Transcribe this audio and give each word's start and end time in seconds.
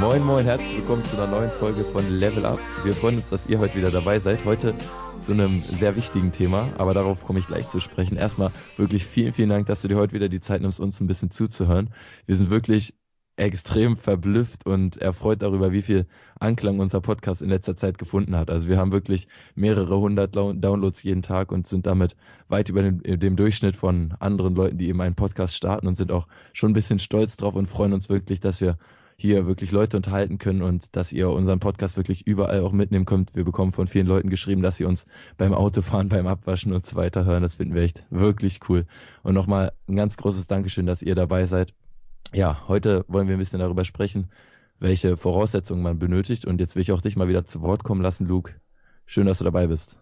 Moin 0.00 0.22
Moin, 0.22 0.44
herzlich 0.44 0.76
willkommen 0.76 1.04
zu 1.04 1.16
einer 1.16 1.26
neuen 1.26 1.50
Folge 1.50 1.82
von 1.82 2.08
Level 2.08 2.46
Up. 2.46 2.60
Wir 2.84 2.94
freuen 2.94 3.16
uns, 3.16 3.30
dass 3.30 3.46
ihr 3.46 3.58
heute 3.58 3.74
wieder 3.74 3.90
dabei 3.90 4.20
seid. 4.20 4.44
Heute 4.44 4.74
zu 5.18 5.32
einem 5.32 5.62
sehr 5.62 5.96
wichtigen 5.96 6.30
Thema, 6.30 6.72
aber 6.78 6.94
darauf 6.94 7.24
komme 7.24 7.40
ich 7.40 7.48
gleich 7.48 7.68
zu 7.68 7.80
sprechen. 7.80 8.16
Erstmal 8.16 8.52
wirklich 8.76 9.04
vielen, 9.04 9.32
vielen 9.32 9.48
Dank, 9.48 9.66
dass 9.66 9.82
du 9.82 9.88
dir 9.88 9.96
heute 9.96 10.12
wieder 10.12 10.28
die 10.28 10.40
Zeit 10.40 10.62
nimmst, 10.62 10.78
uns 10.78 11.00
ein 11.00 11.08
bisschen 11.08 11.32
zuzuhören. 11.32 11.90
Wir 12.26 12.36
sind 12.36 12.50
wirklich 12.50 12.94
extrem 13.38 13.96
verblüfft 13.96 14.66
und 14.66 14.96
erfreut 14.96 15.42
darüber, 15.42 15.72
wie 15.72 15.82
viel 15.82 16.06
Anklang 16.40 16.80
unser 16.80 17.00
Podcast 17.00 17.40
in 17.40 17.48
letzter 17.48 17.76
Zeit 17.76 17.96
gefunden 17.96 18.36
hat. 18.36 18.50
Also 18.50 18.68
wir 18.68 18.78
haben 18.78 18.92
wirklich 18.92 19.28
mehrere 19.54 19.98
hundert 19.98 20.34
Downloads 20.34 21.02
jeden 21.04 21.22
Tag 21.22 21.52
und 21.52 21.66
sind 21.66 21.86
damit 21.86 22.16
weit 22.48 22.68
über 22.68 22.82
dem, 22.82 23.00
dem, 23.02 23.36
Durchschnitt 23.36 23.76
von 23.76 24.14
anderen 24.18 24.54
Leuten, 24.54 24.78
die 24.78 24.88
eben 24.88 25.00
einen 25.00 25.14
Podcast 25.14 25.54
starten 25.54 25.86
und 25.86 25.94
sind 25.94 26.10
auch 26.10 26.26
schon 26.52 26.70
ein 26.70 26.74
bisschen 26.74 26.98
stolz 26.98 27.36
drauf 27.36 27.54
und 27.54 27.66
freuen 27.66 27.92
uns 27.92 28.08
wirklich, 28.08 28.40
dass 28.40 28.60
wir 28.60 28.76
hier 29.20 29.46
wirklich 29.46 29.72
Leute 29.72 29.96
unterhalten 29.96 30.38
können 30.38 30.62
und 30.62 30.94
dass 30.96 31.12
ihr 31.12 31.30
unseren 31.30 31.58
Podcast 31.58 31.96
wirklich 31.96 32.26
überall 32.26 32.60
auch 32.60 32.72
mitnehmen 32.72 33.04
könnt. 33.04 33.34
Wir 33.34 33.44
bekommen 33.44 33.72
von 33.72 33.88
vielen 33.88 34.06
Leuten 34.06 34.30
geschrieben, 34.30 34.62
dass 34.62 34.76
sie 34.76 34.84
uns 34.84 35.06
beim 35.36 35.54
Autofahren, 35.54 36.08
beim 36.08 36.26
Abwaschen 36.26 36.72
und 36.72 36.86
so 36.86 36.96
weiter 36.96 37.24
hören. 37.24 37.42
Das 37.42 37.56
finden 37.56 37.74
wir 37.74 37.82
echt 37.82 38.04
wirklich 38.10 38.60
cool. 38.68 38.84
Und 39.22 39.34
nochmal 39.34 39.72
ein 39.88 39.96
ganz 39.96 40.16
großes 40.16 40.46
Dankeschön, 40.48 40.86
dass 40.86 41.02
ihr 41.02 41.14
dabei 41.14 41.46
seid 41.46 41.72
ja, 42.32 42.68
heute 42.68 43.04
wollen 43.08 43.28
wir 43.28 43.36
ein 43.36 43.40
bisschen 43.40 43.60
darüber 43.60 43.84
sprechen, 43.84 44.30
welche 44.78 45.16
Voraussetzungen 45.16 45.82
man 45.82 45.98
benötigt. 45.98 46.44
Und 46.44 46.60
jetzt 46.60 46.74
will 46.74 46.82
ich 46.82 46.92
auch 46.92 47.00
dich 47.00 47.16
mal 47.16 47.28
wieder 47.28 47.46
zu 47.46 47.62
Wort 47.62 47.84
kommen 47.84 48.02
lassen, 48.02 48.26
Luke. 48.26 48.54
Schön, 49.06 49.26
dass 49.26 49.38
du 49.38 49.44
dabei 49.44 49.66
bist. 49.66 49.96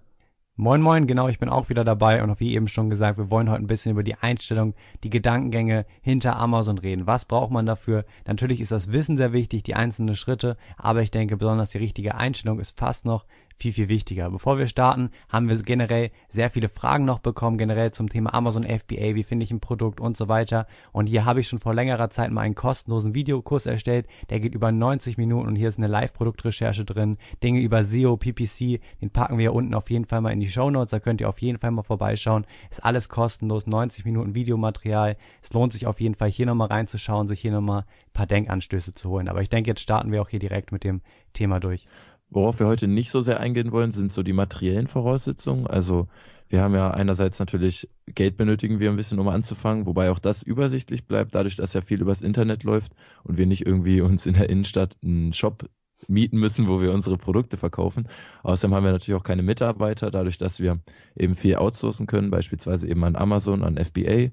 Moin 0.59 0.81
Moin, 0.81 1.07
genau, 1.07 1.29
ich 1.29 1.39
bin 1.39 1.51
auch 1.51 1.69
wieder 1.69 1.85
dabei 1.85 2.23
und 2.23 2.41
wie 2.41 2.55
eben 2.55 2.67
schon 2.67 2.89
gesagt, 2.89 3.19
wir 3.19 3.31
wollen 3.31 3.51
heute 3.51 3.63
ein 3.63 3.67
bisschen 3.67 3.93
über 3.93 4.03
die 4.03 4.15
Einstellung, 4.15 4.75
die 5.05 5.11
Gedankengänge 5.11 5.85
hinter 6.01 6.37
Amazon 6.37 6.79
reden. 6.79 7.07
Was 7.07 7.27
braucht 7.27 7.51
man 7.51 7.67
dafür? 7.67 8.05
Natürlich 8.27 8.63
ist 8.63 8.73
das 8.73 8.91
Wissen 8.91 9.19
sehr 9.19 9.35
wichtig, 9.35 9.65
die 9.65 9.75
einzelnen 9.75 10.17
Schritte, 10.17 10.57
aber 10.79 11.03
ich 11.03 11.11
denke 11.11 11.37
besonders 11.37 11.69
die 11.69 11.79
richtige 11.79 12.15
Einstellung 12.15 12.59
ist 12.59 12.79
fast 12.79 13.05
noch 13.05 13.27
viel, 13.57 13.73
viel 13.73 13.89
wichtiger. 13.89 14.31
Bevor 14.31 14.59
wir 14.59 14.69
starten, 14.69 15.11
haben 15.29 15.49
wir 15.49 15.57
generell 15.63 16.11
sehr 16.29 16.51
viele 16.51 16.69
Fragen 16.69 17.05
noch 17.05 17.21
bekommen, 17.21 17.59
generell 17.59 17.91
zum 17.91 18.09
Thema 18.09 18.35
Amazon 18.35 18.65
FBA, 18.65 19.15
wie 19.15 19.25
finde 19.25 19.45
ich 19.45 19.51
ein 19.51 19.61
Produkt 19.61 19.99
und 20.01 20.17
so 20.17 20.29
weiter. 20.29 20.67
Und 20.93 21.07
hier 21.07 21.25
habe 21.25 21.41
ich 21.41 21.49
schon 21.49 21.59
vor 21.59 21.75
längerer 21.75 22.11
Zeit 22.11 22.31
mal 22.31 22.43
einen 22.43 22.55
kostenlosen 22.55 23.15
Videokurs 23.15 23.67
erstellt, 23.67 24.07
der 24.29 24.41
geht 24.41 24.55
über 24.55 24.71
90 24.73 25.17
Minuten 25.17 25.49
und 25.49 25.57
hier 25.57 25.69
ist 25.69 25.79
eine 25.79 25.87
Live-Produktrecherche 25.87 26.85
drin, 26.85 27.17
Dinge 27.43 27.61
über 27.61 27.83
SEO, 27.83 28.17
PPC, 28.17 28.81
den 29.01 29.11
packen 29.11 29.39
wir 29.39 29.55
unten 29.55 29.75
auf 29.75 29.91
jeden 29.91 30.05
Fall 30.05 30.21
mal 30.21 30.33
in 30.33 30.41
die 30.41 30.51
Show 30.51 30.71
Notes, 30.71 30.91
da 30.91 31.01
könnt 31.01 31.21
ihr 31.21 31.29
auf 31.29 31.41
jeden 31.41 31.59
Fall 31.59 31.71
mal 31.71 31.83
vorbeischauen. 31.83 32.47
Ist 32.71 32.85
alles 32.85 33.09
kostenlos, 33.09 33.67
90 33.67 34.05
Minuten 34.05 34.35
Videomaterial. 34.35 35.17
Es 35.43 35.53
lohnt 35.53 35.73
sich 35.73 35.87
auf 35.87 36.01
jeden 36.01 36.15
Fall 36.15 36.31
hier 36.31 36.47
nochmal 36.47 36.69
reinzuschauen, 36.69 37.29
sich 37.29 37.41
hier 37.41 37.53
nochmal 37.53 37.81
ein 37.81 38.13
paar 38.13 38.27
Denkanstöße 38.27 38.95
zu 38.95 39.11
holen. 39.11 39.29
Aber 39.29 39.43
ich 39.43 39.49
denke, 39.49 39.71
jetzt 39.71 39.81
starten 39.81 40.13
wir 40.13 40.21
auch 40.21 40.29
hier 40.29 40.41
direkt 40.41 40.73
mit 40.73 40.85
dem 40.85 41.01
Thema 41.33 41.61
durch. 41.61 41.87
Worauf 42.29 42.59
wir 42.59 42.67
heute 42.67 42.89
nicht 42.89 43.11
so 43.11 43.23
sehr 43.23 43.41
eingehen 43.41 43.73
wollen, 43.73 43.93
sind 43.93 44.13
so 44.13 44.23
die 44.23 44.33
materiellen 44.33 44.89
Voraussetzungen. 44.89 45.67
Also 45.67 46.09
wir 46.49 46.61
haben 46.61 46.75
ja 46.75 46.91
einerseits 46.91 47.39
natürlich 47.39 47.89
Geld 48.07 48.37
benötigen 48.37 48.79
wir 48.79 48.91
ein 48.91 48.97
bisschen, 48.97 49.19
um 49.19 49.29
anzufangen, 49.29 49.87
wobei 49.87 50.11
auch 50.11 50.19
das 50.19 50.43
übersichtlich 50.43 51.07
bleibt, 51.07 51.35
dadurch, 51.35 51.57
dass 51.57 51.73
ja 51.73 51.81
viel 51.81 52.01
übers 52.01 52.23
Internet 52.23 52.63
läuft 52.63 52.93
und 53.25 53.39
wir 53.39 53.47
nicht 53.47 53.67
irgendwie 53.67 54.01
uns 54.01 54.27
in 54.27 54.35
der 54.35 54.49
Innenstadt 54.49 54.97
einen 55.03 55.33
Shop 55.33 55.69
mieten 56.09 56.39
müssen, 56.39 56.69
wo 56.69 56.81
wir 56.81 56.93
unsere 56.93 57.17
Produkte 57.17 57.57
verkaufen. 57.57 58.09
Außerdem 58.43 58.75
haben 58.75 58.85
wir 58.85 58.93
natürlich 58.93 59.19
auch 59.19 59.25
keine 59.25 59.43
Mitarbeiter, 59.43 60.11
dadurch, 60.11 60.39
dass 60.39 60.61
wir 60.61 60.79
eben 61.17 61.35
viel 61.35 61.57
outsourcen 61.57 62.07
können, 62.07 62.31
beispielsweise 62.31 62.89
eben 62.89 63.03
an 63.05 63.17
Amazon, 63.17 63.65
an 63.65 63.77
FBA, 63.77 64.31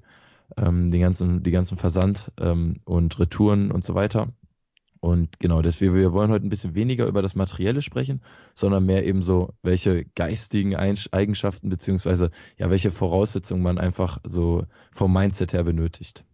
ähm, 0.56 0.90
den 0.90 1.00
ganzen, 1.00 1.42
die 1.42 1.50
ganzen 1.50 1.76
Versand 1.76 2.30
ähm, 2.40 2.80
und 2.84 3.18
Retouren 3.18 3.70
und 3.72 3.84
so 3.84 3.94
weiter. 3.94 4.28
Und 5.04 5.38
genau, 5.38 5.60
deswegen, 5.60 5.92
wir 5.92 6.14
wollen 6.14 6.30
heute 6.30 6.46
ein 6.46 6.48
bisschen 6.48 6.74
weniger 6.74 7.06
über 7.06 7.20
das 7.20 7.34
Materielle 7.34 7.82
sprechen, 7.82 8.22
sondern 8.54 8.86
mehr 8.86 9.04
eben 9.04 9.20
so, 9.20 9.52
welche 9.62 10.06
geistigen 10.06 10.74
Eigenschaften 10.74 11.68
beziehungsweise 11.68 12.30
ja, 12.56 12.70
welche 12.70 12.90
Voraussetzungen 12.90 13.62
man 13.62 13.76
einfach 13.76 14.16
so 14.24 14.64
vom 14.92 15.12
Mindset 15.12 15.52
her 15.52 15.62
benötigt. 15.62 16.24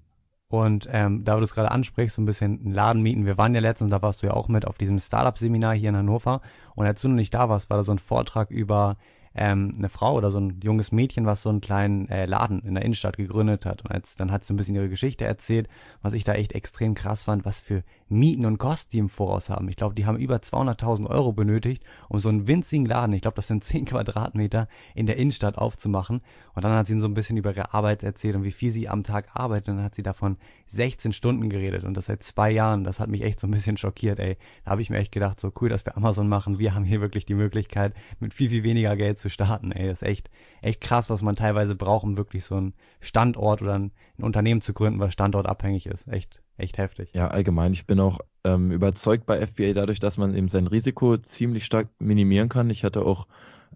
Und 0.48 0.88
ähm, 0.92 1.25
da 1.25 1.34
du 1.34 1.42
es 1.42 1.53
gerade 1.53 1.72
ansprichst, 1.72 2.14
so 2.14 2.22
ein 2.22 2.26
bisschen 2.26 2.60
einen 2.64 2.72
Laden 2.72 3.03
mieten. 3.03 3.26
Wir 3.26 3.36
waren 3.36 3.56
ja 3.56 3.60
letztens, 3.60 3.91
da 3.91 4.03
warst 4.03 4.22
du 4.22 4.28
ja 4.28 4.34
auch 4.34 4.47
mit 4.47 4.64
auf 4.69 4.78
diesem 4.78 5.00
Startup-Seminar 5.00 5.75
hier 5.75 5.88
in 5.88 5.97
Hannover. 5.97 6.41
Und 6.76 6.86
als 6.86 7.00
du 7.00 7.09
noch 7.09 7.16
nicht 7.16 7.34
da 7.34 7.48
warst, 7.48 7.70
war 7.70 7.76
da 7.76 7.82
so 7.82 7.91
ein 7.91 7.98
Vortrag 7.98 8.53
über 8.53 8.98
ähm, 9.34 9.72
eine 9.76 9.88
Frau 9.88 10.14
oder 10.14 10.30
so 10.30 10.38
ein 10.38 10.60
junges 10.62 10.92
Mädchen, 10.92 11.26
was 11.26 11.42
so 11.42 11.48
einen 11.48 11.60
kleinen 11.60 12.08
äh, 12.08 12.26
Laden 12.26 12.62
in 12.62 12.74
der 12.74 12.84
Innenstadt 12.84 13.16
gegründet 13.16 13.64
hat. 13.64 13.82
Und 13.82 13.91
als, 13.91 14.16
dann 14.16 14.32
hat 14.32 14.44
sie 14.44 14.54
ein 14.54 14.56
bisschen 14.56 14.74
ihre 14.74 14.88
Geschichte 14.88 15.24
erzählt, 15.24 15.68
was 16.02 16.14
ich 16.14 16.24
da 16.24 16.34
echt 16.34 16.52
extrem 16.52 16.94
krass 16.94 17.24
fand, 17.24 17.44
was 17.44 17.60
für 17.60 17.84
Mieten 18.08 18.44
und 18.44 18.58
Kosten 18.58 18.91
die 18.92 18.98
im 18.98 19.08
Voraus 19.08 19.50
haben. 19.50 19.68
Ich 19.68 19.76
glaube, 19.76 19.94
die 19.94 20.06
haben 20.06 20.18
über 20.18 20.36
200.000 20.36 21.08
Euro 21.08 21.32
benötigt, 21.32 21.84
um 22.08 22.18
so 22.18 22.28
einen 22.28 22.48
winzigen 22.48 22.86
Laden, 22.86 23.12
ich 23.12 23.22
glaube, 23.22 23.36
das 23.36 23.46
sind 23.46 23.62
10 23.62 23.84
Quadratmeter, 23.84 24.68
in 24.94 25.06
der 25.06 25.16
Innenstadt 25.16 25.58
aufzumachen. 25.58 26.22
Und 26.60 26.65
dann 26.65 26.76
hat 26.76 26.88
sie 26.88 26.93
ihnen 26.93 27.00
so 27.00 27.09
ein 27.09 27.15
bisschen 27.15 27.38
über 27.38 27.56
ihre 27.56 27.72
Arbeit 27.72 28.03
erzählt 28.03 28.37
und 28.37 28.44
wie 28.44 28.50
viel 28.50 28.71
sie 28.71 28.87
am 28.87 29.03
Tag 29.03 29.31
arbeitet. 29.32 29.71
Und 29.71 29.76
dann 29.76 29.84
hat 29.87 29.94
sie 29.94 30.03
davon 30.03 30.37
16 30.66 31.15
Stunden 31.15 31.48
geredet 31.48 31.84
und 31.84 31.94
das 31.94 32.04
seit 32.04 32.22
zwei 32.22 32.50
Jahren. 32.50 32.84
Das 32.84 33.00
hat 33.00 33.09
mich 33.09 33.22
echt 33.22 33.41
so 33.41 33.47
ein 33.47 33.50
bisschen 33.50 33.78
schockiert, 33.78 34.19
ey. 34.19 34.37
Da 34.66 34.72
habe 34.72 34.82
ich 34.82 34.91
mir 34.91 34.98
echt 34.98 35.10
gedacht, 35.10 35.41
so 35.41 35.50
cool, 35.59 35.71
dass 35.71 35.87
wir 35.87 35.97
Amazon 35.97 36.28
machen. 36.28 36.59
Wir 36.59 36.75
haben 36.75 36.84
hier 36.84 37.00
wirklich 37.00 37.25
die 37.25 37.32
Möglichkeit, 37.32 37.94
mit 38.19 38.34
viel, 38.34 38.50
viel 38.50 38.62
weniger 38.62 38.94
Geld 38.94 39.19
zu 39.19 39.31
starten, 39.31 39.72
ey. 39.72 39.88
Das 39.88 40.03
ist 40.03 40.09
echt, 40.09 40.28
echt 40.60 40.82
krass, 40.82 41.09
was 41.09 41.22
man 41.22 41.34
teilweise 41.34 41.75
braucht, 41.76 42.04
um 42.04 42.19
wirklich 42.19 42.44
so 42.44 42.56
einen 42.56 42.75
Standort 43.00 43.62
oder 43.62 43.78
ein, 43.78 43.92
ein 44.19 44.25
Unternehmen 44.25 44.60
zu 44.60 44.75
gründen, 44.75 45.00
was 45.00 45.15
standortabhängig 45.15 45.87
ist. 45.87 46.09
Echt 46.09 46.42
echt 46.59 46.77
heftig. 46.77 47.09
Ja, 47.15 47.28
allgemein. 47.28 47.72
Ich 47.72 47.87
bin 47.87 47.98
auch 48.00 48.19
ähm, 48.44 48.71
überzeugt 48.71 49.25
bei 49.25 49.47
FBA 49.47 49.72
dadurch, 49.72 49.98
dass 49.98 50.19
man 50.19 50.34
eben 50.34 50.48
sein 50.48 50.66
Risiko 50.66 51.16
ziemlich 51.16 51.65
stark 51.65 51.88
minimieren 51.98 52.50
kann. 52.50 52.69
Ich 52.69 52.84
hatte 52.84 53.00
auch 53.00 53.27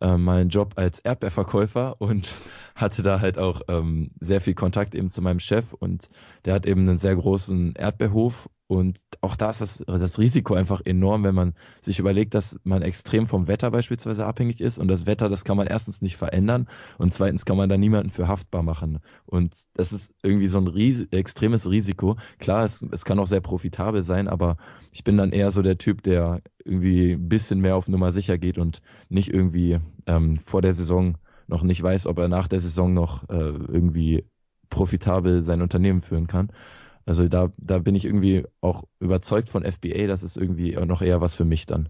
äh, 0.04 0.18
mal 0.18 0.40
einen 0.42 0.50
Job 0.50 0.74
als 0.76 0.98
Erdbeerverkäufer 0.98 1.96
und 1.98 2.30
hatte 2.74 3.02
da 3.02 3.20
halt 3.20 3.38
auch 3.38 3.62
ähm, 3.68 4.10
sehr 4.20 4.40
viel 4.40 4.54
Kontakt 4.54 4.94
eben 4.94 5.10
zu 5.10 5.22
meinem 5.22 5.40
Chef 5.40 5.72
und 5.72 6.08
der 6.44 6.54
hat 6.54 6.66
eben 6.66 6.82
einen 6.82 6.98
sehr 6.98 7.16
großen 7.16 7.74
Erdbeerhof 7.74 8.50
und 8.66 8.98
auch 9.20 9.36
da 9.36 9.50
ist 9.50 9.60
das, 9.60 9.84
das 9.86 10.18
Risiko 10.18 10.54
einfach 10.54 10.80
enorm, 10.84 11.22
wenn 11.22 11.34
man 11.34 11.54
sich 11.82 11.98
überlegt, 11.98 12.32
dass 12.34 12.58
man 12.64 12.80
extrem 12.80 13.26
vom 13.26 13.46
Wetter 13.46 13.70
beispielsweise 13.70 14.24
abhängig 14.24 14.62
ist. 14.62 14.78
Und 14.78 14.88
das 14.88 15.04
Wetter, 15.04 15.28
das 15.28 15.44
kann 15.44 15.58
man 15.58 15.66
erstens 15.66 16.00
nicht 16.00 16.16
verändern 16.16 16.66
und 16.96 17.12
zweitens 17.12 17.44
kann 17.44 17.58
man 17.58 17.68
da 17.68 17.76
niemanden 17.76 18.10
für 18.10 18.26
haftbar 18.26 18.62
machen. 18.62 19.00
Und 19.26 19.54
das 19.74 19.92
ist 19.92 20.14
irgendwie 20.22 20.48
so 20.48 20.58
ein 20.58 20.66
ries 20.66 21.06
extremes 21.10 21.68
Risiko. 21.68 22.16
Klar, 22.38 22.64
es, 22.64 22.82
es 22.90 23.04
kann 23.04 23.18
auch 23.18 23.26
sehr 23.26 23.42
profitabel 23.42 24.02
sein, 24.02 24.28
aber 24.28 24.56
ich 24.92 25.04
bin 25.04 25.18
dann 25.18 25.32
eher 25.32 25.50
so 25.50 25.60
der 25.60 25.76
Typ, 25.76 26.02
der 26.02 26.40
irgendwie 26.64 27.12
ein 27.12 27.28
bisschen 27.28 27.60
mehr 27.60 27.76
auf 27.76 27.88
Nummer 27.88 28.12
sicher 28.12 28.38
geht 28.38 28.56
und 28.56 28.80
nicht 29.10 29.28
irgendwie 29.28 29.78
ähm, 30.06 30.38
vor 30.38 30.62
der 30.62 30.72
Saison 30.72 31.18
noch 31.46 31.62
nicht 31.62 31.82
weiß, 31.82 32.06
ob 32.06 32.18
er 32.18 32.28
nach 32.28 32.48
der 32.48 32.60
Saison 32.60 32.94
noch 32.94 33.28
äh, 33.28 33.34
irgendwie 33.34 34.24
profitabel 34.70 35.42
sein 35.42 35.60
Unternehmen 35.60 36.00
führen 36.00 36.26
kann. 36.26 36.50
Also 37.06 37.28
da, 37.28 37.50
da 37.58 37.78
bin 37.78 37.94
ich 37.94 38.04
irgendwie 38.04 38.44
auch 38.60 38.84
überzeugt 38.98 39.48
von 39.48 39.64
FBA, 39.64 40.06
das 40.06 40.22
ist 40.22 40.36
irgendwie 40.36 40.72
noch 40.72 41.02
eher 41.02 41.20
was 41.20 41.36
für 41.36 41.44
mich 41.44 41.66
dann. 41.66 41.88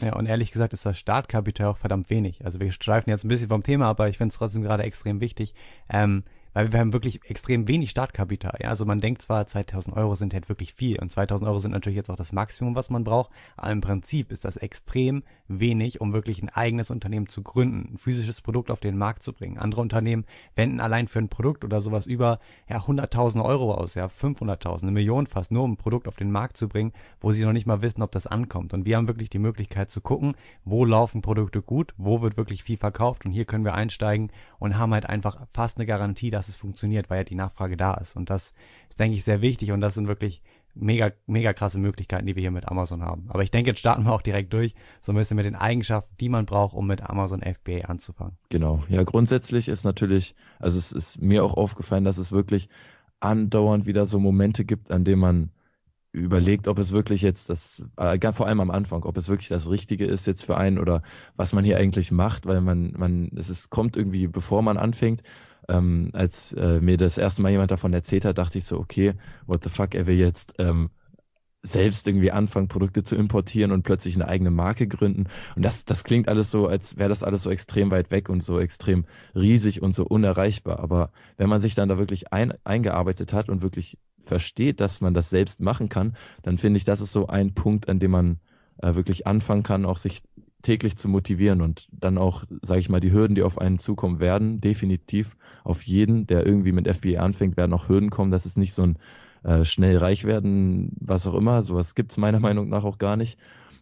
Ja, 0.00 0.14
und 0.16 0.26
ehrlich 0.26 0.52
gesagt 0.52 0.72
ist 0.74 0.84
das 0.84 0.98
Startkapital 0.98 1.68
auch 1.68 1.78
verdammt 1.78 2.10
wenig. 2.10 2.44
Also 2.44 2.60
wir 2.60 2.70
streifen 2.72 3.10
jetzt 3.10 3.24
ein 3.24 3.28
bisschen 3.28 3.48
vom 3.48 3.62
Thema, 3.62 3.86
aber 3.86 4.08
ich 4.08 4.18
finde 4.18 4.32
es 4.32 4.38
trotzdem 4.38 4.62
gerade 4.62 4.82
extrem 4.82 5.20
wichtig. 5.20 5.54
Ähm, 5.88 6.24
weil 6.56 6.72
wir 6.72 6.80
haben 6.80 6.94
wirklich 6.94 7.20
extrem 7.28 7.68
wenig 7.68 7.90
Startkapital. 7.90 8.58
Ja? 8.62 8.70
Also 8.70 8.86
man 8.86 9.02
denkt 9.02 9.20
zwar, 9.20 9.46
2000 9.46 9.94
Euro 9.94 10.14
sind 10.14 10.32
halt 10.32 10.48
wirklich 10.48 10.72
viel 10.72 10.98
und 10.98 11.12
2000 11.12 11.46
Euro 11.46 11.58
sind 11.58 11.72
natürlich 11.72 11.98
jetzt 11.98 12.08
auch 12.08 12.16
das 12.16 12.32
Maximum, 12.32 12.74
was 12.74 12.88
man 12.88 13.04
braucht, 13.04 13.30
aber 13.58 13.72
im 13.72 13.82
Prinzip 13.82 14.32
ist 14.32 14.46
das 14.46 14.56
extrem 14.56 15.22
wenig, 15.48 16.00
um 16.00 16.12
wirklich 16.12 16.42
ein 16.42 16.48
eigenes 16.48 16.90
Unternehmen 16.90 17.28
zu 17.28 17.42
gründen, 17.42 17.94
ein 17.94 17.98
physisches 17.98 18.40
Produkt 18.40 18.70
auf 18.70 18.80
den 18.80 18.96
Markt 18.96 19.22
zu 19.22 19.32
bringen. 19.32 19.58
Andere 19.58 19.80
Unternehmen 19.80 20.24
wenden 20.54 20.80
allein 20.80 21.08
für 21.08 21.18
ein 21.18 21.28
Produkt 21.28 21.64
oder 21.64 21.80
sowas 21.80 22.06
über 22.06 22.40
ja 22.68 22.78
100.000 22.78 23.44
Euro 23.44 23.74
aus, 23.74 23.94
ja 23.94 24.06
500.000, 24.06 24.82
eine 24.82 24.90
Million 24.90 25.26
fast, 25.26 25.50
nur 25.50 25.64
um 25.64 25.72
ein 25.72 25.76
Produkt 25.76 26.08
auf 26.08 26.16
den 26.16 26.30
Markt 26.30 26.56
zu 26.56 26.68
bringen, 26.68 26.92
wo 27.20 27.32
sie 27.32 27.44
noch 27.44 27.52
nicht 27.52 27.66
mal 27.66 27.82
wissen, 27.82 28.02
ob 28.02 28.12
das 28.12 28.26
ankommt. 28.26 28.74
Und 28.74 28.84
wir 28.84 28.96
haben 28.96 29.08
wirklich 29.08 29.30
die 29.30 29.38
Möglichkeit 29.38 29.90
zu 29.90 30.00
gucken, 30.00 30.34
wo 30.64 30.84
laufen 30.84 31.22
Produkte 31.22 31.62
gut, 31.62 31.94
wo 31.96 32.22
wird 32.22 32.36
wirklich 32.36 32.62
viel 32.62 32.76
verkauft 32.76 33.24
und 33.24 33.32
hier 33.32 33.44
können 33.44 33.64
wir 33.64 33.74
einsteigen 33.74 34.30
und 34.58 34.78
haben 34.78 34.92
halt 34.92 35.06
einfach 35.06 35.46
fast 35.52 35.78
eine 35.78 35.86
Garantie, 35.86 36.30
dass 36.30 36.48
es 36.48 36.56
funktioniert, 36.56 37.10
weil 37.10 37.18
ja 37.18 37.24
die 37.24 37.34
Nachfrage 37.34 37.76
da 37.76 37.94
ist. 37.94 38.16
Und 38.16 38.30
das 38.30 38.52
ist, 38.88 38.98
denke 38.98 39.16
ich, 39.16 39.24
sehr 39.24 39.40
wichtig 39.40 39.72
und 39.72 39.80
das 39.80 39.94
sind 39.94 40.08
wirklich 40.08 40.42
mega, 40.78 41.12
mega 41.26 41.52
krasse 41.52 41.78
Möglichkeiten, 41.78 42.26
die 42.26 42.36
wir 42.36 42.40
hier 42.40 42.50
mit 42.50 42.68
Amazon 42.68 43.02
haben. 43.02 43.26
Aber 43.28 43.42
ich 43.42 43.50
denke, 43.50 43.70
jetzt 43.70 43.80
starten 43.80 44.04
wir 44.04 44.12
auch 44.12 44.22
direkt 44.22 44.52
durch, 44.52 44.74
so 45.00 45.12
ein 45.12 45.16
bisschen 45.16 45.36
mit 45.36 45.46
den 45.46 45.56
Eigenschaften, 45.56 46.14
die 46.20 46.28
man 46.28 46.46
braucht, 46.46 46.74
um 46.74 46.86
mit 46.86 47.02
Amazon 47.02 47.42
FBA 47.42 47.86
anzufangen. 47.86 48.36
Genau. 48.50 48.82
Ja, 48.88 49.02
grundsätzlich 49.04 49.68
ist 49.68 49.84
natürlich, 49.84 50.34
also 50.58 50.78
es 50.78 50.92
ist 50.92 51.20
mir 51.20 51.44
auch 51.44 51.54
aufgefallen, 51.54 52.04
dass 52.04 52.18
es 52.18 52.32
wirklich 52.32 52.68
andauernd 53.20 53.86
wieder 53.86 54.06
so 54.06 54.18
Momente 54.18 54.64
gibt, 54.64 54.90
an 54.90 55.04
denen 55.04 55.20
man 55.20 55.50
überlegt, 56.12 56.66
ob 56.66 56.78
es 56.78 56.92
wirklich 56.92 57.20
jetzt 57.22 57.50
das, 57.50 57.82
äh, 57.96 58.32
vor 58.32 58.46
allem 58.46 58.60
am 58.60 58.70
Anfang, 58.70 59.04
ob 59.04 59.16
es 59.18 59.28
wirklich 59.28 59.48
das 59.48 59.68
Richtige 59.68 60.06
ist 60.06 60.26
jetzt 60.26 60.44
für 60.44 60.56
einen 60.56 60.78
oder 60.78 61.02
was 61.36 61.52
man 61.52 61.64
hier 61.64 61.76
eigentlich 61.76 62.10
macht, 62.10 62.46
weil 62.46 62.62
man, 62.62 62.92
man, 62.96 63.30
es 63.36 63.50
ist, 63.50 63.68
kommt 63.70 63.96
irgendwie, 63.96 64.26
bevor 64.26 64.62
man 64.62 64.78
anfängt. 64.78 65.22
Ähm, 65.68 66.10
als 66.12 66.52
äh, 66.52 66.80
mir 66.80 66.96
das 66.96 67.18
erste 67.18 67.42
Mal 67.42 67.50
jemand 67.50 67.70
davon 67.70 67.92
erzählt 67.92 68.24
hat, 68.24 68.38
dachte 68.38 68.58
ich 68.58 68.64
so, 68.64 68.78
okay, 68.78 69.14
what 69.46 69.64
the 69.64 69.70
fuck, 69.70 69.94
er 69.94 70.06
will 70.06 70.16
jetzt 70.16 70.54
ähm, 70.58 70.90
selbst 71.66 72.06
irgendwie 72.06 72.30
anfangen, 72.30 72.68
Produkte 72.68 73.02
zu 73.02 73.16
importieren 73.16 73.72
und 73.72 73.82
plötzlich 73.82 74.14
eine 74.14 74.28
eigene 74.28 74.50
Marke 74.50 74.86
gründen. 74.86 75.24
Und 75.56 75.64
das, 75.64 75.84
das 75.84 76.04
klingt 76.04 76.28
alles 76.28 76.50
so, 76.50 76.66
als 76.66 76.96
wäre 76.96 77.08
das 77.08 77.22
alles 77.22 77.42
so 77.42 77.50
extrem 77.50 77.90
weit 77.90 78.10
weg 78.10 78.28
und 78.28 78.42
so 78.42 78.58
extrem 78.58 79.04
riesig 79.34 79.82
und 79.82 79.94
so 79.94 80.04
unerreichbar. 80.04 80.80
Aber 80.80 81.10
wenn 81.36 81.48
man 81.48 81.60
sich 81.60 81.74
dann 81.74 81.88
da 81.88 81.98
wirklich 81.98 82.32
ein, 82.32 82.54
eingearbeitet 82.64 83.32
hat 83.32 83.48
und 83.48 83.62
wirklich 83.62 83.98
versteht, 84.20 84.80
dass 84.80 85.00
man 85.00 85.14
das 85.14 85.30
selbst 85.30 85.60
machen 85.60 85.88
kann, 85.88 86.16
dann 86.42 86.58
finde 86.58 86.78
ich, 86.78 86.84
das 86.84 87.00
ist 87.00 87.12
so 87.12 87.26
ein 87.26 87.54
Punkt, 87.54 87.88
an 87.88 87.98
dem 87.98 88.10
man 88.12 88.38
äh, 88.82 88.94
wirklich 88.94 89.26
anfangen 89.26 89.62
kann, 89.62 89.84
auch 89.84 89.98
sich 89.98 90.22
täglich 90.62 90.96
zu 90.96 91.08
motivieren 91.08 91.60
und 91.60 91.88
dann 91.92 92.18
auch, 92.18 92.44
sage 92.62 92.80
ich 92.80 92.88
mal, 92.88 93.00
die 93.00 93.12
Hürden, 93.12 93.34
die 93.34 93.42
auf 93.42 93.58
einen 93.58 93.78
zukommen 93.78 94.20
werden, 94.20 94.60
definitiv 94.60 95.36
auf 95.64 95.82
jeden, 95.82 96.26
der 96.26 96.46
irgendwie 96.46 96.72
mit 96.72 96.88
FBA 96.88 97.20
anfängt, 97.20 97.56
werden 97.56 97.72
auch 97.72 97.88
Hürden 97.88 98.10
kommen. 98.10 98.30
Das 98.30 98.46
ist 98.46 98.56
nicht 98.56 98.74
so 98.74 98.82
ein 98.82 98.98
äh, 99.44 99.64
schnell 99.64 99.96
reich 99.98 100.24
werden, 100.24 100.92
was 101.00 101.26
auch 101.26 101.34
immer. 101.34 101.62
Sowas 101.62 101.94
gibt's 101.94 102.16
meiner 102.16 102.40
Meinung 102.40 102.68
nach 102.68 102.84
auch 102.84 102.98
gar 102.98 103.16
nicht. 103.16 103.38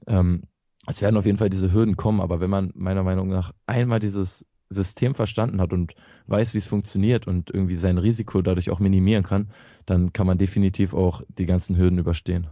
Ähm, 0.06 0.43
es 0.87 1.00
werden 1.00 1.17
auf 1.17 1.25
jeden 1.25 1.38
Fall 1.38 1.49
diese 1.49 1.73
Hürden 1.73 1.97
kommen, 1.97 2.21
aber 2.21 2.41
wenn 2.41 2.50
man 2.50 2.71
meiner 2.75 3.03
Meinung 3.03 3.29
nach 3.29 3.53
einmal 3.67 4.00
dieses 4.00 4.44
System 4.69 5.15
verstanden 5.15 5.61
hat 5.61 5.73
und 5.73 5.94
weiß, 6.26 6.55
wie 6.55 6.59
es 6.59 6.67
funktioniert 6.67 7.26
und 7.26 7.50
irgendwie 7.50 7.76
sein 7.76 7.99
Risiko 7.99 8.43
dadurch 8.43 8.71
auch 8.71 8.81
minimieren 8.81 9.23
kann, 9.23 9.49
dann 9.87 10.12
kann 10.12 10.26
man 10.26 10.38
definitiv 10.38 10.93
auch 10.94 11.23
die 11.29 11.47
ganzen 11.47 11.76
Hürden 11.76 11.99
überstehen. 11.99 12.49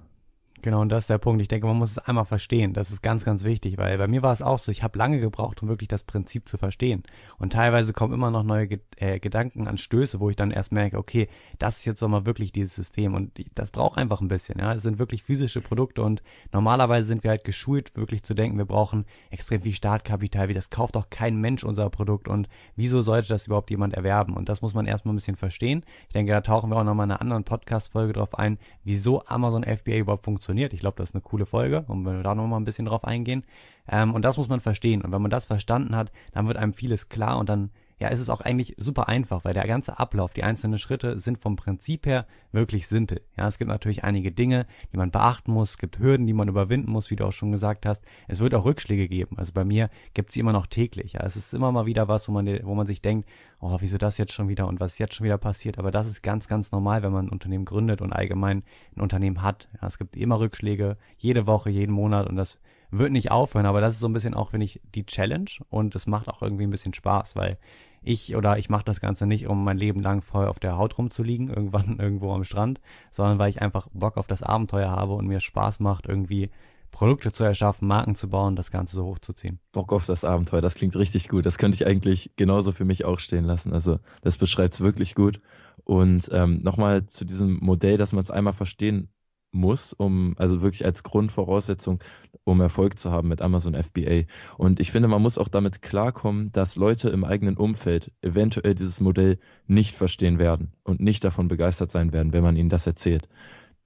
Genau, 0.62 0.80
und 0.80 0.90
das 0.90 1.04
ist 1.04 1.10
der 1.10 1.18
Punkt. 1.18 1.42
Ich 1.42 1.48
denke, 1.48 1.66
man 1.66 1.76
muss 1.76 1.90
es 1.90 1.98
einmal 1.98 2.24
verstehen. 2.24 2.72
Das 2.72 2.92
ist 2.92 3.02
ganz, 3.02 3.24
ganz 3.24 3.42
wichtig, 3.42 3.78
weil 3.78 3.98
bei 3.98 4.06
mir 4.06 4.22
war 4.22 4.30
es 4.30 4.42
auch 4.42 4.58
so, 4.58 4.70
ich 4.70 4.84
habe 4.84 4.96
lange 4.96 5.18
gebraucht, 5.18 5.60
um 5.60 5.68
wirklich 5.68 5.88
das 5.88 6.04
Prinzip 6.04 6.48
zu 6.48 6.56
verstehen. 6.56 7.02
Und 7.38 7.52
teilweise 7.52 7.92
kommen 7.92 8.14
immer 8.14 8.30
noch 8.30 8.44
neue 8.44 8.78
äh, 8.96 9.18
Gedanken 9.18 9.66
an 9.66 9.76
Stöße, 9.76 10.20
wo 10.20 10.30
ich 10.30 10.36
dann 10.36 10.52
erst 10.52 10.70
merke, 10.70 10.98
okay, 10.98 11.28
das 11.58 11.78
ist 11.78 11.84
jetzt 11.84 12.00
doch 12.00 12.06
mal 12.06 12.26
wirklich 12.26 12.52
dieses 12.52 12.76
System. 12.76 13.14
Und 13.14 13.32
das 13.56 13.72
braucht 13.72 13.98
einfach 13.98 14.20
ein 14.20 14.28
bisschen. 14.28 14.60
Ja, 14.60 14.72
Es 14.72 14.82
sind 14.82 15.00
wirklich 15.00 15.24
physische 15.24 15.60
Produkte 15.60 16.02
und 16.02 16.22
normalerweise 16.52 17.08
sind 17.08 17.24
wir 17.24 17.30
halt 17.30 17.42
geschult, 17.42 17.96
wirklich 17.96 18.22
zu 18.22 18.32
denken, 18.32 18.56
wir 18.56 18.64
brauchen 18.64 19.04
extrem 19.30 19.62
viel 19.62 19.74
Startkapital. 19.74 20.48
Wie 20.48 20.54
das 20.54 20.70
kauft 20.70 20.94
doch 20.94 21.10
kein 21.10 21.40
Mensch 21.40 21.64
unser 21.64 21.90
Produkt 21.90 22.28
und 22.28 22.48
wieso 22.76 23.02
sollte 23.02 23.26
das 23.26 23.48
überhaupt 23.48 23.70
jemand 23.70 23.94
erwerben? 23.94 24.36
Und 24.36 24.48
das 24.48 24.62
muss 24.62 24.74
man 24.74 24.86
erstmal 24.86 25.12
ein 25.12 25.16
bisschen 25.16 25.36
verstehen. 25.36 25.82
Ich 26.06 26.12
denke, 26.14 26.30
da 26.30 26.40
tauchen 26.40 26.70
wir 26.70 26.76
auch 26.76 26.84
nochmal 26.84 27.06
in 27.06 27.10
einer 27.10 27.20
anderen 27.20 27.42
Podcast-Folge 27.42 28.12
drauf 28.12 28.38
ein, 28.38 28.58
wieso 28.84 29.24
Amazon 29.26 29.64
FBA 29.64 29.96
überhaupt 29.96 30.24
funktioniert 30.24 30.51
funktioniert. 30.52 30.74
Ich 30.74 30.80
glaube, 30.80 30.96
das 30.98 31.10
ist 31.10 31.14
eine 31.14 31.22
coole 31.22 31.46
Folge 31.46 31.84
und 31.88 32.04
wenn 32.04 32.16
wir 32.16 32.22
da 32.22 32.34
nochmal 32.34 32.60
ein 32.60 32.64
bisschen 32.64 32.84
drauf 32.84 33.04
eingehen. 33.04 33.44
Ähm, 33.88 34.14
und 34.14 34.22
das 34.24 34.36
muss 34.36 34.48
man 34.48 34.60
verstehen. 34.60 35.02
Und 35.02 35.12
wenn 35.12 35.22
man 35.22 35.30
das 35.30 35.46
verstanden 35.46 35.96
hat, 35.96 36.12
dann 36.32 36.46
wird 36.46 36.58
einem 36.58 36.74
vieles 36.74 37.08
klar 37.08 37.38
und 37.38 37.48
dann 37.48 37.70
ja, 38.02 38.08
ist 38.08 38.18
es 38.18 38.30
auch 38.30 38.40
eigentlich 38.40 38.74
super 38.78 39.08
einfach, 39.08 39.44
weil 39.44 39.54
der 39.54 39.64
ganze 39.68 40.00
Ablauf, 40.00 40.32
die 40.32 40.42
einzelnen 40.42 40.76
Schritte 40.76 41.20
sind 41.20 41.38
vom 41.38 41.54
Prinzip 41.54 42.04
her 42.04 42.26
wirklich 42.50 42.88
simpel. 42.88 43.20
Ja, 43.36 43.46
es 43.46 43.58
gibt 43.58 43.68
natürlich 43.68 44.02
einige 44.02 44.32
Dinge, 44.32 44.66
die 44.92 44.96
man 44.96 45.12
beachten 45.12 45.52
muss, 45.52 45.70
es 45.70 45.78
gibt 45.78 46.00
Hürden, 46.00 46.26
die 46.26 46.32
man 46.32 46.48
überwinden 46.48 46.90
muss, 46.90 47.12
wie 47.12 47.16
du 47.16 47.24
auch 47.24 47.32
schon 47.32 47.52
gesagt 47.52 47.86
hast. 47.86 48.02
Es 48.26 48.40
wird 48.40 48.56
auch 48.56 48.64
Rückschläge 48.64 49.06
geben. 49.06 49.38
Also 49.38 49.52
bei 49.52 49.64
mir 49.64 49.88
gibt 50.14 50.30
es 50.30 50.36
immer 50.36 50.52
noch 50.52 50.66
täglich. 50.66 51.12
Ja, 51.12 51.20
es 51.20 51.36
ist 51.36 51.54
immer 51.54 51.70
mal 51.70 51.86
wieder 51.86 52.08
was, 52.08 52.28
wo 52.28 52.32
man, 52.32 52.48
wo 52.64 52.74
man 52.74 52.88
sich 52.88 53.02
denkt, 53.02 53.28
oh, 53.60 53.76
wieso 53.78 53.98
das 53.98 54.18
jetzt 54.18 54.32
schon 54.32 54.48
wieder 54.48 54.66
und 54.66 54.80
was 54.80 54.98
jetzt 54.98 55.14
schon 55.14 55.24
wieder 55.24 55.38
passiert. 55.38 55.78
Aber 55.78 55.92
das 55.92 56.08
ist 56.08 56.24
ganz, 56.24 56.48
ganz 56.48 56.72
normal, 56.72 57.04
wenn 57.04 57.12
man 57.12 57.26
ein 57.26 57.30
Unternehmen 57.30 57.64
gründet 57.64 58.00
und 58.00 58.12
allgemein 58.12 58.64
ein 58.96 59.00
Unternehmen 59.00 59.42
hat. 59.42 59.68
Ja, 59.80 59.86
es 59.86 59.96
gibt 59.96 60.16
immer 60.16 60.40
Rückschläge, 60.40 60.96
jede 61.18 61.46
Woche, 61.46 61.70
jeden 61.70 61.92
Monat 61.92 62.28
und 62.28 62.34
das 62.34 62.58
wird 62.92 63.10
nicht 63.10 63.30
aufhören, 63.30 63.66
aber 63.66 63.80
das 63.80 63.94
ist 63.94 64.00
so 64.00 64.08
ein 64.08 64.12
bisschen 64.12 64.34
auch, 64.34 64.50
finde 64.50 64.66
ich, 64.66 64.80
die 64.94 65.06
Challenge 65.06 65.50
und 65.70 65.94
es 65.94 66.06
macht 66.06 66.28
auch 66.28 66.42
irgendwie 66.42 66.64
ein 66.64 66.70
bisschen 66.70 66.92
Spaß, 66.92 67.36
weil 67.36 67.56
ich 68.02 68.36
oder 68.36 68.58
ich 68.58 68.68
mache 68.68 68.84
das 68.84 69.00
Ganze 69.00 69.26
nicht, 69.26 69.46
um 69.46 69.64
mein 69.64 69.78
Leben 69.78 70.00
lang 70.00 70.22
voll 70.22 70.46
auf 70.46 70.58
der 70.58 70.76
Haut 70.76 70.98
rumzuliegen, 70.98 71.48
irgendwann 71.54 71.98
irgendwo 71.98 72.32
am 72.32 72.44
Strand, 72.44 72.80
sondern 73.10 73.38
weil 73.38 73.50
ich 73.50 73.62
einfach 73.62 73.88
Bock 73.92 74.16
auf 74.16 74.26
das 74.26 74.42
Abenteuer 74.42 74.90
habe 74.90 75.14
und 75.14 75.26
mir 75.26 75.40
Spaß 75.40 75.80
macht, 75.80 76.06
irgendwie 76.06 76.50
Produkte 76.90 77.32
zu 77.32 77.42
erschaffen, 77.42 77.88
Marken 77.88 78.14
zu 78.14 78.28
bauen, 78.28 78.54
das 78.54 78.70
Ganze 78.70 78.96
so 78.96 79.06
hochzuziehen. 79.06 79.58
Bock 79.72 79.92
auf 79.92 80.04
das 80.04 80.24
Abenteuer, 80.24 80.60
das 80.60 80.74
klingt 80.74 80.94
richtig 80.94 81.28
gut. 81.28 81.46
Das 81.46 81.56
könnte 81.56 81.76
ich 81.76 81.86
eigentlich 81.86 82.32
genauso 82.36 82.70
für 82.70 82.84
mich 82.84 83.06
auch 83.06 83.18
stehen 83.18 83.44
lassen. 83.44 83.72
Also 83.72 83.98
das 84.20 84.36
beschreibt 84.36 84.74
es 84.74 84.80
wirklich 84.82 85.14
gut. 85.14 85.40
Und 85.84 86.28
ähm, 86.32 86.60
nochmal 86.62 87.06
zu 87.06 87.24
diesem 87.24 87.58
Modell, 87.60 87.96
dass 87.96 88.12
man 88.12 88.22
es 88.22 88.30
einmal 88.30 88.52
verstehen 88.52 89.08
muss, 89.52 89.92
um, 89.92 90.34
also 90.38 90.62
wirklich 90.62 90.84
als 90.84 91.02
Grundvoraussetzung, 91.02 92.00
um 92.44 92.60
Erfolg 92.60 92.98
zu 92.98 93.10
haben 93.10 93.28
mit 93.28 93.42
Amazon 93.42 93.74
FBA. 93.74 94.22
Und 94.56 94.80
ich 94.80 94.90
finde, 94.90 95.08
man 95.08 95.22
muss 95.22 95.38
auch 95.38 95.48
damit 95.48 95.82
klarkommen, 95.82 96.50
dass 96.52 96.76
Leute 96.76 97.10
im 97.10 97.24
eigenen 97.24 97.56
Umfeld 97.56 98.10
eventuell 98.22 98.74
dieses 98.74 99.00
Modell 99.00 99.38
nicht 99.66 99.94
verstehen 99.94 100.38
werden 100.38 100.72
und 100.82 101.00
nicht 101.00 101.22
davon 101.22 101.48
begeistert 101.48 101.90
sein 101.90 102.12
werden, 102.12 102.32
wenn 102.32 102.42
man 102.42 102.56
ihnen 102.56 102.70
das 102.70 102.86
erzählt. 102.86 103.28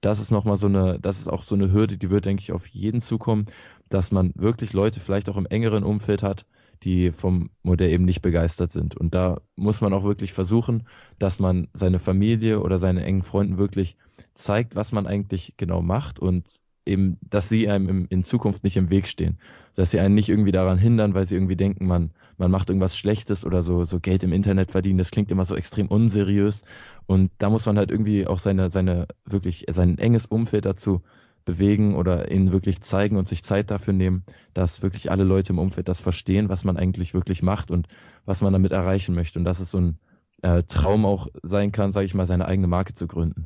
Das 0.01 0.19
ist 0.19 0.31
nochmal 0.31 0.57
so 0.57 0.67
eine, 0.67 0.99
das 0.99 1.19
ist 1.19 1.27
auch 1.27 1.43
so 1.43 1.55
eine 1.55 1.71
Hürde, 1.71 1.97
die 1.97 2.09
wird, 2.09 2.25
denke 2.25 2.41
ich, 2.41 2.51
auf 2.51 2.67
jeden 2.67 3.01
zukommen, 3.01 3.45
dass 3.89 4.11
man 4.11 4.31
wirklich 4.35 4.73
Leute 4.73 4.99
vielleicht 4.99 5.29
auch 5.29 5.37
im 5.37 5.45
engeren 5.45 5.83
Umfeld 5.83 6.23
hat, 6.23 6.45
die 6.83 7.11
vom 7.11 7.49
Modell 7.63 7.91
eben 7.91 8.05
nicht 8.05 8.21
begeistert 8.21 8.71
sind. 8.71 8.95
Und 8.95 9.13
da 9.13 9.41
muss 9.55 9.81
man 9.81 9.93
auch 9.93 10.03
wirklich 10.03 10.33
versuchen, 10.33 10.87
dass 11.19 11.39
man 11.39 11.67
seine 11.73 11.99
Familie 11.99 12.61
oder 12.61 12.79
seine 12.79 13.03
engen 13.03 13.23
Freunden 13.23 13.57
wirklich 13.57 13.97
zeigt, 14.33 14.75
was 14.75 14.91
man 14.91 15.07
eigentlich 15.07 15.55
genau 15.57 15.81
macht 15.81 16.19
und 16.19 16.61
eben, 16.87 17.17
dass 17.21 17.49
sie 17.49 17.69
einem 17.69 18.07
in 18.09 18.23
Zukunft 18.23 18.63
nicht 18.63 18.77
im 18.77 18.89
Weg 18.89 19.07
stehen. 19.07 19.37
Dass 19.75 19.91
sie 19.91 19.99
einen 19.99 20.15
nicht 20.15 20.29
irgendwie 20.29 20.51
daran 20.51 20.77
hindern, 20.77 21.13
weil 21.13 21.27
sie 21.27 21.35
irgendwie 21.35 21.55
denken, 21.55 21.85
man, 21.85 22.11
man 22.37 22.49
macht 22.49 22.69
irgendwas 22.69 22.97
Schlechtes 22.97 23.45
oder 23.45 23.61
so, 23.61 23.83
so 23.83 23.99
Geld 23.99 24.23
im 24.23 24.33
Internet 24.33 24.71
verdienen. 24.71 24.97
Das 24.97 25.11
klingt 25.11 25.29
immer 25.29 25.45
so 25.45 25.55
extrem 25.55 25.87
unseriös. 25.87 26.63
Und 27.05 27.31
da 27.37 27.49
muss 27.49 27.65
man 27.65 27.77
halt 27.77 27.91
irgendwie 27.91 28.25
auch 28.25 28.39
seine, 28.39 28.71
seine, 28.71 29.07
wirklich, 29.25 29.65
sein 29.69 29.97
enges 29.97 30.25
Umfeld 30.25 30.65
dazu 30.65 31.01
bewegen 31.47 31.95
oder 31.95 32.29
ihnen 32.29 32.51
wirklich 32.51 32.81
zeigen 32.81 33.15
und 33.15 33.25
sich 33.25 33.41
Zeit 33.41 33.71
dafür 33.71 33.93
nehmen, 33.93 34.23
dass 34.53 34.83
wirklich 34.83 35.09
alle 35.09 35.23
Leute 35.23 35.53
im 35.53 35.59
Umfeld 35.59 35.87
das 35.87 36.01
verstehen, 36.01 36.49
was 36.49 36.65
man 36.65 36.75
eigentlich 36.75 37.13
wirklich 37.13 37.41
macht 37.41 37.71
und 37.71 37.87
was 38.25 38.41
man 38.41 38.51
damit 38.51 38.73
erreichen 38.73 39.15
möchte. 39.15 39.39
Und 39.39 39.45
dass 39.45 39.61
es 39.61 39.71
so 39.71 39.79
ein 39.79 39.97
äh, 40.41 40.63
Traum 40.63 41.05
auch 41.05 41.27
sein 41.43 41.71
kann, 41.71 41.93
sage 41.93 42.05
ich 42.05 42.13
mal, 42.13 42.27
seine 42.27 42.45
eigene 42.45 42.67
Marke 42.67 42.93
zu 42.93 43.07
gründen. 43.07 43.45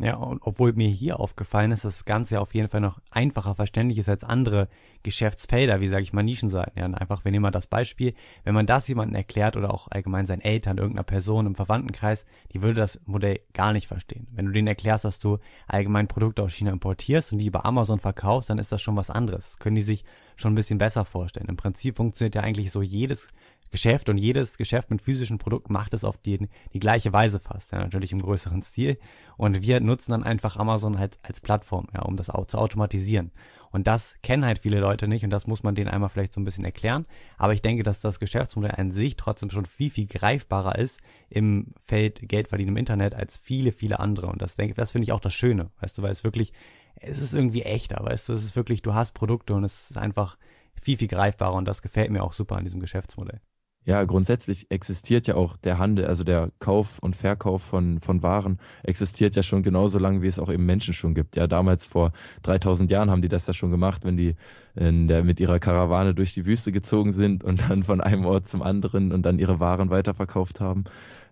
Ja, 0.00 0.14
und 0.14 0.40
obwohl 0.44 0.74
mir 0.74 0.88
hier 0.88 1.18
aufgefallen 1.18 1.72
ist, 1.72 1.84
das 1.84 2.04
Ganze 2.04 2.40
auf 2.40 2.54
jeden 2.54 2.68
Fall 2.68 2.80
noch 2.80 3.00
einfacher 3.10 3.56
verständlich 3.56 3.98
ist 3.98 4.08
als 4.08 4.22
andere 4.22 4.68
Geschäftsfelder, 5.02 5.80
wie 5.80 5.88
sage 5.88 6.04
ich 6.04 6.12
mal 6.12 6.22
Nischenseiten. 6.22 6.78
Ja, 6.78 6.86
einfach, 6.86 7.24
wir 7.24 7.32
nehmen 7.32 7.42
mal 7.42 7.50
das 7.50 7.66
Beispiel, 7.66 8.14
wenn 8.44 8.54
man 8.54 8.66
das 8.66 8.86
jemandem 8.86 9.16
erklärt 9.16 9.56
oder 9.56 9.74
auch 9.74 9.88
allgemein 9.90 10.26
seinen 10.26 10.40
Eltern, 10.40 10.78
irgendeiner 10.78 11.02
Person 11.02 11.46
im 11.46 11.56
Verwandtenkreis, 11.56 12.26
die 12.52 12.62
würde 12.62 12.74
das 12.74 13.00
Modell 13.06 13.40
gar 13.54 13.72
nicht 13.72 13.88
verstehen. 13.88 14.28
Wenn 14.30 14.46
du 14.46 14.52
denen 14.52 14.68
erklärst, 14.68 15.04
dass 15.04 15.18
du 15.18 15.38
allgemein 15.66 16.06
Produkte 16.06 16.44
aus 16.44 16.52
China 16.52 16.70
importierst 16.70 17.32
und 17.32 17.38
die 17.38 17.46
über 17.46 17.64
Amazon 17.64 17.98
verkaufst, 17.98 18.50
dann 18.50 18.58
ist 18.58 18.70
das 18.70 18.80
schon 18.80 18.94
was 18.94 19.10
anderes. 19.10 19.46
Das 19.46 19.58
können 19.58 19.76
die 19.76 19.82
sich 19.82 20.04
schon 20.40 20.52
ein 20.52 20.56
bisschen 20.56 20.78
besser 20.78 21.04
vorstellen. 21.04 21.48
Im 21.48 21.56
Prinzip 21.56 21.96
funktioniert 21.96 22.34
ja 22.34 22.42
eigentlich 22.42 22.70
so 22.70 22.82
jedes 22.82 23.28
Geschäft 23.70 24.08
und 24.08 24.16
jedes 24.16 24.56
Geschäft 24.56 24.90
mit 24.90 25.02
physischen 25.02 25.38
Produkten 25.38 25.72
macht 25.72 25.92
es 25.92 26.04
auf 26.04 26.16
die, 26.16 26.48
die 26.72 26.80
gleiche 26.80 27.12
Weise 27.12 27.38
fast, 27.38 27.72
ja, 27.72 27.78
natürlich 27.78 28.12
im 28.12 28.22
größeren 28.22 28.62
Stil. 28.62 28.98
Und 29.36 29.62
wir 29.62 29.80
nutzen 29.80 30.12
dann 30.12 30.24
einfach 30.24 30.56
Amazon 30.56 30.96
als, 30.96 31.18
als 31.22 31.40
Plattform, 31.40 31.86
ja, 31.94 32.02
um 32.02 32.16
das 32.16 32.30
auch 32.30 32.46
zu 32.46 32.56
automatisieren. 32.58 33.30
Und 33.70 33.86
das 33.86 34.16
kennen 34.22 34.46
halt 34.46 34.60
viele 34.60 34.80
Leute 34.80 35.08
nicht 35.08 35.24
und 35.24 35.30
das 35.30 35.46
muss 35.46 35.62
man 35.62 35.74
denen 35.74 35.90
einmal 35.90 36.08
vielleicht 36.08 36.32
so 36.32 36.40
ein 36.40 36.44
bisschen 36.44 36.64
erklären. 36.64 37.04
Aber 37.36 37.52
ich 37.52 37.60
denke, 37.60 37.82
dass 37.82 38.00
das 38.00 38.18
Geschäftsmodell 38.18 38.74
an 38.76 38.92
sich 38.92 39.16
trotzdem 39.16 39.50
schon 39.50 39.66
viel, 39.66 39.90
viel 39.90 40.06
greifbarer 40.06 40.78
ist 40.78 41.00
im 41.28 41.66
Feld 41.84 42.26
Geld 42.26 42.48
verdienen 42.48 42.70
im 42.70 42.76
Internet 42.78 43.14
als 43.14 43.36
viele, 43.36 43.72
viele 43.72 44.00
andere. 44.00 44.28
Und 44.28 44.40
das 44.40 44.56
denke, 44.56 44.74
das 44.74 44.92
finde 44.92 45.04
ich 45.04 45.12
auch 45.12 45.20
das 45.20 45.34
Schöne, 45.34 45.70
weißt 45.80 45.98
du, 45.98 46.02
weil 46.02 46.12
es 46.12 46.24
wirklich, 46.24 46.54
es 47.00 47.20
ist 47.20 47.34
irgendwie 47.34 47.62
echter, 47.62 48.04
weißt 48.04 48.28
du, 48.28 48.32
es 48.32 48.44
ist 48.44 48.56
wirklich, 48.56 48.82
du 48.82 48.94
hast 48.94 49.14
Produkte 49.14 49.54
und 49.54 49.64
es 49.64 49.90
ist 49.90 49.98
einfach 49.98 50.36
viel, 50.80 50.96
viel 50.96 51.08
greifbarer 51.08 51.54
und 51.54 51.64
das 51.64 51.82
gefällt 51.82 52.10
mir 52.10 52.22
auch 52.22 52.32
super 52.32 52.56
an 52.56 52.64
diesem 52.64 52.80
Geschäftsmodell. 52.80 53.40
Ja, 53.88 54.04
grundsätzlich 54.04 54.70
existiert 54.70 55.26
ja 55.28 55.34
auch 55.34 55.56
der 55.56 55.78
Handel, 55.78 56.04
also 56.04 56.22
der 56.22 56.50
Kauf 56.58 56.98
und 56.98 57.16
Verkauf 57.16 57.62
von, 57.62 58.00
von 58.00 58.22
Waren 58.22 58.58
existiert 58.82 59.34
ja 59.34 59.42
schon 59.42 59.62
genauso 59.62 59.98
lange, 59.98 60.20
wie 60.20 60.26
es 60.26 60.38
auch 60.38 60.52
eben 60.52 60.66
Menschen 60.66 60.92
schon 60.92 61.14
gibt. 61.14 61.36
Ja, 61.36 61.46
damals 61.46 61.86
vor 61.86 62.12
3000 62.42 62.90
Jahren 62.90 63.10
haben 63.10 63.22
die 63.22 63.30
das 63.30 63.46
ja 63.46 63.54
schon 63.54 63.70
gemacht, 63.70 64.04
wenn 64.04 64.18
die 64.18 64.34
in 64.74 65.08
der, 65.08 65.24
mit 65.24 65.40
ihrer 65.40 65.58
Karawane 65.58 66.12
durch 66.14 66.34
die 66.34 66.44
Wüste 66.44 66.70
gezogen 66.70 67.12
sind 67.12 67.42
und 67.42 67.70
dann 67.70 67.82
von 67.82 68.02
einem 68.02 68.26
Ort 68.26 68.46
zum 68.46 68.60
anderen 68.60 69.10
und 69.10 69.22
dann 69.22 69.38
ihre 69.38 69.58
Waren 69.58 69.88
weiterverkauft 69.88 70.60
haben. 70.60 70.84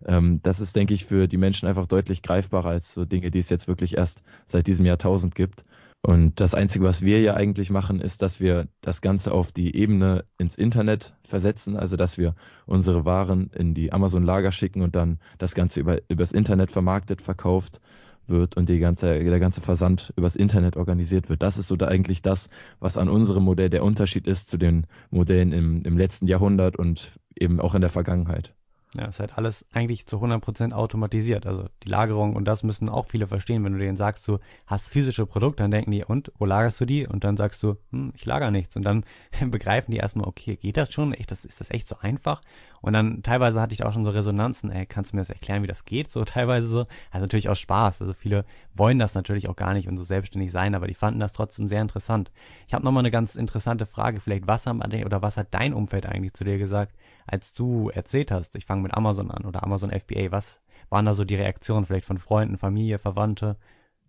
Ähm, 0.04 0.40
das 0.42 0.60
ist, 0.60 0.76
denke 0.76 0.94
ich, 0.94 1.04
für 1.04 1.28
die 1.28 1.36
Menschen 1.36 1.68
einfach 1.68 1.86
deutlich 1.86 2.22
greifbarer 2.22 2.70
als 2.70 2.94
so 2.94 3.04
Dinge, 3.04 3.30
die 3.30 3.38
es 3.38 3.48
jetzt 3.48 3.68
wirklich 3.68 3.96
erst 3.96 4.22
seit 4.46 4.66
diesem 4.66 4.86
Jahrtausend 4.86 5.34
gibt. 5.34 5.64
Und 6.02 6.38
das 6.38 6.54
Einzige, 6.54 6.84
was 6.84 7.02
wir 7.02 7.20
ja 7.20 7.34
eigentlich 7.34 7.70
machen, 7.70 8.00
ist, 8.00 8.22
dass 8.22 8.38
wir 8.38 8.68
das 8.80 9.00
Ganze 9.00 9.32
auf 9.32 9.50
die 9.50 9.74
Ebene 9.74 10.24
ins 10.38 10.54
Internet 10.54 11.14
versetzen, 11.24 11.76
also 11.76 11.96
dass 11.96 12.16
wir 12.16 12.36
unsere 12.64 13.04
Waren 13.04 13.50
in 13.50 13.74
die 13.74 13.92
Amazon-Lager 13.92 14.52
schicken 14.52 14.82
und 14.82 14.94
dann 14.94 15.18
das 15.38 15.56
Ganze 15.56 15.80
über 15.80 15.98
übers 16.08 16.30
Internet 16.30 16.70
vermarktet, 16.70 17.22
verkauft 17.22 17.80
wird 18.28 18.56
und 18.56 18.68
die 18.68 18.78
ganze, 18.78 19.18
der 19.18 19.40
ganze 19.40 19.60
Versand 19.60 20.12
übers 20.16 20.36
Internet 20.36 20.76
organisiert 20.76 21.28
wird. 21.28 21.42
Das 21.42 21.58
ist 21.58 21.68
so 21.68 21.76
da 21.76 21.88
eigentlich 21.88 22.22
das, 22.22 22.48
was 22.78 22.96
an 22.96 23.08
unserem 23.08 23.44
Modell 23.44 23.70
der 23.70 23.84
Unterschied 23.84 24.26
ist 24.26 24.48
zu 24.48 24.58
den 24.58 24.86
Modellen 25.10 25.52
im, 25.52 25.82
im 25.82 25.98
letzten 25.98 26.26
Jahrhundert 26.26 26.76
und 26.76 27.18
eben 27.34 27.60
auch 27.60 27.74
in 27.74 27.80
der 27.80 27.90
Vergangenheit. 27.90 28.55
Ja, 28.96 29.06
ist 29.06 29.20
halt 29.20 29.36
alles 29.36 29.66
eigentlich 29.72 30.06
zu 30.06 30.16
100% 30.16 30.72
automatisiert. 30.72 31.46
Also 31.46 31.64
die 31.82 31.88
Lagerung 31.88 32.34
und 32.34 32.46
das 32.46 32.62
müssen 32.62 32.88
auch 32.88 33.04
viele 33.06 33.26
verstehen. 33.26 33.62
Wenn 33.64 33.74
du 33.74 33.78
denen 33.78 33.98
sagst, 33.98 34.26
du 34.26 34.38
hast 34.66 34.88
physische 34.88 35.26
Produkte, 35.26 35.62
dann 35.62 35.70
denken 35.70 35.90
die, 35.90 36.04
und 36.04 36.32
wo 36.38 36.46
lagerst 36.46 36.80
du 36.80 36.86
die? 36.86 37.06
Und 37.06 37.22
dann 37.22 37.36
sagst 37.36 37.62
du, 37.62 37.76
hm, 37.90 38.12
ich 38.14 38.24
lager 38.24 38.50
nichts. 38.50 38.76
Und 38.76 38.84
dann 38.84 39.04
begreifen 39.50 39.90
die 39.90 39.98
erstmal, 39.98 40.26
okay, 40.26 40.56
geht 40.56 40.78
das 40.78 40.92
schon? 40.92 41.12
Echt, 41.12 41.30
das, 41.30 41.44
ist 41.44 41.60
das 41.60 41.70
echt 41.70 41.88
so 41.88 41.96
einfach? 42.00 42.40
Und 42.80 42.94
dann 42.94 43.22
teilweise 43.22 43.60
hatte 43.60 43.74
ich 43.74 43.84
auch 43.84 43.92
schon 43.92 44.04
so 44.04 44.12
Resonanzen, 44.12 44.70
ey, 44.70 44.86
kannst 44.86 45.12
du 45.12 45.16
mir 45.16 45.22
das 45.22 45.30
erklären, 45.30 45.62
wie 45.62 45.66
das 45.66 45.84
geht? 45.84 46.10
So 46.10 46.24
teilweise 46.24 46.66
so. 46.66 46.86
Also 47.10 47.24
natürlich 47.24 47.50
auch 47.50 47.56
Spaß. 47.56 48.00
Also 48.00 48.14
viele 48.14 48.44
wollen 48.74 48.98
das 48.98 49.14
natürlich 49.14 49.48
auch 49.48 49.56
gar 49.56 49.74
nicht 49.74 49.88
und 49.88 49.98
so 49.98 50.04
selbstständig 50.04 50.50
sein, 50.50 50.74
aber 50.74 50.86
die 50.86 50.94
fanden 50.94 51.20
das 51.20 51.32
trotzdem 51.32 51.68
sehr 51.68 51.82
interessant. 51.82 52.30
Ich 52.66 52.72
habe 52.72 52.84
nochmal 52.84 53.02
eine 53.02 53.10
ganz 53.10 53.36
interessante 53.36 53.84
Frage. 53.84 54.20
Vielleicht, 54.20 54.46
was 54.46 54.66
haben 54.66 54.80
oder 54.80 55.20
was 55.20 55.36
hat 55.36 55.48
dein 55.50 55.74
Umfeld 55.74 56.06
eigentlich 56.06 56.32
zu 56.32 56.44
dir 56.44 56.58
gesagt? 56.58 56.94
Als 57.26 57.52
du 57.52 57.90
erzählt 57.90 58.30
hast, 58.30 58.54
ich 58.54 58.66
fange 58.66 58.82
mit 58.82 58.94
Amazon 58.94 59.30
an 59.30 59.44
oder 59.44 59.62
Amazon 59.62 59.90
FBA, 59.90 60.30
was 60.30 60.60
waren 60.88 61.06
da 61.06 61.14
so 61.14 61.24
die 61.24 61.34
Reaktionen 61.34 61.86
vielleicht 61.86 62.06
von 62.06 62.18
Freunden, 62.18 62.58
Familie, 62.58 62.98
Verwandte? 62.98 63.56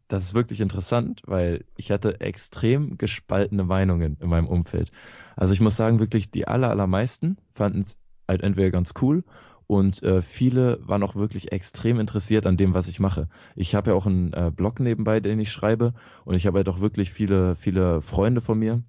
Das 0.08 0.24
ist 0.24 0.34
wirklich 0.34 0.62
interessant, 0.62 1.22
weil 1.26 1.66
ich 1.76 1.92
hatte 1.92 2.22
extrem 2.22 2.98
gespaltene 2.98 3.64
Meinungen 3.64 4.18
in 4.22 4.30
meinem 4.30 4.48
Umfeld. 4.48 4.92
Also 5.36 5.54
ich 5.54 5.60
muss 5.60 5.76
sagen, 5.76 6.00
wirklich 6.00 6.32
die 6.32 6.48
aller, 6.48 6.70
allermeisten 6.70 7.38
fanden 7.52 7.82
es 7.82 7.98
halt 8.28 8.42
entweder 8.42 8.72
ganz 8.72 8.94
cool 9.02 9.24
und 9.68 10.02
äh, 10.04 10.22
viele 10.22 10.80
waren 10.88 11.04
auch 11.04 11.16
wirklich 11.16 11.52
extrem 11.52 12.00
interessiert 12.00 12.46
an 12.46 12.56
dem, 12.56 12.74
was 12.74 12.88
ich 12.88 13.02
mache. 13.02 13.28
Ich 13.56 13.76
habe 13.76 13.92
ja 13.92 13.96
auch 13.98 14.06
einen 14.06 14.32
äh, 14.32 14.52
Blog 14.56 14.80
nebenbei, 14.80 15.20
den 15.20 15.40
ich 15.40 15.52
schreibe 15.52 15.94
und 16.24 16.36
ich 16.36 16.48
habe 16.48 16.60
halt 16.60 16.70
auch 16.70 16.80
wirklich 16.80 17.12
viele, 17.12 17.56
viele 17.56 18.02
Freunde 18.02 18.40
von 18.40 18.58
mir, 18.58 18.84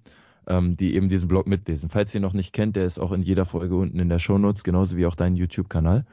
ähm, 0.49 0.75
die 0.75 0.95
eben 0.95 1.09
diesen 1.09 1.27
Blog 1.27 1.47
mitlesen. 1.47 1.89
Falls 1.89 2.13
ihr 2.13 2.21
noch 2.21 2.33
nicht 2.33 2.53
kennt, 2.53 2.75
der 2.75 2.85
ist 2.85 2.99
auch 2.99 3.11
in 3.11 3.21
jeder 3.21 3.45
Folge 3.45 3.75
unten 3.75 3.99
in 3.99 4.09
der 4.09 4.19
Shownotes, 4.19 4.63
genauso 4.63 4.97
wie 4.97 5.05
auch 5.05 5.15
dein 5.15 5.35
YouTube-Kanal. 5.35 6.05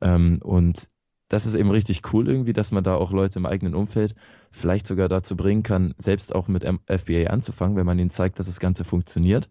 Ähm, 0.00 0.38
und 0.42 0.88
das 1.28 1.46
ist 1.46 1.54
eben 1.54 1.70
richtig 1.70 2.02
cool 2.12 2.28
irgendwie, 2.28 2.52
dass 2.52 2.72
man 2.72 2.84
da 2.84 2.94
auch 2.94 3.10
Leute 3.10 3.38
im 3.38 3.46
eigenen 3.46 3.74
Umfeld 3.74 4.14
vielleicht 4.50 4.86
sogar 4.86 5.08
dazu 5.08 5.36
bringen 5.36 5.62
kann, 5.62 5.94
selbst 5.98 6.34
auch 6.34 6.46
mit 6.46 6.64
FBA 6.64 7.30
anzufangen, 7.30 7.76
wenn 7.76 7.86
man 7.86 7.98
ihnen 7.98 8.10
zeigt, 8.10 8.38
dass 8.38 8.46
das 8.46 8.60
Ganze 8.60 8.84
funktioniert. 8.84 9.48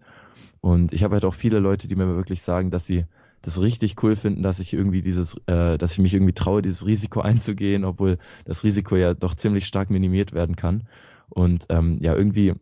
Und 0.62 0.94
ich 0.94 1.04
habe 1.04 1.16
halt 1.16 1.26
auch 1.26 1.34
viele 1.34 1.60
Leute, 1.60 1.88
die 1.88 1.96
mir 1.96 2.08
wirklich 2.16 2.44
sagen, 2.44 2.70
dass 2.70 2.86
sie 2.86 3.06
das 3.42 3.60
richtig 3.60 4.02
cool 4.04 4.16
finden, 4.16 4.44
dass 4.44 4.60
ich 4.60 4.74
irgendwie 4.74 5.02
dieses, 5.02 5.36
äh, 5.48 5.80
dass 5.80 5.94
ich 5.94 6.00
mich 6.00 6.14
irgendwie 6.14 6.34
traue, 6.34 6.62
dieses 6.62 6.86
Risiko 6.86 7.22
einzugehen, 7.22 7.84
obwohl 7.84 8.20
das 8.46 8.64
Risiko 8.64 8.96
ja 8.96 9.16
doch 9.16 9.34
ziemlich 9.34 9.66
stark 9.66 9.90
minimiert 9.90 10.34
werden 10.34 10.56
kann. 10.56 10.84
Und 11.30 11.66
ähm, 11.70 11.98
ja, 12.00 12.16
irgendwie 12.16 12.54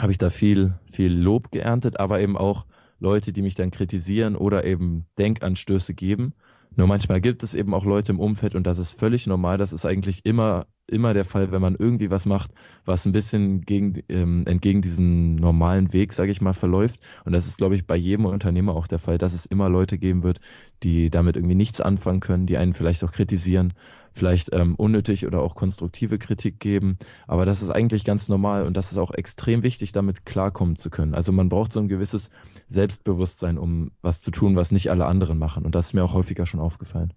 habe 0.00 0.12
ich 0.12 0.18
da 0.18 0.30
viel, 0.30 0.74
viel 0.90 1.12
Lob 1.12 1.50
geerntet, 1.50 1.98
aber 1.98 2.20
eben 2.20 2.36
auch 2.36 2.66
Leute, 3.00 3.32
die 3.32 3.42
mich 3.42 3.54
dann 3.54 3.70
kritisieren 3.70 4.36
oder 4.36 4.64
eben 4.64 5.06
Denkanstöße 5.18 5.94
geben. 5.94 6.34
Nur 6.76 6.86
manchmal 6.86 7.20
gibt 7.20 7.42
es 7.42 7.54
eben 7.54 7.74
auch 7.74 7.84
Leute 7.84 8.12
im 8.12 8.20
Umfeld 8.20 8.54
und 8.54 8.66
das 8.66 8.78
ist 8.78 8.92
völlig 8.92 9.26
normal. 9.26 9.58
Das 9.58 9.72
ist 9.72 9.84
eigentlich 9.84 10.24
immer, 10.24 10.66
immer 10.86 11.14
der 11.14 11.24
Fall, 11.24 11.50
wenn 11.50 11.60
man 11.62 11.74
irgendwie 11.76 12.10
was 12.10 12.26
macht, 12.26 12.52
was 12.84 13.04
ein 13.04 13.12
bisschen 13.12 13.62
gegen, 13.62 14.02
ähm, 14.08 14.44
entgegen 14.46 14.82
diesem 14.82 15.34
normalen 15.34 15.92
Weg, 15.92 16.12
sage 16.12 16.30
ich 16.30 16.40
mal, 16.40 16.52
verläuft. 16.52 17.00
Und 17.24 17.32
das 17.32 17.46
ist, 17.46 17.58
glaube 17.58 17.74
ich, 17.74 17.86
bei 17.86 17.96
jedem 17.96 18.26
Unternehmer 18.26 18.76
auch 18.76 18.86
der 18.86 18.98
Fall, 19.00 19.18
dass 19.18 19.32
es 19.32 19.46
immer 19.46 19.68
Leute 19.68 19.98
geben 19.98 20.22
wird, 20.22 20.40
die 20.82 21.10
damit 21.10 21.36
irgendwie 21.36 21.56
nichts 21.56 21.80
anfangen 21.80 22.20
können, 22.20 22.46
die 22.46 22.58
einen 22.58 22.74
vielleicht 22.74 23.02
auch 23.02 23.12
kritisieren 23.12 23.72
vielleicht 24.18 24.52
ähm, 24.52 24.74
unnötig 24.74 25.26
oder 25.26 25.40
auch 25.40 25.54
konstruktive 25.54 26.18
Kritik 26.18 26.60
geben. 26.60 26.98
Aber 27.26 27.46
das 27.46 27.62
ist 27.62 27.70
eigentlich 27.70 28.04
ganz 28.04 28.28
normal 28.28 28.66
und 28.66 28.76
das 28.76 28.92
ist 28.92 28.98
auch 28.98 29.12
extrem 29.12 29.62
wichtig, 29.62 29.92
damit 29.92 30.26
klarkommen 30.26 30.76
zu 30.76 30.90
können. 30.90 31.14
Also 31.14 31.32
man 31.32 31.48
braucht 31.48 31.72
so 31.72 31.80
ein 31.80 31.88
gewisses 31.88 32.30
Selbstbewusstsein, 32.68 33.56
um 33.56 33.92
was 34.02 34.20
zu 34.20 34.30
tun, 34.30 34.56
was 34.56 34.72
nicht 34.72 34.90
alle 34.90 35.06
anderen 35.06 35.38
machen. 35.38 35.64
Und 35.64 35.74
das 35.74 35.86
ist 35.86 35.94
mir 35.94 36.04
auch 36.04 36.14
häufiger 36.14 36.44
schon 36.44 36.60
aufgefallen. 36.60 37.14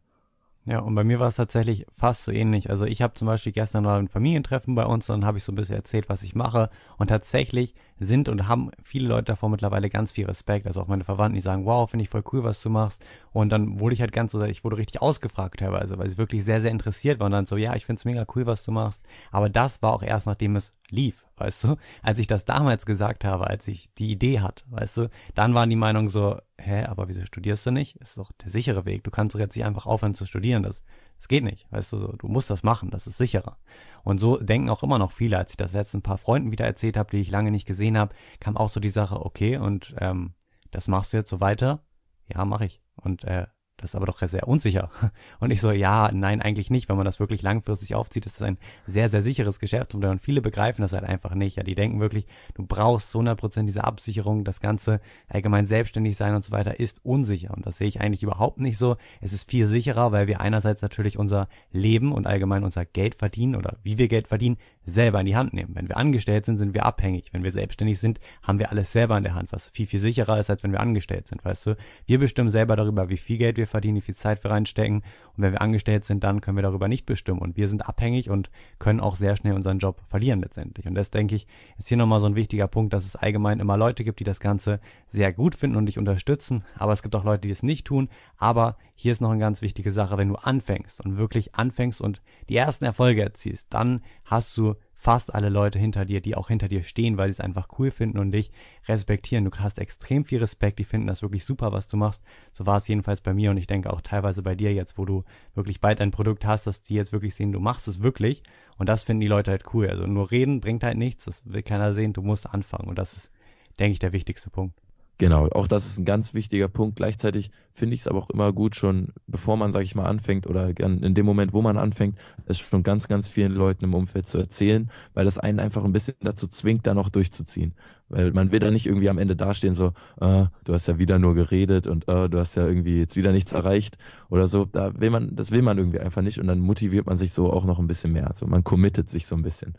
Ja, 0.66 0.80
und 0.80 0.94
bei 0.94 1.04
mir 1.04 1.20
war 1.20 1.28
es 1.28 1.36
tatsächlich 1.36 1.88
fast 1.90 2.24
so 2.24 2.32
ähnlich. 2.32 2.70
Also 2.70 2.86
ich 2.86 3.02
habe 3.02 3.16
zum 3.16 3.26
Beispiel 3.26 3.52
gestern 3.52 3.84
mal 3.84 3.98
ein 3.98 4.08
Familientreffen 4.08 4.76
bei 4.76 4.86
uns, 4.86 5.08
dann 5.08 5.26
habe 5.26 5.40
ich 5.40 5.44
so 5.44 5.52
ein 5.52 5.56
bisschen 5.56 5.76
erzählt, 5.76 6.08
was 6.08 6.22
ich 6.22 6.36
mache. 6.36 6.70
Und 6.98 7.08
tatsächlich 7.08 7.74
sind 8.06 8.30
und 8.30 8.48
haben 8.48 8.72
viele 8.84 9.08
Leute 9.08 9.26
davor 9.26 9.50
mittlerweile 9.50 9.90
ganz 9.90 10.12
viel 10.12 10.26
Respekt. 10.26 10.68
Also 10.68 10.82
auch 10.82 10.88
meine 10.88 11.04
Verwandten, 11.04 11.36
die 11.36 11.42
sagen, 11.42 11.66
wow, 11.66 11.90
finde 11.90 12.04
ich 12.04 12.10
voll 12.10 12.24
cool, 12.32 12.44
was 12.44 12.62
du 12.62 12.70
machst. 12.70 13.04
Und 13.32 13.50
dann 13.50 13.80
wurde 13.80 13.94
ich 13.94 14.02
halt 14.02 14.12
ganz 14.12 14.32
so, 14.32 14.42
ich 14.44 14.64
wurde 14.64 14.78
richtig 14.78 15.02
ausgefragt 15.02 15.60
teilweise, 15.60 15.98
weil 15.98 16.10
sie 16.10 16.18
wirklich 16.18 16.44
sehr, 16.44 16.62
sehr 16.62 16.72
interessiert 16.72 17.20
waren. 17.20 17.28
Und 17.28 17.32
dann 17.32 17.46
so, 17.46 17.58
ja, 17.58 17.76
ich 17.76 17.86
finde 17.86 18.00
es 18.00 18.06
mega 18.06 18.26
cool, 18.36 18.46
was 18.46 18.64
du 18.64 18.72
machst. 18.72 19.02
Aber 19.32 19.50
das 19.50 19.82
war 19.82 19.94
auch 19.94 20.04
erst, 20.04 20.26
nachdem 20.26 20.56
es 20.56 20.74
lief, 20.90 21.26
weißt 21.38 21.64
du? 21.64 21.76
Als 22.02 22.20
ich 22.20 22.28
das 22.28 22.46
damals 22.46 22.86
gesagt 22.86 23.24
habe, 23.24 23.48
als 23.48 23.68
ich 23.68 23.94
die 23.94 24.12
Idee 24.12 24.42
hatte, 24.42 24.64
weißt 24.70 24.98
du, 24.98 25.10
dann 25.36 25.54
waren 25.54 25.70
die 25.70 25.76
Meinungen 25.76 26.10
so, 26.10 26.38
hä, 26.60 26.86
aber 26.86 27.08
wieso 27.08 27.26
studierst 27.26 27.66
du 27.66 27.72
nicht? 27.72 27.96
Ist 27.98 28.18
doch 28.18 28.32
der 28.44 28.50
sichere 28.50 28.86
Weg. 28.86 29.04
Du 29.04 29.12
kannst 29.12 29.36
doch 29.36 29.40
jetzt 29.40 29.56
nicht 29.56 29.66
einfach 29.66 29.86
aufhören 29.86 30.14
zu 30.14 30.26
studieren. 30.26 30.64
Das, 30.64 30.84
das 31.22 31.28
geht 31.28 31.44
nicht, 31.44 31.72
weißt 31.72 31.94
du, 31.94 32.00
so, 32.00 32.08
du 32.14 32.28
musst 32.28 32.50
das 32.50 32.64
machen, 32.64 32.90
das 32.90 33.06
ist 33.06 33.20
sicherer. 33.20 33.58
Und 34.04 34.18
so 34.18 34.38
denken 34.38 34.72
auch 34.72 34.82
immer 34.82 34.98
noch 34.98 35.12
viele, 35.12 35.38
als 35.38 35.52
ich 35.52 35.58
das 35.58 35.72
letzten 35.72 36.02
paar 36.02 36.18
Freunden 36.18 36.52
wieder 36.52 36.66
erzählt 36.66 36.98
habe, 36.98 37.12
die 37.12 37.22
ich 37.22 37.30
lange 37.30 37.52
nicht 37.52 37.68
gesehen 37.68 37.96
habe, 37.96 38.16
kam 38.40 38.58
auch 38.58 38.70
so 38.70 38.80
die 38.80 38.90
Sache, 38.90 39.24
okay, 39.24 39.58
und 39.58 39.94
ähm, 40.00 40.34
das 40.72 40.88
machst 40.88 41.14
du 41.14 41.18
jetzt 41.18 41.30
so 41.30 41.40
weiter? 41.40 41.86
Ja, 42.28 42.44
mache 42.44 42.66
ich. 42.66 42.82
Und 42.96 43.24
äh, 43.24 43.46
das 43.82 43.92
ist 43.92 43.96
aber 43.96 44.06
doch 44.06 44.20
sehr 44.20 44.48
unsicher. 44.48 44.90
Und 45.40 45.52
ich 45.52 45.60
so, 45.60 45.72
ja, 45.72 46.12
nein, 46.14 46.42
eigentlich 46.42 46.70
nicht. 46.70 46.88
Wenn 46.88 46.96
man 46.96 47.06
das 47.06 47.20
wirklich 47.20 47.42
langfristig 47.42 47.96
aufzieht, 47.96 48.26
ist 48.26 48.40
das 48.40 48.48
ein 48.48 48.58
sehr, 48.86 49.10
sehr 49.10 49.22
sicheres 49.22 49.60
Geschäftsmodell. 49.60 50.12
Und 50.12 50.22
viele 50.22 50.42
begreifen 50.42 50.82
das 50.82 50.94
halt 50.94 51.04
einfach 51.04 51.34
nicht. 51.34 51.58
Ja, 51.58 51.64
die 51.64 51.76
denken 51.76 52.00
wirklich, 52.00 52.28
du 52.54 52.66
brauchst 52.66 53.12
zu 53.12 53.18
100 53.18 53.40
Prozent 53.40 53.68
diese 53.68 53.84
Absicherung. 53.84 54.44
Das 54.44 54.62
Ganze 54.62 55.02
allgemein 55.28 55.66
selbstständig 55.66 56.16
sein 56.16 56.36
und 56.36 56.46
so 56.46 56.52
weiter 56.52 56.80
ist 56.80 57.04
unsicher. 57.04 57.54
Und 57.54 57.66
das 57.66 57.78
sehe 57.78 57.88
ich 57.88 58.00
eigentlich 58.00 58.24
überhaupt 58.24 58.60
nicht 58.60 58.78
so. 58.78 58.98
Es 59.20 59.34
ist 59.34 59.50
viel 59.50 59.68
sicherer, 59.68 60.12
weil 60.12 60.28
wir 60.28 60.42
einerseits 60.42 60.82
natürlich 60.82 61.18
unser 61.18 61.48
Leben 61.72 62.12
und 62.12 62.28
allgemein 62.28 62.64
unser 62.64 62.86
Geld 62.86 63.16
verdienen 63.16 63.56
oder 63.56 63.78
wie 63.84 63.98
wir 63.98 64.08
Geld 64.08 64.28
verdienen, 64.28 64.58
selber 64.86 65.20
in 65.20 65.26
die 65.26 65.36
Hand 65.36 65.54
nehmen. 65.54 65.76
Wenn 65.76 65.88
wir 65.88 65.98
angestellt 65.98 66.46
sind, 66.46 66.58
sind 66.58 66.74
wir 66.74 66.86
abhängig. 66.86 67.30
Wenn 67.32 67.44
wir 67.44 67.52
selbstständig 67.52 68.00
sind, 68.00 68.20
haben 68.42 68.60
wir 68.60 68.72
alles 68.72 68.92
selber 68.92 69.18
in 69.18 69.24
der 69.24 69.36
Hand, 69.36 69.52
was 69.52 69.70
viel, 69.70 69.86
viel 69.86 70.00
sicherer 70.00 70.40
ist, 70.40 70.50
als 70.50 70.64
wenn 70.64 70.72
wir 70.72 70.80
angestellt 70.80 71.28
sind, 71.28 71.44
weißt 71.46 71.68
du? 71.68 71.78
Wir 72.06 72.20
bestimmen 72.20 72.50
selber 72.50 72.76
darüber, 72.76 73.10
wie 73.10 73.18
viel 73.18 73.38
Geld 73.38 73.58
wir 73.58 73.68
verdienen, 73.68 73.98
wie 73.98 74.02
viel 74.02 74.16
Zeit 74.16 74.44
wir 74.44 74.52
reinstecken. 74.52 74.98
Und 74.98 75.44
wenn 75.44 75.52
wir 75.52 75.62
angestellt 75.62 76.06
sind, 76.06 76.24
dann 76.24 76.42
können 76.42 76.58
wir 76.58 76.64
darüber 76.64 76.88
nicht 76.88 77.06
bestimmen. 77.06 77.40
Und 77.40 77.58
wir 77.58 77.68
sind 77.68 77.88
abhängig 77.88 78.30
und 78.30 78.50
können 78.80 79.00
auch 79.00 79.16
sehr 79.16 79.36
schnell 79.36 79.54
unseren 79.54 79.80
Job 79.80 80.02
verlieren 80.10 80.42
letztendlich. 80.42 80.88
Und 80.88 80.96
das, 80.96 81.12
denke 81.12 81.36
ich, 81.36 81.48
ist 81.78 81.88
hier 81.88 81.98
nochmal 81.98 82.20
so 82.20 82.28
ein 82.28 82.36
wichtiger 82.36 82.68
Punkt, 82.68 82.94
dass 82.94 83.06
es 83.06 83.16
allgemein 83.16 83.60
immer 83.60 83.78
Leute 83.78 84.04
gibt, 84.04 84.20
die 84.20 84.24
das 84.24 84.40
Ganze 84.40 84.80
sehr 85.08 85.32
gut 85.32 85.56
finden 85.56 85.78
und 85.78 85.86
dich 85.86 86.00
unterstützen. 86.00 86.64
Aber 86.78 86.94
es 86.94 87.04
gibt 87.04 87.16
auch 87.16 87.24
Leute, 87.24 87.42
die 87.42 87.52
es 87.52 87.64
nicht 87.64 87.86
tun. 87.86 88.10
Aber 88.38 88.78
hier 89.02 89.12
ist 89.12 89.22
noch 89.22 89.32
eine 89.32 89.40
ganz 89.40 89.64
wichtige 89.64 89.92
Sache, 89.92 90.18
wenn 90.18 90.30
du 90.30 90.36
anfängst 90.36 91.04
und 91.04 91.18
wirklich 91.18 91.56
anfängst 91.56 92.02
und 92.02 92.22
die 92.50 92.56
ersten 92.56 92.86
Erfolge 92.86 93.24
erzielst, 93.24 93.66
dann 93.72 94.02
hast 94.26 94.56
du 94.56 94.76
fast 94.94 95.34
alle 95.34 95.50
Leute 95.50 95.80
hinter 95.80 96.06
dir, 96.06 96.22
die 96.22 96.36
auch 96.36 96.50
hinter 96.50 96.68
dir 96.68 96.84
stehen, 96.84 97.18
weil 97.18 97.30
sie 97.30 97.34
es 97.34 97.40
einfach 97.40 97.68
cool 97.80 97.90
finden 97.90 98.20
und 98.20 98.32
dich 98.32 98.52
respektieren. 98.88 99.46
Du 99.46 99.52
hast 99.58 99.80
extrem 99.80 100.24
viel 100.24 100.38
Respekt, 100.38 100.78
die 100.78 100.84
finden 100.84 101.08
das 101.08 101.24
wirklich 101.24 101.46
super, 101.46 101.72
was 101.72 101.88
du 101.88 101.98
machst. 101.98 102.22
So 102.54 102.68
war 102.68 102.78
es 102.78 102.88
jedenfalls 102.88 103.22
bei 103.22 103.34
mir 103.34 103.50
und 103.50 103.58
ich 103.58 103.66
denke 103.66 103.92
auch 103.92 104.02
teilweise 104.02 104.44
bei 104.44 104.54
dir 104.54 104.72
jetzt, 104.72 105.00
wo 105.00 105.06
du 105.06 105.24
wirklich 105.56 105.82
bald 105.82 106.00
ein 106.00 106.12
Produkt 106.12 106.46
hast, 106.46 106.68
dass 106.68 106.84
die 106.84 106.94
jetzt 106.94 107.12
wirklich 107.12 107.34
sehen, 107.34 107.52
du 107.52 107.60
machst 107.60 107.88
es 107.88 108.04
wirklich 108.04 108.44
und 108.78 108.88
das 108.88 109.02
finden 109.02 109.22
die 109.22 109.28
Leute 109.28 109.50
halt 109.50 109.74
cool. 109.74 109.90
Also 109.90 110.06
nur 110.06 110.30
reden 110.30 110.62
bringt 110.62 110.84
halt 110.84 110.98
nichts, 110.98 111.26
das 111.26 111.42
will 111.52 111.64
keiner 111.64 111.96
sehen, 111.96 112.14
du 112.14 112.22
musst 112.22 112.48
anfangen 112.48 112.88
und 112.88 113.00
das 113.00 113.14
ist, 113.14 113.32
denke 113.80 113.94
ich, 113.94 114.00
der 114.00 114.14
wichtigste 114.14 114.52
Punkt. 114.52 114.80
Genau, 115.22 115.48
auch 115.50 115.68
das 115.68 115.86
ist 115.86 116.00
ein 116.00 116.06
ganz 116.06 116.34
wichtiger 116.34 116.68
Punkt. 116.68 116.96
Gleichzeitig 116.96 117.52
finde 117.72 117.94
ich 117.94 118.02
es 118.02 118.08
aber 118.08 118.18
auch 118.18 118.32
immer 118.32 118.52
gut, 118.52 118.76
schon 118.76 119.10
bevor 119.28 119.56
man, 119.56 119.72
sage 119.72 119.86
ich 119.86 119.94
mal, 119.94 120.08
anfängt 120.08 120.48
oder 120.48 120.70
in 120.80 121.14
dem 121.14 121.28
Moment, 121.28 121.54
wo 121.54 121.62
man 121.62 121.78
anfängt, 121.78 122.18
es 122.48 122.58
schon 122.58 122.82
ganz, 122.82 123.08
ganz 123.08 123.28
vielen 123.28 123.52
Leuten 123.52 123.86
im 123.86 123.94
Umfeld 123.94 124.28
zu 124.28 124.40
erzählen, 124.40 124.90
weil 125.14 125.26
das 125.26 125.38
einen 125.38 125.60
einfach 125.60 125.86
ein 125.86 125.94
bisschen 125.94 126.16
dazu 126.22 126.48
zwingt, 126.48 126.88
da 126.88 126.96
noch 126.96 127.10
durchzuziehen. 127.10 127.76
Weil 128.12 128.32
man 128.32 128.52
will 128.52 128.60
da 128.60 128.72
nicht 128.72 128.86
irgendwie 128.86 129.10
am 129.10 129.18
Ende 129.18 129.36
dastehen, 129.36 129.74
so, 129.74 129.94
äh, 130.20 130.46
du 130.66 130.74
hast 130.74 130.88
ja 130.88 131.00
wieder 131.00 131.18
nur 131.18 131.34
geredet 131.34 131.88
und 131.88 132.08
äh, 132.08 132.30
du 132.30 132.40
hast 132.40 132.56
ja 132.56 132.68
irgendwie 132.68 133.00
jetzt 133.00 133.16
wieder 133.16 133.32
nichts 133.32 133.54
erreicht 133.54 133.98
oder 134.30 134.48
so. 134.48 134.66
Da 134.66 135.00
will 135.00 135.10
man, 135.10 135.36
das 135.36 135.52
will 135.52 135.62
man 135.62 135.78
irgendwie 135.78 136.00
einfach 136.00 136.22
nicht 136.22 136.38
und 136.38 136.48
dann 136.48 136.60
motiviert 136.60 137.06
man 137.06 137.18
sich 137.18 137.32
so 137.32 137.52
auch 137.52 137.66
noch 137.66 137.80
ein 137.80 137.88
bisschen 137.88 138.12
mehr. 138.12 138.28
Also 138.28 138.48
man 138.48 138.64
committet 138.64 139.10
sich 139.10 139.26
so 139.26 139.36
ein 139.36 139.42
bisschen. 139.42 139.76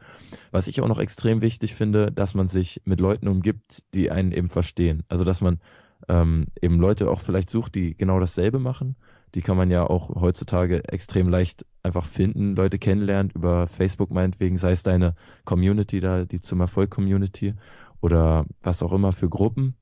Was 0.51 0.67
ich 0.67 0.81
auch 0.81 0.89
noch 0.89 0.99
extrem 0.99 1.43
wichtig 1.43 1.75
finde, 1.75 2.11
dass 2.11 2.35
man 2.35 2.49
sich 2.49 2.81
mit 2.85 3.01
Leuten 3.01 3.29
umgibt, 3.29 3.83
die 3.95 4.11
einen 4.11 4.33
eben 4.33 4.49
verstehen. 4.49 5.03
Also 5.09 5.25
dass 5.25 5.43
man 5.43 5.61
ähm, 6.09 6.47
eben 6.61 6.81
Leute 6.81 7.11
auch 7.11 7.21
vielleicht 7.21 7.51
sucht, 7.51 7.75
die 7.75 7.97
genau 7.97 8.19
dasselbe 8.19 8.59
machen. 8.59 8.97
Die 9.35 9.41
kann 9.41 9.57
man 9.57 9.71
ja 9.71 9.85
auch 9.85 10.11
heutzutage 10.21 10.87
extrem 10.89 11.29
leicht 11.29 11.65
einfach 11.83 12.05
finden, 12.05 12.55
Leute 12.55 12.79
kennenlernen 12.79 13.33
über 13.35 13.67
Facebook 13.67 14.11
meinetwegen, 14.11 14.59
sei 14.59 14.73
es 14.73 14.83
deine 14.83 15.15
Community 15.45 16.01
da, 16.01 16.25
die 16.25 16.41
zum 16.41 16.61
Erfolg 16.61 16.91
Community 16.91 17.55
oder 18.02 18.44
was 18.61 18.82
auch 18.82 18.92
immer 18.92 19.12
für 19.12 19.30
Gruppen. 19.30 19.76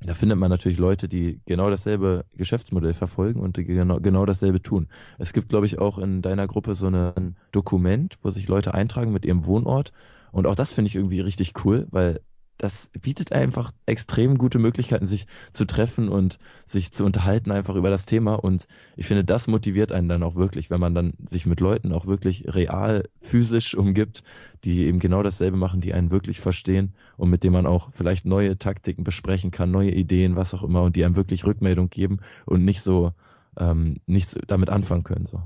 da 0.00 0.14
findet 0.14 0.38
man 0.38 0.50
natürlich 0.50 0.78
Leute, 0.78 1.08
die 1.08 1.40
genau 1.44 1.70
dasselbe 1.70 2.24
Geschäftsmodell 2.34 2.94
verfolgen 2.94 3.40
und 3.40 3.54
genau, 3.54 4.00
genau 4.00 4.26
dasselbe 4.26 4.62
tun. 4.62 4.88
Es 5.18 5.32
gibt, 5.32 5.48
glaube 5.48 5.66
ich, 5.66 5.78
auch 5.78 5.98
in 5.98 6.22
deiner 6.22 6.46
Gruppe 6.46 6.74
so 6.74 6.86
ein 6.86 7.36
Dokument, 7.52 8.16
wo 8.22 8.30
sich 8.30 8.48
Leute 8.48 8.74
eintragen 8.74 9.12
mit 9.12 9.24
ihrem 9.24 9.44
Wohnort. 9.44 9.92
Und 10.32 10.46
auch 10.46 10.54
das 10.54 10.72
finde 10.72 10.88
ich 10.88 10.96
irgendwie 10.96 11.20
richtig 11.20 11.52
cool, 11.64 11.86
weil 11.90 12.20
das 12.58 12.90
bietet 13.00 13.32
einfach 13.32 13.72
extrem 13.86 14.36
gute 14.36 14.58
Möglichkeiten, 14.58 15.06
sich 15.06 15.26
zu 15.52 15.64
treffen 15.64 16.08
und 16.08 16.38
sich 16.66 16.92
zu 16.92 17.04
unterhalten 17.04 17.52
einfach 17.52 17.76
über 17.76 17.88
das 17.88 18.04
Thema. 18.04 18.34
Und 18.34 18.66
ich 18.96 19.06
finde, 19.06 19.24
das 19.24 19.46
motiviert 19.46 19.92
einen 19.92 20.08
dann 20.08 20.24
auch 20.24 20.34
wirklich, 20.34 20.68
wenn 20.68 20.80
man 20.80 20.94
dann 20.94 21.14
sich 21.24 21.46
mit 21.46 21.60
Leuten 21.60 21.92
auch 21.92 22.06
wirklich 22.06 22.44
real 22.52 23.04
physisch 23.16 23.76
umgibt, 23.76 24.24
die 24.64 24.86
eben 24.86 24.98
genau 24.98 25.22
dasselbe 25.22 25.56
machen, 25.56 25.80
die 25.80 25.94
einen 25.94 26.10
wirklich 26.10 26.40
verstehen 26.40 26.94
und 27.16 27.30
mit 27.30 27.44
denen 27.44 27.54
man 27.54 27.66
auch 27.66 27.90
vielleicht 27.92 28.26
neue 28.26 28.58
Taktiken 28.58 29.04
besprechen 29.04 29.52
kann, 29.52 29.70
neue 29.70 29.92
Ideen, 29.92 30.34
was 30.34 30.52
auch 30.52 30.64
immer, 30.64 30.82
und 30.82 30.96
die 30.96 31.04
einem 31.04 31.16
wirklich 31.16 31.46
Rückmeldung 31.46 31.90
geben 31.90 32.18
und 32.44 32.64
nicht 32.64 32.82
so 32.82 33.12
ähm, 33.56 33.94
nichts 34.06 34.36
damit 34.48 34.68
anfangen 34.68 35.04
können. 35.04 35.26
So. 35.26 35.40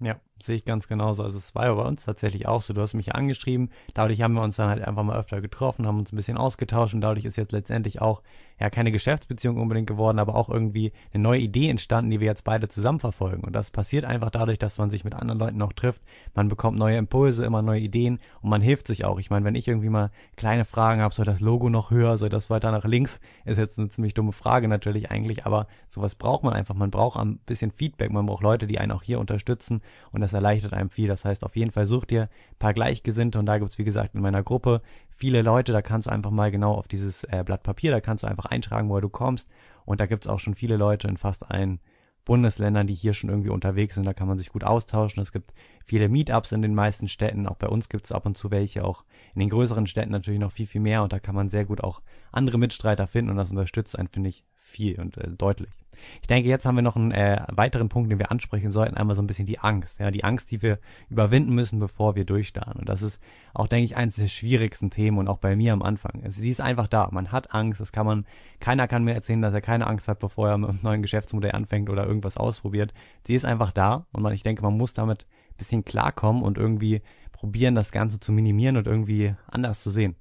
Ja, 0.00 0.20
sehe 0.42 0.56
ich 0.56 0.64
ganz 0.64 0.88
genauso. 0.88 1.22
Also 1.22 1.38
es 1.38 1.54
war 1.54 1.74
bei 1.74 1.82
uns 1.82 2.04
tatsächlich 2.04 2.46
auch 2.46 2.60
so. 2.60 2.74
Du 2.74 2.80
hast 2.80 2.94
mich 2.94 3.14
angeschrieben, 3.14 3.70
dadurch 3.94 4.20
haben 4.20 4.34
wir 4.34 4.42
uns 4.42 4.56
dann 4.56 4.68
halt 4.68 4.82
einfach 4.82 5.02
mal 5.02 5.18
öfter 5.18 5.40
getroffen, 5.40 5.86
haben 5.86 5.98
uns 5.98 6.12
ein 6.12 6.16
bisschen 6.16 6.36
ausgetauscht 6.36 6.94
und 6.94 7.00
dadurch 7.00 7.24
ist 7.24 7.36
jetzt 7.36 7.52
letztendlich 7.52 8.00
auch 8.02 8.22
ja 8.60 8.70
keine 8.70 8.92
Geschäftsbeziehung 8.92 9.56
unbedingt 9.58 9.88
geworden, 9.88 10.18
aber 10.18 10.36
auch 10.36 10.48
irgendwie 10.48 10.92
eine 11.12 11.22
neue 11.22 11.40
Idee 11.40 11.68
entstanden, 11.68 12.10
die 12.10 12.20
wir 12.20 12.26
jetzt 12.26 12.44
beide 12.44 12.68
zusammen 12.68 13.00
verfolgen. 13.00 13.42
Und 13.42 13.52
das 13.52 13.70
passiert 13.70 14.04
einfach 14.04 14.30
dadurch, 14.30 14.58
dass 14.58 14.78
man 14.78 14.90
sich 14.90 15.04
mit 15.04 15.14
anderen 15.14 15.38
Leuten 15.38 15.58
noch 15.58 15.72
trifft. 15.72 16.02
Man 16.34 16.48
bekommt 16.48 16.78
neue 16.78 16.96
Impulse, 16.96 17.44
immer 17.44 17.62
neue 17.62 17.80
Ideen 17.80 18.18
und 18.42 18.50
man 18.50 18.60
hilft 18.60 18.86
sich 18.86 19.04
auch. 19.04 19.18
Ich 19.18 19.30
meine, 19.30 19.44
wenn 19.44 19.54
ich 19.54 19.66
irgendwie 19.66 19.88
mal 19.88 20.10
kleine 20.36 20.64
Fragen 20.64 21.00
habe, 21.00 21.14
soll 21.14 21.24
das 21.24 21.40
Logo 21.40 21.68
noch 21.68 21.90
höher, 21.90 22.18
soll 22.18 22.28
das 22.28 22.50
weiter 22.50 22.70
nach 22.70 22.84
links, 22.84 23.20
ist 23.44 23.58
jetzt 23.58 23.78
eine 23.78 23.88
ziemlich 23.88 24.14
dumme 24.14 24.32
Frage 24.32 24.68
natürlich 24.68 25.10
eigentlich, 25.10 25.46
aber 25.46 25.66
sowas 25.88 26.14
braucht 26.14 26.44
man 26.44 26.52
einfach. 26.52 26.74
Man 26.74 26.90
braucht 26.90 27.18
ein 27.18 27.38
bisschen 27.38 27.70
Feedback, 27.70 28.12
man 28.12 28.26
braucht 28.26 28.42
Leute, 28.42 28.66
die 28.66 28.78
einen 28.78 28.92
auch 28.92 29.02
hier 29.02 29.18
unterstützen 29.18 29.80
und 30.12 30.20
das 30.20 30.33
erleichtert 30.34 30.72
einem 30.72 30.90
viel. 30.90 31.08
Das 31.08 31.24
heißt, 31.24 31.44
auf 31.44 31.56
jeden 31.56 31.70
Fall 31.70 31.86
such 31.86 32.04
dir 32.04 32.22
ein 32.22 32.58
paar 32.58 32.74
Gleichgesinnte 32.74 33.38
und 33.38 33.46
da 33.46 33.58
gibt's 33.58 33.78
wie 33.78 33.84
gesagt 33.84 34.14
in 34.14 34.20
meiner 34.20 34.42
Gruppe 34.42 34.82
viele 35.10 35.42
Leute, 35.42 35.72
da 35.72 35.82
kannst 35.82 36.06
du 36.06 36.12
einfach 36.12 36.30
mal 36.30 36.50
genau 36.50 36.74
auf 36.74 36.88
dieses 36.88 37.24
äh, 37.24 37.42
Blatt 37.44 37.62
Papier, 37.62 37.90
da 37.90 38.00
kannst 38.00 38.24
du 38.24 38.28
einfach 38.28 38.46
eintragen, 38.46 38.88
woher 38.88 39.00
du 39.00 39.08
kommst 39.08 39.48
und 39.84 40.00
da 40.00 40.06
gibt's 40.06 40.26
auch 40.26 40.40
schon 40.40 40.54
viele 40.54 40.76
Leute 40.76 41.08
in 41.08 41.16
fast 41.16 41.50
allen 41.50 41.80
Bundesländern, 42.24 42.86
die 42.86 42.94
hier 42.94 43.12
schon 43.12 43.28
irgendwie 43.28 43.50
unterwegs 43.50 43.96
sind, 43.96 44.06
da 44.06 44.14
kann 44.14 44.28
man 44.28 44.38
sich 44.38 44.50
gut 44.50 44.64
austauschen. 44.64 45.22
Es 45.22 45.30
gibt 45.30 45.52
viele 45.84 46.08
Meetups 46.08 46.52
in 46.52 46.62
den 46.62 46.74
meisten 46.74 47.06
Städten, 47.06 47.46
auch 47.46 47.56
bei 47.56 47.68
uns 47.68 47.88
gibt's 47.88 48.12
ab 48.12 48.24
und 48.24 48.38
zu 48.38 48.50
welche, 48.50 48.84
auch 48.84 49.04
in 49.34 49.40
den 49.40 49.50
größeren 49.50 49.86
Städten 49.86 50.12
natürlich 50.12 50.40
noch 50.40 50.52
viel, 50.52 50.66
viel 50.66 50.80
mehr 50.80 51.02
und 51.02 51.12
da 51.12 51.18
kann 51.18 51.34
man 51.34 51.50
sehr 51.50 51.66
gut 51.66 51.82
auch 51.82 52.00
andere 52.32 52.58
Mitstreiter 52.58 53.06
finden 53.06 53.30
und 53.30 53.36
das 53.36 53.50
unterstützt 53.50 53.98
einen, 53.98 54.08
finde 54.08 54.30
ich, 54.30 54.44
viel 54.54 54.98
und 55.00 55.18
äh, 55.18 55.30
deutlich. 55.30 55.83
Ich 56.20 56.26
denke, 56.26 56.48
jetzt 56.48 56.66
haben 56.66 56.76
wir 56.76 56.82
noch 56.82 56.96
einen 56.96 57.12
äh, 57.12 57.42
weiteren 57.52 57.88
Punkt, 57.88 58.10
den 58.10 58.18
wir 58.18 58.30
ansprechen 58.30 58.72
sollten, 58.72 58.96
einmal 58.96 59.16
so 59.16 59.22
ein 59.22 59.26
bisschen 59.26 59.46
die 59.46 59.58
Angst. 59.58 60.00
Ja, 60.00 60.10
die 60.10 60.24
Angst, 60.24 60.50
die 60.50 60.62
wir 60.62 60.78
überwinden 61.10 61.54
müssen, 61.54 61.78
bevor 61.78 62.14
wir 62.16 62.24
durchstarten. 62.24 62.80
Und 62.80 62.88
das 62.88 63.02
ist 63.02 63.20
auch, 63.52 63.66
denke 63.66 63.84
ich, 63.84 63.96
eines 63.96 64.16
der 64.16 64.28
schwierigsten 64.28 64.90
Themen 64.90 65.18
und 65.18 65.28
auch 65.28 65.38
bei 65.38 65.56
mir 65.56 65.72
am 65.72 65.82
Anfang. 65.82 66.22
Also, 66.24 66.40
sie 66.40 66.50
ist 66.50 66.60
einfach 66.60 66.88
da. 66.88 67.08
Man 67.10 67.32
hat 67.32 67.54
Angst. 67.54 67.80
Das 67.80 67.92
kann 67.92 68.06
man, 68.06 68.26
keiner 68.60 68.88
kann 68.88 69.04
mir 69.04 69.14
erzählen, 69.14 69.42
dass 69.42 69.54
er 69.54 69.60
keine 69.60 69.86
Angst 69.86 70.08
hat, 70.08 70.18
bevor 70.18 70.48
er 70.48 70.58
mit 70.58 70.70
einem 70.70 70.80
neuen 70.82 71.02
Geschäftsmodell 71.02 71.52
anfängt 71.52 71.90
oder 71.90 72.06
irgendwas 72.06 72.36
ausprobiert. 72.36 72.92
Sie 73.24 73.34
ist 73.34 73.44
einfach 73.44 73.72
da 73.72 74.06
und 74.12 74.22
man, 74.22 74.32
ich 74.32 74.42
denke, 74.42 74.62
man 74.62 74.76
muss 74.76 74.94
damit 74.94 75.26
ein 75.50 75.56
bisschen 75.56 75.84
klarkommen 75.84 76.42
und 76.42 76.58
irgendwie 76.58 77.02
probieren, 77.32 77.74
das 77.74 77.92
Ganze 77.92 78.20
zu 78.20 78.32
minimieren 78.32 78.76
und 78.76 78.86
irgendwie 78.86 79.34
anders 79.50 79.82
zu 79.82 79.90
sehen. 79.90 80.16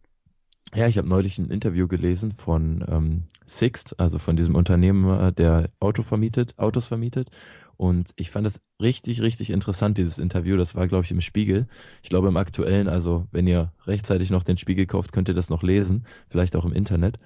Ja, 0.75 0.87
ich 0.87 0.97
habe 0.97 1.07
neulich 1.07 1.37
ein 1.37 1.51
Interview 1.51 1.87
gelesen 1.87 2.31
von 2.31 2.83
ähm, 2.89 3.23
Sixt, 3.45 3.99
also 3.99 4.17
von 4.17 4.35
diesem 4.35 4.55
Unternehmen, 4.55 5.35
der 5.35 5.69
Auto 5.79 6.01
vermietet, 6.01 6.57
Autos 6.57 6.87
vermietet. 6.87 7.29
Und 7.77 8.11
ich 8.15 8.31
fand 8.31 8.45
das 8.45 8.61
richtig, 8.81 9.21
richtig 9.21 9.49
interessant, 9.49 9.97
dieses 9.97 10.19
Interview. 10.19 10.57
Das 10.57 10.75
war, 10.75 10.87
glaube 10.87 11.05
ich, 11.05 11.11
im 11.11 11.21
Spiegel. 11.21 11.67
Ich 12.01 12.09
glaube 12.09 12.27
im 12.27 12.37
aktuellen, 12.37 12.87
also 12.87 13.27
wenn 13.31 13.47
ihr 13.47 13.73
rechtzeitig 13.85 14.29
noch 14.29 14.43
den 14.43 14.57
Spiegel 14.57 14.85
kauft, 14.85 15.11
könnt 15.11 15.27
ihr 15.27 15.35
das 15.35 15.49
noch 15.49 15.63
lesen, 15.63 16.05
vielleicht 16.29 16.55
auch 16.55 16.65
im 16.65 16.73
Internet. 16.73 17.19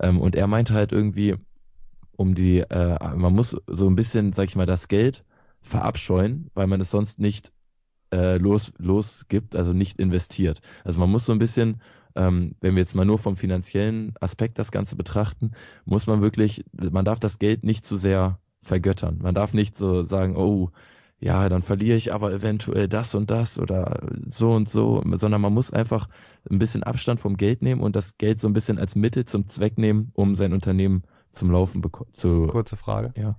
Ähm, 0.00 0.20
und 0.20 0.36
er 0.36 0.46
meinte 0.46 0.74
halt 0.74 0.92
irgendwie, 0.92 1.34
um 2.16 2.34
die, 2.34 2.60
äh, 2.60 3.16
man 3.16 3.34
muss 3.34 3.56
so 3.66 3.88
ein 3.88 3.96
bisschen, 3.96 4.32
sag 4.32 4.48
ich 4.48 4.56
mal, 4.56 4.66
das 4.66 4.88
Geld 4.88 5.24
verabscheuen, 5.60 6.50
weil 6.54 6.66
man 6.66 6.80
es 6.80 6.90
sonst 6.90 7.18
nicht 7.18 7.52
äh, 8.12 8.36
los, 8.36 8.72
losgibt, 8.78 9.56
also 9.56 9.72
nicht 9.72 9.98
investiert. 9.98 10.60
Also 10.84 11.00
man 11.00 11.10
muss 11.10 11.26
so 11.26 11.32
ein 11.32 11.38
bisschen 11.38 11.80
ähm, 12.14 12.54
wenn 12.60 12.74
wir 12.74 12.80
jetzt 12.80 12.94
mal 12.94 13.04
nur 13.04 13.18
vom 13.18 13.36
finanziellen 13.36 14.14
Aspekt 14.20 14.58
das 14.58 14.70
Ganze 14.70 14.96
betrachten, 14.96 15.52
muss 15.84 16.06
man 16.06 16.22
wirklich, 16.22 16.64
man 16.72 17.04
darf 17.04 17.20
das 17.20 17.38
Geld 17.38 17.64
nicht 17.64 17.86
zu 17.86 17.96
sehr 17.96 18.38
vergöttern. 18.60 19.18
Man 19.22 19.34
darf 19.34 19.54
nicht 19.54 19.76
so 19.76 20.02
sagen, 20.02 20.36
oh, 20.36 20.70
ja, 21.20 21.48
dann 21.48 21.62
verliere 21.62 21.96
ich 21.96 22.12
aber 22.12 22.32
eventuell 22.32 22.88
das 22.88 23.14
und 23.14 23.30
das 23.30 23.58
oder 23.58 24.08
so 24.26 24.52
und 24.52 24.68
so, 24.68 25.02
sondern 25.12 25.40
man 25.40 25.54
muss 25.54 25.72
einfach 25.72 26.08
ein 26.50 26.58
bisschen 26.58 26.82
Abstand 26.82 27.20
vom 27.20 27.36
Geld 27.36 27.62
nehmen 27.62 27.80
und 27.80 27.96
das 27.96 28.18
Geld 28.18 28.40
so 28.40 28.48
ein 28.48 28.52
bisschen 28.52 28.78
als 28.78 28.94
Mittel 28.94 29.24
zum 29.24 29.46
Zweck 29.46 29.78
nehmen, 29.78 30.10
um 30.14 30.34
sein 30.34 30.52
Unternehmen 30.52 31.04
zum 31.30 31.50
Laufen 31.50 31.82
zu. 32.12 32.46
Kurze 32.48 32.76
Frage. 32.76 33.12
Ja. 33.16 33.38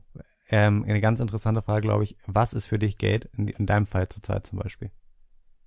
Ähm, 0.50 0.84
eine 0.88 1.02
ganz 1.02 1.20
interessante 1.20 1.62
Frage, 1.62 1.82
glaube 1.82 2.04
ich. 2.04 2.18
Was 2.28 2.54
ist 2.54 2.68
für 2.68 2.80
dich 2.80 2.98
Geld 2.98 3.30
in, 3.38 3.48
in 3.48 3.66
deinem 3.66 3.86
Fall 3.86 4.10
zurzeit 4.10 4.48
zum 4.48 4.60
Beispiel? 4.60 4.92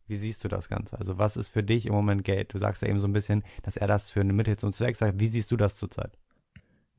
Wie 0.09 0.17
siehst 0.17 0.43
du 0.43 0.49
das 0.49 0.69
Ganze? 0.69 0.99
Also 0.99 1.19
was 1.19 1.37
ist 1.37 1.51
für 1.51 1.63
dich 1.63 1.87
im 1.87 1.93
Moment 1.93 2.25
Geld? 2.25 2.53
Du 2.53 2.59
sagst 2.59 2.83
ja 2.83 2.89
eben 2.89 3.01
so 3.01 3.07
ein 3.07 3.13
bisschen, 3.13 3.45
dass 3.63 3.77
er 3.77 3.87
das 3.87 4.11
für 4.11 4.21
eine 4.21 4.33
Mittel 4.33 4.57
zum 4.57 4.73
Zweck 4.73 4.97
sagt. 4.97 5.21
Wie 5.21 5.27
siehst 5.27 5.51
du 5.51 5.57
das 5.57 5.77
zurzeit? 5.77 6.19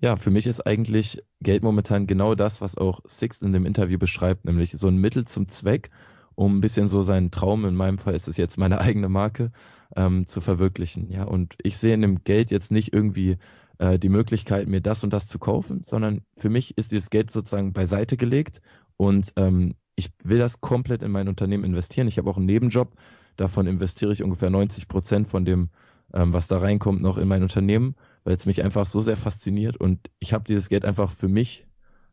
Ja, 0.02 0.16
für 0.16 0.32
mich 0.32 0.48
ist 0.48 0.66
eigentlich 0.66 1.22
Geld 1.42 1.62
momentan 1.62 2.08
genau 2.08 2.34
das, 2.34 2.62
was 2.62 2.78
auch 2.78 3.02
Six 3.06 3.42
in 3.42 3.52
dem 3.52 3.66
Interview 3.66 3.98
beschreibt, 3.98 4.46
nämlich 4.46 4.72
so 4.72 4.88
ein 4.88 4.96
Mittel 4.96 5.26
zum 5.26 5.50
Zweck, 5.50 5.90
um 6.36 6.58
ein 6.58 6.62
bisschen 6.62 6.88
so 6.88 7.04
seinen 7.04 7.32
Traum, 7.32 7.66
in 7.66 7.76
meinem 7.76 7.98
Fall 7.98 8.16
ist 8.16 8.30
es 8.30 8.38
jetzt 8.38 8.58
meine 8.58 8.80
eigene 8.82 9.10
Marke, 9.10 9.52
ähm, 9.96 10.26
zu 10.26 10.40
verwirklichen. 10.40 11.12
Ja, 11.12 11.26
und 11.26 11.56
ich 11.64 11.78
sehe 11.78 11.94
in 11.94 12.02
dem 12.02 12.24
Geld 12.24 12.50
jetzt 12.52 12.72
nicht 12.72 12.94
irgendwie 12.94 13.38
äh, 13.80 14.00
die 14.00 14.10
Möglichkeit, 14.10 14.70
mir 14.70 14.82
das 14.82 15.04
und 15.04 15.12
das 15.12 15.28
zu 15.28 15.38
kaufen, 15.38 15.82
sondern 15.82 16.22
für 16.38 16.50
mich 16.50 16.78
ist 16.78 16.94
dieses 16.94 17.10
Geld 17.10 17.30
sozusagen 17.32 17.74
beiseite 17.74 18.16
gelegt 18.16 18.62
und 18.96 19.34
ähm, 19.36 19.76
ich 20.00 20.12
will 20.24 20.40
das 20.40 20.62
komplett 20.62 21.04
in 21.04 21.12
mein 21.12 21.28
Unternehmen 21.28 21.66
investieren. 21.66 22.08
Ich 22.08 22.18
habe 22.18 22.30
auch 22.30 22.38
einen 22.38 22.46
Nebenjob. 22.46 22.94
Davon 23.36 23.68
investiere 23.68 24.12
ich 24.12 24.24
ungefähr 24.24 24.50
90 24.50 24.88
Prozent 24.88 25.28
von 25.28 25.46
dem, 25.46 25.70
ähm, 26.14 26.34
was 26.34 26.48
da 26.48 26.58
reinkommt, 26.58 27.02
noch 27.02 27.18
in 27.18 27.28
mein 27.28 27.44
Unternehmen, 27.44 27.96
weil 28.24 28.36
es 28.36 28.46
mich 28.46 28.64
einfach 28.64 28.88
so 28.88 29.02
sehr 29.02 29.18
fasziniert. 29.18 29.78
Und 29.78 30.10
ich 30.20 30.34
habe 30.34 30.46
dieses 30.46 30.70
Geld 30.70 30.86
einfach 30.86 31.12
für 31.12 31.28
mich 31.28 31.68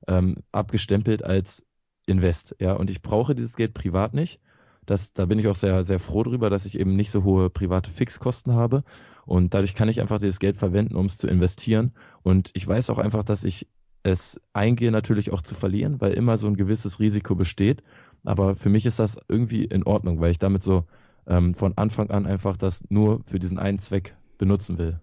ähm, 0.08 0.36
abgestempelt 0.52 1.24
als 1.24 1.64
Invest. 2.06 2.56
Ja, 2.60 2.74
und 2.74 2.90
ich 2.90 3.02
brauche 3.02 3.34
dieses 3.34 3.56
Geld 3.56 3.72
privat 3.72 4.14
nicht. 4.14 4.40
Das, 4.84 5.12
da 5.12 5.26
bin 5.26 5.38
ich 5.38 5.46
auch 5.48 5.56
sehr, 5.56 5.84
sehr 5.84 5.98
froh 5.98 6.22
drüber, 6.22 6.50
dass 6.50 6.66
ich 6.66 6.78
eben 6.78 6.94
nicht 6.94 7.10
so 7.10 7.24
hohe 7.24 7.50
private 7.50 7.90
Fixkosten 7.90 8.52
habe. 8.52 8.82
Und 9.24 9.54
dadurch 9.54 9.74
kann 9.74 9.88
ich 9.88 10.00
einfach 10.00 10.18
dieses 10.18 10.38
Geld 10.38 10.56
verwenden, 10.56 10.96
um 10.96 11.06
es 11.06 11.18
zu 11.18 11.28
investieren. 11.28 11.92
Und 12.22 12.50
ich 12.54 12.66
weiß 12.66 12.90
auch 12.90 12.98
einfach, 12.98 13.24
dass 13.24 13.44
ich 13.44 13.68
es 14.06 14.40
eingehe, 14.52 14.92
natürlich 14.92 15.32
auch 15.32 15.42
zu 15.42 15.54
verlieren, 15.54 16.00
weil 16.00 16.12
immer 16.12 16.38
so 16.38 16.46
ein 16.46 16.56
gewisses 16.56 17.00
Risiko 17.00 17.34
besteht. 17.34 17.82
Aber 18.24 18.56
für 18.56 18.68
mich 18.68 18.86
ist 18.86 18.98
das 18.98 19.18
irgendwie 19.28 19.64
in 19.64 19.82
Ordnung, 19.82 20.20
weil 20.20 20.30
ich 20.30 20.38
damit 20.38 20.62
so 20.62 20.84
ähm, 21.26 21.54
von 21.54 21.76
Anfang 21.76 22.10
an 22.10 22.26
einfach 22.26 22.56
das 22.56 22.84
nur 22.88 23.22
für 23.24 23.38
diesen 23.38 23.58
einen 23.58 23.80
Zweck 23.80 24.16
benutzen 24.38 24.78
will. 24.78 25.00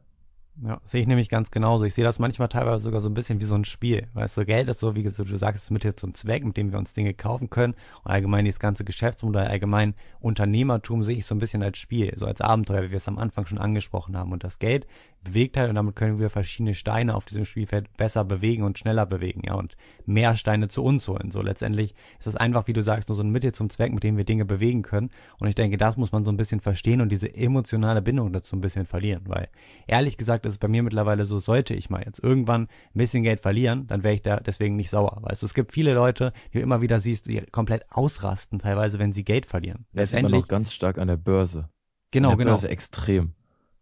Ja, 0.62 0.80
sehe 0.84 1.02
ich 1.02 1.08
nämlich 1.08 1.30
ganz 1.30 1.50
genauso. 1.50 1.84
Ich 1.84 1.96
sehe 1.96 2.04
das 2.04 2.20
manchmal 2.20 2.48
teilweise 2.48 2.84
sogar 2.84 3.02
so 3.02 3.10
ein 3.10 3.16
bisschen 3.16 3.40
wie 3.40 3.46
so 3.46 3.56
ein 3.56 3.66
Spiel. 3.66 4.08
Weißt 4.14 4.38
du, 4.38 4.46
Geld 4.46 4.70
ist 4.70 4.80
so, 4.80 4.94
wie 4.94 5.02
du 5.02 5.10
sagst, 5.10 5.72
mit 5.72 5.84
jetzt 5.84 6.02
so 6.02 6.08
ein 6.08 6.14
Zweck, 6.14 6.46
mit 6.46 6.58
dem 6.58 6.72
wir 6.72 6.78
uns 6.78 6.94
Dinge 6.94 7.16
kaufen 7.16 7.50
können. 7.50 7.74
Und 8.04 8.12
allgemein 8.12 8.46
dieses 8.46 8.60
ganze 8.60 8.86
Geschäftsmodell, 8.86 9.48
allgemein 9.48 9.96
Unternehmertum 10.20 11.04
sehe 11.04 11.18
ich 11.18 11.26
so 11.26 11.34
ein 11.34 11.40
bisschen 11.40 11.64
als 11.64 11.80
Spiel, 11.80 12.14
so 12.16 12.28
als 12.28 12.40
Abenteuer, 12.40 12.84
wie 12.84 12.92
wir 12.92 12.98
es 12.98 13.08
am 13.08 13.18
Anfang 13.18 13.48
schon 13.48 13.58
angesprochen 13.58 14.16
haben. 14.16 14.32
Und 14.32 14.44
das 14.44 14.60
Geld 14.60 14.86
bewegt 15.24 15.58
halt 15.58 15.70
und 15.70 15.76
damit 15.76 15.96
können 15.96 16.20
wir 16.20 16.30
verschiedene 16.30 16.76
Steine 16.76 17.16
auf 17.16 17.26
diesem 17.26 17.46
Spielfeld 17.46 17.96
besser 17.98 18.24
bewegen 18.26 18.64
und 18.64 18.78
schneller 18.78 19.06
bewegen, 19.06 19.42
ja, 19.46 19.54
und 19.54 19.76
mehr 20.06 20.36
Steine 20.36 20.68
zu 20.68 20.84
uns 20.84 21.08
holen. 21.08 21.32
So 21.32 21.42
letztendlich 21.42 21.96
ist 22.20 22.28
es 22.28 22.36
einfach, 22.36 22.68
wie 22.68 22.74
du 22.74 22.84
sagst, 22.84 23.10
nur 23.10 23.16
so 23.16 23.24
ein 23.24 23.30
Mittel 23.30 23.54
zum 23.54 23.70
Zweck, 23.70 23.94
mit 23.94 24.04
dem 24.04 24.18
wir 24.18 24.26
Dinge 24.26 24.46
bewegen 24.46 24.82
können. 24.82 25.10
Und 25.40 25.48
ich 25.48 25.56
denke, 25.56 25.78
das 25.78 25.98
muss 25.98 26.12
man 26.12 26.26
so 26.26 26.32
ein 26.32 26.38
bisschen 26.38 26.60
verstehen 26.60 27.02
und 27.02 27.10
diese 27.10 27.34
emotionale 27.34 28.02
Bindung 28.02 28.34
dazu 28.34 28.56
ein 28.56 28.62
bisschen 28.62 28.86
verlieren, 28.86 29.24
weil 29.28 29.48
ehrlich 29.88 30.18
gesagt 30.18 30.46
ist 30.46 30.54
es 30.54 30.58
bei 30.58 30.68
mir 30.68 30.84
mittlerweile 30.84 31.26
so, 31.26 31.40
sollte 31.40 31.74
ich 31.74 31.90
mal 31.90 32.04
jetzt 32.06 32.22
irgendwann 32.22 32.64
ein 32.64 32.70
bisschen 32.94 33.24
Geld 33.24 33.40
verlieren, 33.40 33.88
dann 33.88 34.04
wäre 34.04 34.16
ich 34.16 34.22
da 34.22 34.40
deswegen 34.40 34.76
nicht 34.76 34.90
sauer. 34.90 35.20
Weißt 35.22 35.42
du, 35.42 35.46
es 35.46 35.54
gibt 35.54 35.72
viele 35.72 35.94
Leute, 35.94 36.34
die 36.54 36.58
du 36.58 36.64
immer 36.64 36.82
wieder 36.82 37.00
siehst, 37.00 37.28
die 37.28 37.42
komplett 37.52 37.86
ausrasten, 37.92 38.60
teilweise, 38.60 39.00
wenn 39.00 39.14
sie 39.14 39.24
Geld 39.24 39.46
verlieren. 39.46 39.86
Das 39.94 40.12
ist 40.12 40.20
immer 40.20 40.30
noch 40.30 40.48
ganz 40.48 40.74
stark 40.74 40.98
an 40.98 41.08
der 41.08 41.18
Börse. 41.18 41.70
Genau, 42.12 42.32
an 42.32 42.38
der 42.38 42.46
genau. 42.46 42.52
Börse 42.52 42.70
extrem 42.70 43.34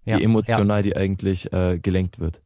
ja, 0.06 0.18
wie 0.18 0.24
emotional 0.24 0.78
ja. 0.78 0.82
die 0.82 0.96
eigentlich 0.96 1.52
äh, 1.54 1.80
gelenkt 1.80 2.20
wird. 2.20 2.42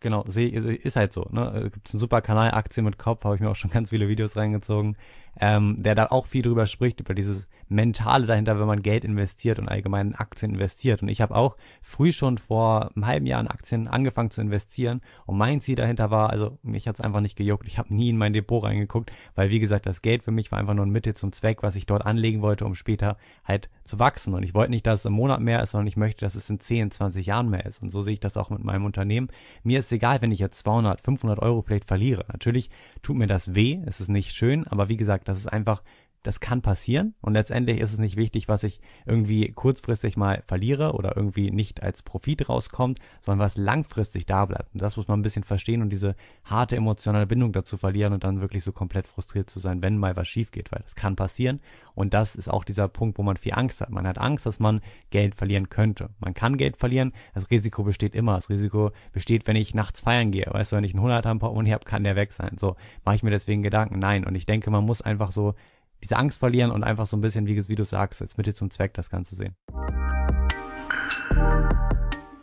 genau, 0.00 0.24
sehe 0.26 0.48
ist 0.48 0.96
halt 0.96 1.12
so. 1.12 1.26
Ne? 1.30 1.70
Gibt 1.72 1.92
einen 1.92 2.00
super 2.00 2.20
Kanal 2.20 2.52
Aktien 2.52 2.84
mit 2.84 2.98
Kopf, 2.98 3.24
habe 3.24 3.34
ich 3.34 3.40
mir 3.40 3.50
auch 3.50 3.56
schon 3.56 3.70
ganz 3.70 3.90
viele 3.90 4.08
Videos 4.08 4.36
reingezogen, 4.36 4.96
ähm, 5.38 5.82
der 5.82 5.94
da 5.94 6.06
auch 6.06 6.26
viel 6.26 6.42
drüber 6.42 6.66
spricht 6.66 7.00
über 7.00 7.14
dieses 7.14 7.48
mentale 7.68 8.26
dahinter, 8.26 8.58
wenn 8.58 8.66
man 8.66 8.82
Geld 8.82 9.04
investiert 9.04 9.58
und 9.58 9.68
allgemein 9.68 10.08
in 10.08 10.14
Aktien 10.14 10.54
investiert. 10.54 11.02
Und 11.02 11.08
ich 11.08 11.20
habe 11.20 11.36
auch 11.36 11.56
früh 11.82 12.12
schon 12.12 12.36
vor 12.36 12.90
einem 12.94 13.06
halben 13.06 13.26
Jahr 13.26 13.40
in 13.40 13.46
Aktien 13.46 13.86
angefangen 13.86 14.30
zu 14.30 14.40
investieren 14.40 15.00
und 15.24 15.38
mein 15.38 15.60
Ziel 15.60 15.76
dahinter 15.76 16.10
war, 16.10 16.30
also 16.30 16.58
mich 16.62 16.88
hat's 16.88 17.00
einfach 17.00 17.20
nicht 17.20 17.36
gejuckt. 17.36 17.66
Ich 17.68 17.78
habe 17.78 17.94
nie 17.94 18.10
in 18.10 18.18
mein 18.18 18.32
Depot 18.32 18.62
reingeguckt, 18.62 19.12
weil 19.36 19.50
wie 19.50 19.60
gesagt, 19.60 19.86
das 19.86 20.02
Geld 20.02 20.24
für 20.24 20.32
mich 20.32 20.50
war 20.50 20.58
einfach 20.58 20.74
nur 20.74 20.84
ein 20.84 20.90
Mittel 20.90 21.14
zum 21.14 21.32
Zweck, 21.32 21.62
was 21.62 21.76
ich 21.76 21.86
dort 21.86 22.04
anlegen 22.04 22.42
wollte, 22.42 22.64
um 22.64 22.74
später 22.74 23.16
halt 23.44 23.70
zu 23.84 23.98
wachsen. 23.98 24.34
Und 24.34 24.42
ich 24.42 24.54
wollte 24.54 24.72
nicht, 24.72 24.86
dass 24.86 25.00
es 25.00 25.06
im 25.06 25.12
Monat 25.12 25.40
mehr 25.40 25.62
ist, 25.62 25.70
sondern 25.70 25.86
ich 25.86 25.96
möchte, 25.96 26.24
dass 26.24 26.34
es 26.34 26.50
in 26.50 26.58
10, 26.58 26.90
20 26.90 27.26
Jahren 27.26 27.48
mehr 27.48 27.66
ist. 27.66 27.82
Und 27.82 27.92
so 27.92 28.02
sehe 28.02 28.14
ich 28.14 28.20
das 28.20 28.36
auch 28.36 28.50
mit 28.50 28.64
meinem 28.64 28.84
Unternehmen. 28.84 29.28
Mir 29.62 29.78
ist 29.78 29.92
egal, 29.92 30.20
wenn 30.22 30.32
ich 30.32 30.40
jetzt 30.40 30.58
200, 30.60 31.00
500 31.00 31.38
Euro 31.38 31.62
vielleicht 31.62 31.86
verliere. 31.86 32.24
Natürlich 32.32 32.68
tut 33.02 33.16
mir 33.16 33.28
das 33.28 33.54
weh, 33.54 33.80
es 33.86 34.00
ist 34.00 34.08
nicht 34.08 34.32
schön, 34.32 34.66
aber 34.66 34.88
wie 34.88 34.96
gesagt, 34.96 35.28
das 35.30 35.38
ist 35.38 35.46
einfach 35.46 35.82
das 36.22 36.40
kann 36.40 36.60
passieren 36.60 37.14
und 37.20 37.32
letztendlich 37.32 37.80
ist 37.80 37.92
es 37.92 37.98
nicht 37.98 38.16
wichtig, 38.16 38.48
was 38.48 38.62
ich 38.62 38.80
irgendwie 39.06 39.52
kurzfristig 39.52 40.16
mal 40.16 40.42
verliere 40.46 40.92
oder 40.92 41.16
irgendwie 41.16 41.50
nicht 41.50 41.82
als 41.82 42.02
Profit 42.02 42.48
rauskommt, 42.48 42.98
sondern 43.20 43.44
was 43.44 43.56
langfristig 43.56 44.26
da 44.26 44.44
bleibt. 44.44 44.72
Und 44.74 44.82
das 44.82 44.96
muss 44.96 45.08
man 45.08 45.20
ein 45.20 45.22
bisschen 45.22 45.44
verstehen 45.44 45.80
und 45.80 45.90
diese 45.90 46.16
harte 46.44 46.76
emotionale 46.76 47.26
Bindung 47.26 47.52
dazu 47.52 47.76
verlieren 47.78 48.12
und 48.12 48.24
dann 48.24 48.40
wirklich 48.40 48.64
so 48.64 48.72
komplett 48.72 49.06
frustriert 49.06 49.48
zu 49.48 49.60
sein, 49.60 49.82
wenn 49.82 49.96
mal 49.96 50.16
was 50.16 50.28
schief 50.28 50.50
geht, 50.50 50.70
weil 50.72 50.82
das 50.82 50.94
kann 50.94 51.16
passieren 51.16 51.60
und 51.94 52.12
das 52.12 52.34
ist 52.34 52.48
auch 52.48 52.64
dieser 52.64 52.88
Punkt, 52.88 53.18
wo 53.18 53.22
man 53.22 53.36
viel 53.36 53.54
Angst 53.54 53.80
hat. 53.80 53.90
Man 53.90 54.06
hat 54.06 54.18
Angst, 54.18 54.44
dass 54.46 54.60
man 54.60 54.80
Geld 55.10 55.34
verlieren 55.34 55.68
könnte. 55.70 56.10
Man 56.18 56.34
kann 56.34 56.56
Geld 56.56 56.76
verlieren, 56.76 57.12
das 57.34 57.50
Risiko 57.50 57.82
besteht 57.82 58.14
immer. 58.14 58.34
Das 58.34 58.50
Risiko 58.50 58.90
besteht, 59.12 59.46
wenn 59.46 59.56
ich 59.56 59.74
nachts 59.74 60.00
feiern 60.00 60.30
gehe. 60.30 60.46
Weißt 60.48 60.72
du, 60.72 60.76
wenn 60.76 60.84
ich 60.84 60.92
einen 60.92 61.00
100 61.00 61.26
am 61.26 61.38
Portemonnaie 61.38 61.72
habe, 61.72 61.84
kann 61.84 62.04
der 62.04 62.16
weg 62.16 62.32
sein. 62.32 62.56
So, 62.58 62.76
mache 63.04 63.16
ich 63.16 63.22
mir 63.22 63.30
deswegen 63.30 63.62
Gedanken? 63.62 63.98
Nein. 63.98 64.24
Und 64.24 64.34
ich 64.34 64.46
denke, 64.46 64.70
man 64.70 64.84
muss 64.84 65.02
einfach 65.02 65.32
so 65.32 65.54
diese 66.02 66.16
Angst 66.16 66.38
verlieren 66.38 66.70
und 66.70 66.84
einfach 66.84 67.06
so 67.06 67.16
ein 67.16 67.20
bisschen, 67.20 67.46
wie, 67.46 67.68
wie 67.68 67.74
du 67.74 67.84
sagst, 67.84 68.22
als 68.22 68.36
Mittel 68.36 68.54
zum 68.54 68.70
Zweck 68.70 68.94
das 68.94 69.10
Ganze 69.10 69.34
sehen. 69.34 69.54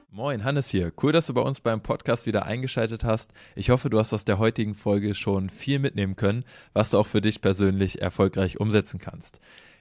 Moin, 0.09 0.43
Hannes 0.43 0.69
hier. 0.69 0.91
Cool, 1.01 1.11
dass 1.11 1.27
du 1.27 1.35
bei 1.35 1.41
uns 1.41 1.59
beim 1.59 1.81
Podcast 1.81 2.25
wieder 2.25 2.47
eingeschaltet 2.47 3.03
hast. 3.03 3.31
Ich 3.55 3.69
hoffe, 3.69 3.91
du 3.91 3.99
hast 3.99 4.13
aus 4.13 4.25
der 4.25 4.39
heutigen 4.39 4.73
Folge 4.73 5.13
schon 5.13 5.49
viel 5.51 5.77
mitnehmen 5.77 6.15
können, 6.15 6.43
was 6.73 6.89
du 6.89 6.97
auch 6.97 7.05
für 7.05 7.21
dich 7.21 7.39
persönlich 7.39 8.01
erfolgreich 8.01 8.59
umsetzen 8.59 8.99
kannst. 8.99 9.39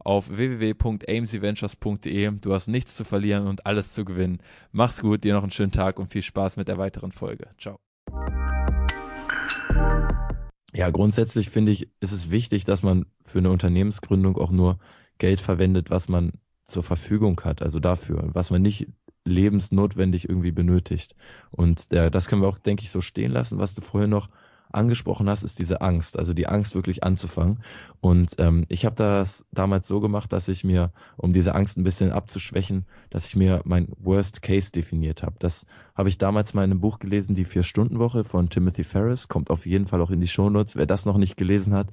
auf 0.00 0.28
www.amcventures.de. 0.28 2.30
Du 2.40 2.52
hast 2.52 2.68
nichts 2.68 2.96
zu 2.96 3.04
verlieren 3.04 3.46
und 3.46 3.66
alles 3.66 3.92
zu 3.92 4.04
gewinnen. 4.04 4.38
Mach's 4.72 5.00
gut, 5.00 5.24
dir 5.24 5.34
noch 5.34 5.42
einen 5.42 5.52
schönen 5.52 5.72
Tag 5.72 5.98
und 5.98 6.10
viel 6.10 6.22
Spaß 6.22 6.56
mit 6.56 6.68
der 6.68 6.78
weiteren 6.78 7.12
Folge. 7.12 7.48
Ciao. 7.58 7.78
Ja, 10.72 10.90
grundsätzlich 10.90 11.50
finde 11.50 11.72
ich, 11.72 11.88
ist 12.00 12.12
es 12.12 12.30
wichtig, 12.30 12.64
dass 12.64 12.82
man 12.82 13.06
für 13.22 13.38
eine 13.38 13.50
Unternehmensgründung 13.50 14.36
auch 14.36 14.50
nur 14.50 14.78
Geld 15.18 15.40
verwendet, 15.40 15.90
was 15.90 16.08
man 16.08 16.32
zur 16.64 16.82
Verfügung 16.82 17.40
hat, 17.44 17.62
also 17.62 17.80
dafür, 17.80 18.30
was 18.32 18.50
man 18.50 18.62
nicht 18.62 18.86
lebensnotwendig 19.24 20.28
irgendwie 20.28 20.52
benötigt. 20.52 21.16
Und 21.50 21.92
äh, 21.92 22.10
das 22.10 22.28
können 22.28 22.42
wir 22.42 22.48
auch, 22.48 22.58
denke 22.58 22.84
ich, 22.84 22.90
so 22.90 23.00
stehen 23.00 23.32
lassen, 23.32 23.58
was 23.58 23.74
du 23.74 23.80
vorher 23.80 24.08
noch 24.08 24.30
angesprochen 24.72 25.28
hast, 25.28 25.42
ist 25.42 25.58
diese 25.58 25.80
Angst, 25.80 26.18
also 26.18 26.34
die 26.34 26.46
Angst 26.46 26.74
wirklich 26.74 27.04
anzufangen. 27.04 27.60
Und 28.00 28.34
ähm, 28.38 28.64
ich 28.68 28.84
habe 28.84 28.96
das 28.96 29.44
damals 29.52 29.86
so 29.88 30.00
gemacht, 30.00 30.32
dass 30.32 30.48
ich 30.48 30.64
mir, 30.64 30.92
um 31.16 31.32
diese 31.32 31.54
Angst 31.54 31.76
ein 31.76 31.84
bisschen 31.84 32.12
abzuschwächen, 32.12 32.86
dass 33.10 33.26
ich 33.26 33.36
mir 33.36 33.60
mein 33.64 33.88
Worst 33.98 34.42
Case 34.42 34.72
definiert 34.72 35.22
habe. 35.22 35.36
Das 35.38 35.66
habe 35.94 36.08
ich 36.08 36.18
damals 36.18 36.54
mal 36.54 36.64
in 36.64 36.70
einem 36.70 36.80
Buch 36.80 36.98
gelesen, 36.98 37.34
die 37.34 37.44
Vier-Stunden-Woche 37.44 38.24
von 38.24 38.48
Timothy 38.48 38.84
Ferris, 38.84 39.28
kommt 39.28 39.50
auf 39.50 39.66
jeden 39.66 39.86
Fall 39.86 40.00
auch 40.00 40.10
in 40.10 40.20
die 40.20 40.28
Shownotes, 40.28 40.76
wer 40.76 40.86
das 40.86 41.04
noch 41.04 41.18
nicht 41.18 41.36
gelesen 41.36 41.74
hat. 41.74 41.88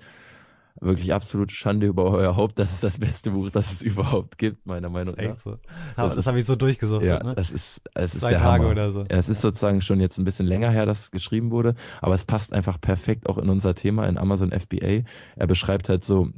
Wirklich 0.81 1.13
absolute 1.13 1.53
Schande 1.53 1.87
über 1.87 2.05
euer 2.05 2.35
Haupt. 2.35 2.59
Das 2.59 2.71
ist 2.71 2.83
das 2.83 2.99
beste 2.99 3.31
Buch, 3.31 3.49
das 3.51 3.71
es 3.73 3.81
überhaupt 3.83 4.37
gibt, 4.37 4.65
meiner 4.65 4.89
Meinung 4.89 5.15
Das 5.15 5.23
nach. 5.25 5.31
echt 5.33 5.41
so. 5.41 5.57
Das, 5.89 5.97
habe 5.97 6.15
das 6.15 6.27
hab 6.27 6.35
ich 6.35 6.45
so 6.45 6.55
durchgesuchtet, 6.55 7.09
Ja, 7.09 7.23
ne? 7.23 7.35
das 7.35 7.49
ist, 7.51 7.81
es 7.95 8.15
ist 8.15 8.21
Zwei 8.21 8.29
der 8.31 8.39
Tage 8.39 8.63
Hammer. 8.63 8.71
oder 8.71 8.91
so. 8.91 9.01
Ja, 9.01 9.17
es 9.17 9.29
ist 9.29 9.41
sozusagen 9.41 9.81
schon 9.81 9.99
jetzt 9.99 10.17
ein 10.17 10.25
bisschen 10.25 10.45
länger 10.45 10.69
her, 10.69 10.85
dass 10.85 10.99
es 10.99 11.11
geschrieben 11.11 11.51
wurde, 11.51 11.75
aber 12.01 12.15
es 12.15 12.25
passt 12.25 12.53
einfach 12.53 12.79
perfekt 12.79 13.27
auch 13.29 13.37
in 13.37 13.49
unser 13.49 13.75
Thema 13.75 14.07
in 14.07 14.17
Amazon 14.17 14.51
FBA. 14.51 15.03
Er 15.35 15.47
beschreibt 15.47 15.89
halt 15.89 16.03
so, 16.03 16.29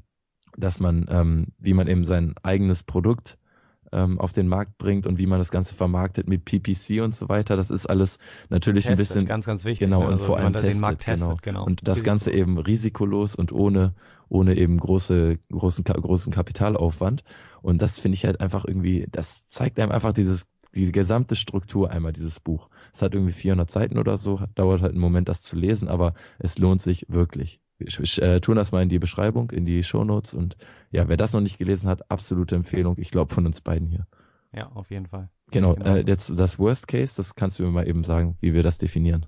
dass 0.58 0.80
man, 0.80 1.06
ähm, 1.10 1.48
wie 1.58 1.74
man 1.74 1.88
eben 1.88 2.06
sein 2.06 2.34
eigenes 2.44 2.84
Produkt 2.84 3.38
ähm, 3.92 4.20
auf 4.20 4.34
den 4.34 4.48
Markt 4.48 4.78
bringt 4.78 5.08
und 5.08 5.18
wie 5.18 5.26
man 5.26 5.40
das 5.40 5.52
Ganze 5.52 5.76
vermarktet 5.76 6.28
mit 6.28 6.46
PPC 6.46 7.02
und 7.02 7.16
so 7.16 7.30
weiter. 7.30 7.56
Das 7.56 7.70
ist 7.70 7.86
alles 7.86 8.18
natürlich 8.50 8.88
ein 8.88 8.96
Testet, 8.96 9.08
bisschen 9.08 9.26
ganz, 9.26 9.46
ganz 9.46 9.66
wichtig. 9.66 9.88
Genau, 9.88 10.02
ne? 10.02 10.08
und 10.08 10.14
Also, 10.14 10.26
vor 10.26 10.38
wenn 10.38 10.46
allem 10.46 10.54
testet, 10.54 11.00
testet, 11.00 11.20
genau. 11.20 11.38
genau. 11.42 11.66
Und 11.66 11.88
das 11.88 12.04
Ganze 12.04 12.32
eben 12.32 12.58
risikolos 12.58 13.36
und 13.36 13.52
ohne, 13.52 13.94
ohne 14.28 14.56
eben 14.56 14.78
große, 14.78 15.40
großen, 15.52 15.84
großen 15.84 16.34
Kapitalaufwand. 16.34 17.24
Und 17.62 17.82
das 17.82 18.00
finde 18.00 18.16
ich 18.16 18.26
halt 18.26 18.42
einfach 18.42 18.66
irgendwie, 18.66 19.08
das 19.12 19.48
zeigt 19.48 19.80
einem 19.80 19.92
einfach 19.92 20.14
dieses, 20.14 20.48
die 20.76 20.92
gesamte 20.92 21.36
Struktur 21.36 21.90
einmal, 21.90 22.14
dieses 22.14 22.40
Buch. 22.40 22.70
Es 22.94 23.02
hat 23.02 23.14
irgendwie 23.14 23.34
400 23.34 23.70
Seiten 23.70 23.98
oder 23.98 24.18
so, 24.18 24.42
dauert 24.56 24.82
halt 24.82 24.92
einen 24.92 25.02
Moment, 25.02 25.30
das 25.30 25.42
zu 25.42 25.56
lesen, 25.56 25.88
aber 25.88 26.14
es 26.38 26.58
lohnt 26.58 26.82
sich 26.82 27.06
wirklich. 27.10 27.60
Wir 27.80 27.88
sch- 27.88 28.22
äh, 28.22 28.42
tun 28.42 28.56
das 28.58 28.72
mal 28.72 28.84
in 28.84 28.90
die 28.90 29.00
Beschreibung, 29.00 29.50
in 29.52 29.66
die 29.66 29.84
Shownotes 29.84 30.34
und 30.34 30.56
ja, 30.92 31.08
wer 31.08 31.18
das 31.18 31.34
noch 31.34 31.42
nicht 31.42 31.58
gelesen 31.58 31.90
hat, 31.90 32.12
absolute 32.12 32.56
Empfehlung. 32.56 32.96
Ich 32.98 33.10
glaube 33.10 33.34
von 33.34 33.46
uns 33.46 33.62
beiden 33.62 33.88
hier. 33.88 34.06
Ja, 34.54 34.68
auf 34.74 34.92
jeden 34.92 35.06
Fall. 35.08 35.30
Genau, 35.52 35.76
Genau 35.76 35.96
äh, 35.96 36.04
jetzt 36.06 36.30
das 36.38 36.60
Worst 36.60 36.88
Case, 36.88 37.16
das 37.18 37.36
kannst 37.36 37.58
du 37.60 37.64
mir 37.64 37.72
mal 37.72 37.88
eben 37.88 38.04
sagen, 38.04 38.36
wie 38.42 38.54
wir 38.54 38.64
das 38.64 38.78
definieren. 38.78 39.26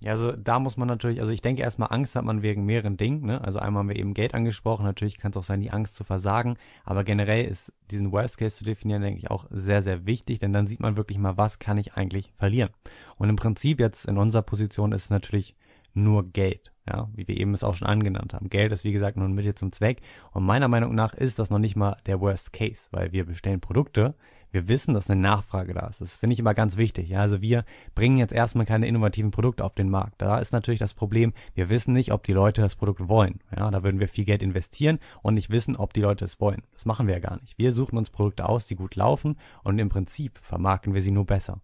Ja, 0.00 0.10
also 0.10 0.32
da 0.32 0.58
muss 0.58 0.76
man 0.76 0.88
natürlich, 0.88 1.20
also 1.20 1.32
ich 1.32 1.40
denke 1.40 1.62
erstmal, 1.62 1.90
Angst 1.90 2.16
hat 2.16 2.24
man 2.24 2.42
wegen 2.42 2.66
mehreren 2.66 2.98
Dingen. 2.98 3.24
Ne? 3.24 3.42
Also 3.42 3.58
einmal 3.60 3.80
haben 3.80 3.88
wir 3.88 3.96
eben 3.96 4.12
Geld 4.12 4.34
angesprochen, 4.34 4.84
natürlich 4.84 5.16
kann 5.16 5.30
es 5.30 5.36
auch 5.38 5.42
sein, 5.42 5.60
die 5.60 5.70
Angst 5.70 5.94
zu 5.94 6.04
versagen, 6.04 6.56
aber 6.84 7.02
generell 7.02 7.46
ist 7.46 7.72
diesen 7.90 8.12
Worst 8.12 8.36
Case 8.36 8.56
zu 8.56 8.64
definieren, 8.64 9.00
denke 9.00 9.20
ich, 9.20 9.30
auch 9.30 9.46
sehr, 9.50 9.82
sehr 9.82 10.04
wichtig, 10.04 10.38
denn 10.38 10.52
dann 10.52 10.66
sieht 10.66 10.80
man 10.80 10.98
wirklich 10.98 11.16
mal, 11.18 11.38
was 11.38 11.58
kann 11.60 11.78
ich 11.78 11.94
eigentlich 11.94 12.32
verlieren. 12.36 12.70
Und 13.18 13.30
im 13.30 13.36
Prinzip 13.36 13.80
jetzt 13.80 14.04
in 14.06 14.18
unserer 14.18 14.42
Position 14.42 14.92
ist 14.92 15.04
es 15.04 15.10
natürlich 15.10 15.56
nur 15.94 16.30
Geld, 16.30 16.72
ja, 16.88 17.08
wie 17.14 17.26
wir 17.26 17.36
eben 17.36 17.54
es 17.54 17.64
auch 17.64 17.74
schon 17.74 17.88
angenannt 17.88 18.34
haben. 18.34 18.48
Geld 18.48 18.72
ist 18.72 18.84
wie 18.84 18.92
gesagt 18.92 19.16
nur 19.16 19.26
ein 19.26 19.34
Mittel 19.34 19.54
zum 19.54 19.72
Zweck 19.72 20.00
und 20.32 20.44
meiner 20.44 20.68
Meinung 20.68 20.94
nach 20.94 21.14
ist 21.14 21.38
das 21.38 21.50
noch 21.50 21.58
nicht 21.58 21.76
mal 21.76 21.96
der 22.06 22.20
Worst 22.20 22.52
Case, 22.52 22.88
weil 22.90 23.12
wir 23.12 23.26
bestellen 23.26 23.60
Produkte, 23.60 24.14
wir 24.56 24.68
wissen, 24.68 24.94
dass 24.94 25.10
eine 25.10 25.20
Nachfrage 25.20 25.74
da 25.74 25.86
ist. 25.86 26.00
Das 26.00 26.16
finde 26.16 26.34
ich 26.34 26.40
immer 26.40 26.54
ganz 26.54 26.76
wichtig. 26.76 27.08
Ja, 27.08 27.20
also 27.20 27.42
wir 27.42 27.64
bringen 27.94 28.16
jetzt 28.16 28.32
erstmal 28.32 28.64
keine 28.64 28.86
innovativen 28.86 29.30
Produkte 29.30 29.64
auf 29.64 29.74
den 29.74 29.90
Markt. 29.90 30.22
Da 30.22 30.38
ist 30.38 30.52
natürlich 30.52 30.80
das 30.80 30.94
Problem, 30.94 31.34
wir 31.54 31.68
wissen 31.68 31.92
nicht, 31.92 32.12
ob 32.12 32.22
die 32.22 32.32
Leute 32.32 32.62
das 32.62 32.76
Produkt 32.76 33.08
wollen. 33.08 33.40
Ja, 33.54 33.70
da 33.70 33.82
würden 33.82 34.00
wir 34.00 34.08
viel 34.08 34.24
Geld 34.24 34.42
investieren 34.42 34.98
und 35.22 35.34
nicht 35.34 35.50
wissen, 35.50 35.76
ob 35.76 35.92
die 35.92 36.00
Leute 36.00 36.24
es 36.24 36.40
wollen. 36.40 36.62
Das 36.72 36.86
machen 36.86 37.06
wir 37.06 37.14
ja 37.14 37.20
gar 37.20 37.38
nicht. 37.40 37.58
Wir 37.58 37.72
suchen 37.72 37.98
uns 37.98 38.08
Produkte 38.08 38.48
aus, 38.48 38.66
die 38.66 38.76
gut 38.76 38.96
laufen 38.96 39.36
und 39.62 39.78
im 39.78 39.88
Prinzip 39.88 40.38
vermarkten 40.38 40.94
wir 40.94 41.02
sie 41.02 41.10
nur 41.10 41.26
besser. 41.26 41.60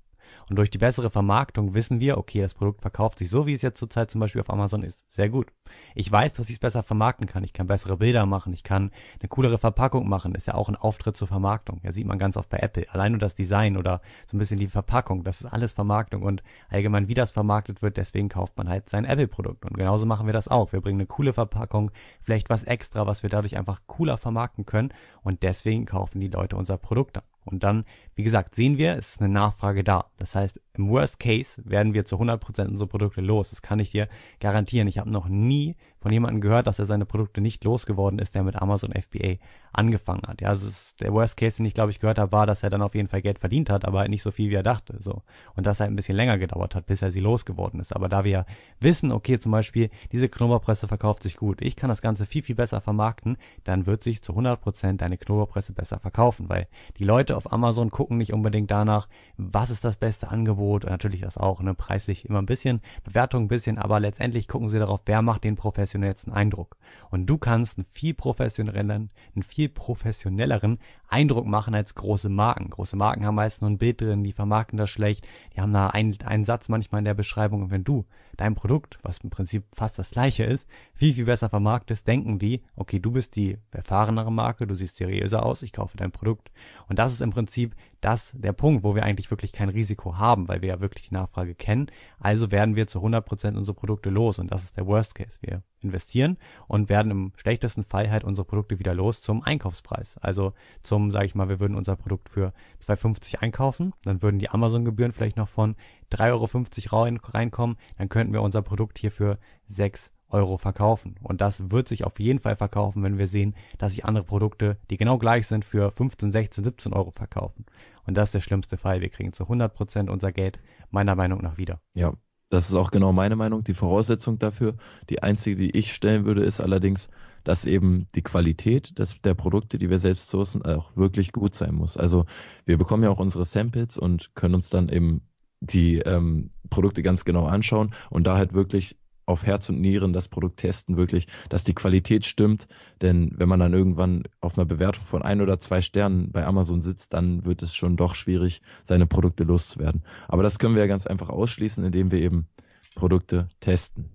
Und 0.49 0.57
durch 0.57 0.71
die 0.71 0.79
bessere 0.79 1.11
Vermarktung 1.11 1.75
wissen 1.75 2.01
wir, 2.01 2.19
okay, 2.19 2.41
das 2.41 2.55
Produkt 2.55 2.83
verkauft 2.83 3.19
sich 3.19 3.31
so, 3.31 3.47
wie 3.47 3.55
es 3.55 3.63
jetzt 3.63 3.79
zurzeit 3.79 4.11
zum 4.11 4.21
Beispiel 4.21 4.41
auf 4.41 4.51
Amazon 4.51 4.83
ist. 4.83 5.03
Sehr 5.13 5.29
gut. 5.29 5.53
Ich 5.95 6.11
weiß, 6.11 6.35
dass 6.35 6.49
ich 6.49 6.57
es 6.57 6.61
besser 6.61 6.83
vermarkten 6.83 7.27
kann. 7.27 7.45
Ich 7.45 7.53
kann 7.53 7.67
bessere 7.67 7.97
Bilder 7.97 8.27
machen. 8.27 8.53
Ich 8.53 8.63
kann 8.63 8.91
eine 9.21 9.29
coolere 9.29 9.59
Verpackung 9.59 10.09
machen. 10.09 10.35
Ist 10.35 10.47
ja 10.47 10.55
auch 10.55 10.69
ein 10.69 10.77
Auftritt 10.77 11.17
zur 11.17 11.29
Vermarktung. 11.29 11.81
Ja, 11.83 11.93
sieht 11.93 12.07
man 12.07 12.19
ganz 12.19 12.37
oft 12.37 12.49
bei 12.49 12.59
Apple. 12.59 12.87
Allein 12.91 13.13
nur 13.13 13.19
das 13.19 13.35
Design 13.35 13.77
oder 13.77 14.01
so 14.27 14.37
ein 14.37 14.39
bisschen 14.39 14.59
die 14.59 14.69
Verpackung. 14.69 15.25
Das 15.25 15.41
ist 15.41 15.53
alles 15.53 15.73
Vermarktung 15.73 16.23
und 16.23 16.43
allgemein, 16.69 17.09
wie 17.09 17.15
das 17.15 17.33
vermarktet 17.33 17.83
wird, 17.83 17.97
deswegen 17.97 18.29
kauft 18.29 18.57
man 18.57 18.69
halt 18.69 18.89
sein 18.89 19.05
Apple-Produkt. 19.05 19.65
Und 19.65 19.77
genauso 19.77 20.07
machen 20.07 20.27
wir 20.27 20.33
das 20.33 20.49
auch. 20.49 20.73
Wir 20.73 20.81
bringen 20.81 21.01
eine 21.01 21.07
coole 21.07 21.33
Verpackung, 21.33 21.91
vielleicht 22.21 22.51
was 22.51 22.65
extra, 22.65 23.07
was 23.07 23.23
wir 23.23 23.31
dadurch 23.31 23.57
einfach 23.57 23.81
cooler 23.87 24.19
vermarkten 24.19 24.67
können. 24.67 24.93
Und 25.23 25.43
deswegen 25.43 25.87
kaufen 25.87 26.21
die 26.21 26.29
Leute 26.29 26.57
unser 26.57 26.79
Produkt 26.79 27.19
an. 27.19 27.25
Und 27.45 27.63
dann, 27.65 27.85
wie 28.15 28.23
gesagt, 28.23 28.55
sehen 28.55 28.79
wir, 28.79 28.97
es 28.97 29.15
ist 29.15 29.21
eine 29.21 29.33
Nachfrage 29.33 29.83
da. 29.83 30.07
Das 30.17 30.35
heißt, 30.35 30.61
im 30.75 30.89
Worst 30.89 31.19
Case 31.19 31.61
werden 31.65 31.95
wir 31.95 32.05
zu 32.05 32.17
100% 32.17 32.69
unsere 32.69 32.87
Produkte 32.87 33.21
los. 33.21 33.51
Das 33.51 33.63
kann 33.63 33.79
ich 33.79 33.91
dir 33.91 34.09
garantieren. 34.41 34.89
Ich 34.89 34.99
habe 34.99 35.11
noch 35.11 35.29
nie 35.29 35.77
von 36.03 36.13
jemandem 36.13 36.41
gehört, 36.41 36.67
dass 36.67 36.79
er 36.79 36.85
seine 36.85 37.07
Produkte 37.07 37.41
nicht 37.41 37.63
losgeworden 37.65 38.19
ist, 38.19 38.35
der 38.35 38.43
mit 38.43 38.57
Amazon 38.57 38.93
FBA 38.93 39.37
angefangen 39.73 40.23
hat. 40.27 40.41
Ja, 40.41 40.49
also 40.49 40.69
der 41.01 41.13
Worst 41.13 41.37
Case, 41.37 41.57
den 41.57 41.67
ich 41.67 41.75
glaube 41.75 41.91
ich 41.91 42.01
gehört 42.01 42.19
habe, 42.19 42.33
war, 42.33 42.45
dass 42.45 42.63
er 42.63 42.71
dann 42.71 42.83
auf 42.83 42.95
jeden 42.95 43.09
Fall 43.09 43.23
Geld 43.23 43.39
verdient 43.39 43.71
hat, 43.71 43.85
aber 43.85 44.01
halt 44.01 44.11
nicht 44.11 44.23
so 44.23 44.31
viel, 44.31 44.51
wie 44.51 44.55
er 44.55 44.63
dachte. 44.63 44.97
So. 44.99 45.23
Und 45.55 45.67
dass 45.67 45.81
er 45.81 45.87
ein 45.87 45.97
bisschen 45.97 46.17
länger 46.17 46.39
gedauert 46.39 46.75
hat, 46.75 46.87
bis 46.87 47.03
er 47.03 47.13
sie 47.13 47.21
losgeworden 47.21 47.81
ist. 47.81 47.95
Aber 47.95 48.09
da 48.09 48.25
wir 48.25 48.45
wissen, 48.81 49.13
okay, 49.13 49.39
zum 49.39 49.53
Beispiel, 49.53 49.91
diese 50.11 50.29
Knoblauchpresse 50.29 50.89
verkauft 50.89 51.23
sich 51.23 51.37
gut, 51.37 51.63
ich 51.63 51.77
kann 51.77 51.89
das 51.89 52.03
Ganze 52.03 52.27
viel, 52.27 52.43
viel 52.43 52.57
besser 52.57 52.81
vermarkten, 52.81 53.37
dann 53.65 53.87
wird 53.87 54.03
sich 54.03 54.23
zu 54.23 54.33
100% 54.33 54.97
deine 54.97 55.17
Knoblauchpresse 55.17 55.73
besser 55.73 56.01
verkaufen, 56.01 56.49
weil 56.49 56.67
die 56.99 57.05
Leute 57.05 57.37
auf 57.37 57.53
Amazon 57.53 57.91
gucken 57.91 58.19
nicht 58.19 58.33
unbedingt 58.33 58.71
danach, 58.71 59.09
was 59.37 59.71
ist 59.71 59.85
das 59.85 59.97
beste 59.97 60.31
Angebot, 60.31 60.85
und 60.85 60.91
natürlich 60.91 61.21
das 61.21 61.39
auch, 61.39 61.63
ne, 61.63 61.75
preislich 61.75 62.25
immer 62.25 62.41
ein 62.41 62.47
bisschen, 62.47 62.81
Bewertung 63.05 63.45
ein 63.45 63.49
bisschen, 63.49 63.79
aber 63.79 64.01
letztendlich 64.01 64.49
gucken 64.49 64.69
sie 64.69 64.79
darauf, 64.79 65.01
wer 65.07 65.23
macht 65.23 65.45
den 65.45 65.57
professionellsten 65.93 66.33
Eindruck. 66.33 66.77
Und 67.11 67.27
du 67.27 67.37
kannst 67.37 67.79
einen 67.79 67.85
viel 67.85 68.15
professionelleren, 68.15 69.11
einen 69.35 69.43
viel 69.43 69.69
professionelleren 69.69 70.79
Eindruck 71.09 71.47
machen 71.47 71.75
als 71.75 71.95
große 71.95 72.29
Marken. 72.29 72.71
Große 72.71 72.97
Marken 72.97 73.27
haben 73.27 73.35
meist 73.35 73.61
nur 73.61 73.71
ein 73.71 73.79
Bild 73.79 74.01
drin, 74.01 74.25
die 74.25 74.33
vermarkten 74.33 74.79
das 74.79 74.91
schlecht, 74.91 75.27
die 75.55 75.61
haben 75.61 75.73
da 75.73 75.89
einen, 75.89 76.17
einen 76.25 76.45
Satz 76.45 76.69
manchmal 76.69 77.01
in 77.01 77.05
der 77.05 77.15
Beschreibung 77.15 77.63
und 77.63 77.71
wenn 77.71 77.85
du 77.85 78.07
dein 78.37 78.55
Produkt, 78.55 78.99
was 79.03 79.19
im 79.19 79.29
Prinzip 79.29 79.65
fast 79.75 79.99
das 79.99 80.11
gleiche 80.11 80.45
ist, 80.45 80.67
viel, 80.95 81.13
viel 81.13 81.27
besser 81.27 81.51
vermarktest, 81.51 82.09
denken 82.09 82.39
die, 82.39 82.63
okay, 82.77 82.99
du 82.99 83.11
bist 83.11 83.37
die 83.37 83.59
erfahrenere 83.71 84.33
Marke, 84.33 84.67
du 84.67 84.75
siehst 84.75 84.97
seriöser 84.97 85.45
aus, 85.45 85.63
ich 85.63 85.73
kaufe 85.73 85.99
dein 85.99 86.13
Produkt. 86.13 86.51
Und 86.89 86.99
das 86.99 87.13
ist 87.13 87.21
im 87.21 87.31
Prinzip 87.31 87.75
das, 88.03 88.35
der 88.37 88.53
Punkt, 88.53 88.85
wo 88.85 88.95
wir 88.95 89.05
eigentlich 89.05 89.31
wirklich 89.31 89.53
kein 89.53 89.69
Risiko 89.69 90.19
haben, 90.19 90.49
weil 90.49 90.61
wir 90.61 90.69
ja 90.69 90.81
wirklich 90.81 91.09
die 91.09 91.15
Nachfrage 91.15 91.55
kennen. 91.55 91.87
Also 92.19 92.51
werden 92.51 92.77
wir 92.77 92.87
zu 92.87 92.99
100% 92.99 93.57
unsere 93.57 93.75
Produkte 93.75 94.11
los 94.11 94.39
und 94.39 94.51
das 94.51 94.65
ist 94.65 94.77
der 94.77 94.87
Worst 94.87 95.15
Case. 95.15 95.39
Wir 95.41 95.63
investieren 95.81 96.37
und 96.67 96.89
werden 96.89 97.11
im 97.11 97.33
schlechtesten 97.37 97.85
Fall 97.85 98.11
halt 98.11 98.25
unsere 98.25 98.45
Produkte 98.45 98.79
wieder 98.79 98.93
los 98.93 99.23
zum 99.23 99.43
Einkaufspreis. 99.43 100.19
Also 100.19 100.53
zum, 100.83 101.11
sage 101.11 101.27
ich 101.27 101.35
mal, 101.35 101.49
wir 101.49 101.61
würden 101.61 101.77
unser 101.77 101.97
Produkt 101.97 102.29
für 102.29 102.53
2,50 102.85 103.39
einkaufen, 103.39 103.93
dann 104.05 104.21
würden 104.21 104.39
die 104.39 104.51
Amazon-Gebühren 104.51 105.13
vielleicht 105.13 105.37
noch 105.37 105.49
von 105.49 105.77
3,50 106.11 106.93
Euro 106.93 107.05
rein, 107.05 107.21
reinkommen, 107.23 107.77
dann 107.99 108.09
könnten 108.09 108.33
wir 108.33 108.43
unser 108.43 108.63
Produkt 108.63 108.99
hier 108.99 109.13
für 109.13 109.39
6 109.67 110.13
Euro 110.33 110.57
verkaufen. 110.57 111.17
Und 111.23 111.41
das 111.41 111.71
wird 111.71 111.89
sich 111.89 112.05
auf 112.05 112.19
jeden 112.19 112.39
Fall 112.39 112.57
verkaufen, 112.57 113.03
wenn 113.03 113.19
wir 113.19 113.27
sehen, 113.27 113.55
dass 113.79 113.93
sich 113.93 114.05
andere 114.05 114.25
Produkte, 114.25 114.77
die 114.91 114.97
genau 114.97 115.19
gleich 115.19 115.47
sind, 115.47 115.65
für 115.65 115.91
15, 115.93 116.33
16, 116.33 116.65
17 116.65 116.93
Euro 116.93 117.11
verkaufen. 117.11 117.67
Und 118.07 118.17
das 118.17 118.29
ist 118.29 118.35
der 118.35 118.41
schlimmste 118.41 118.77
Fall. 118.77 119.01
Wir 119.01 119.11
kriegen 119.11 119.33
zu 119.33 119.45
100 119.45 119.75
Prozent 119.75 120.11
unser 120.11 120.33
Geld 120.33 120.59
meiner 120.91 121.15
Meinung 121.15 121.43
nach 121.43 121.57
wieder. 121.59 121.81
Ja, 121.95 122.15
das 122.49 122.69
ist 122.69 122.75
auch 122.75 122.91
genau 122.91 123.13
meine 123.13 123.37
Meinung. 123.37 123.65
Die 123.65 123.75
Voraussetzung 123.75 124.39
dafür, 124.39 124.75
die 125.09 125.23
einzige, 125.23 125.57
die 125.57 125.71
ich 125.71 125.95
stellen 125.95 126.25
würde, 126.25 126.43
ist 126.43 126.61
allerdings, 126.61 127.09
dass 127.45 127.65
eben 127.65 128.07
die 128.15 128.23
Qualität 128.23 128.99
des, 128.99 129.21
der 129.23 129.35
Produkte, 129.35 129.79
die 129.79 129.91
wir 129.91 129.99
selbst 129.99 130.29
sourcen, 130.29 130.63
auch 130.63 130.97
wirklich 130.97 131.33
gut 131.33 131.55
sein 131.55 131.75
muss. 131.75 131.97
Also 131.97 132.27
wir 132.67 132.77
bekommen 132.77 133.05
ja 133.05 133.11
auch 133.11 133.21
unsere 133.21 133.45
Samples 133.45 133.97
und 133.99 134.35
können 134.35 134.55
uns 134.55 134.69
dann 134.69 134.89
eben 134.89 135.23
die 135.61 135.99
ähm, 135.99 136.51
Produkte 136.71 137.03
ganz 137.03 137.25
genau 137.25 137.47
anschauen 137.47 137.95
und 138.11 138.25
da 138.25 138.37
halt 138.37 138.53
wirklich 138.53 138.97
auf 139.27 139.45
Herz 139.45 139.69
und 139.69 139.81
Nieren 139.81 140.13
das 140.13 140.29
Produkt 140.29 140.59
testen, 140.59 140.97
wirklich, 140.97 141.27
dass 141.49 141.65
die 141.65 141.75
Qualität 141.75 142.25
stimmt. 142.25 142.67
Denn 143.01 143.33
wenn 143.37 143.49
man 143.49 143.61
dann 143.61 143.73
irgendwann 143.73 144.25
auf 144.41 144.59
einer 144.59 144.65
Bewertung 144.65 145.05
von 145.05 145.23
ein 145.23 145.41
oder 145.41 145.59
zwei 145.59 145.81
Sternen 145.81 146.33
bei 146.33 146.45
Amazon 146.45 146.81
sitzt, 146.81 147.13
dann 147.15 147.45
wird 147.45 147.63
es 147.63 147.75
schon 147.75 147.97
doch 147.97 148.15
schwierig, 148.15 148.63
seine 148.85 149.07
Produkte 149.07 149.45
loszuwerden. 149.45 150.03
Aber 150.29 150.43
das 150.43 150.59
können 150.59 150.75
wir 150.75 150.83
ja 150.83 150.89
ganz 150.89 151.07
einfach 151.07 151.29
ausschließen, 151.29 151.85
indem 151.85 152.11
wir 152.11 152.21
eben 152.21 152.49
Produkte 152.95 153.49
testen. 153.61 154.11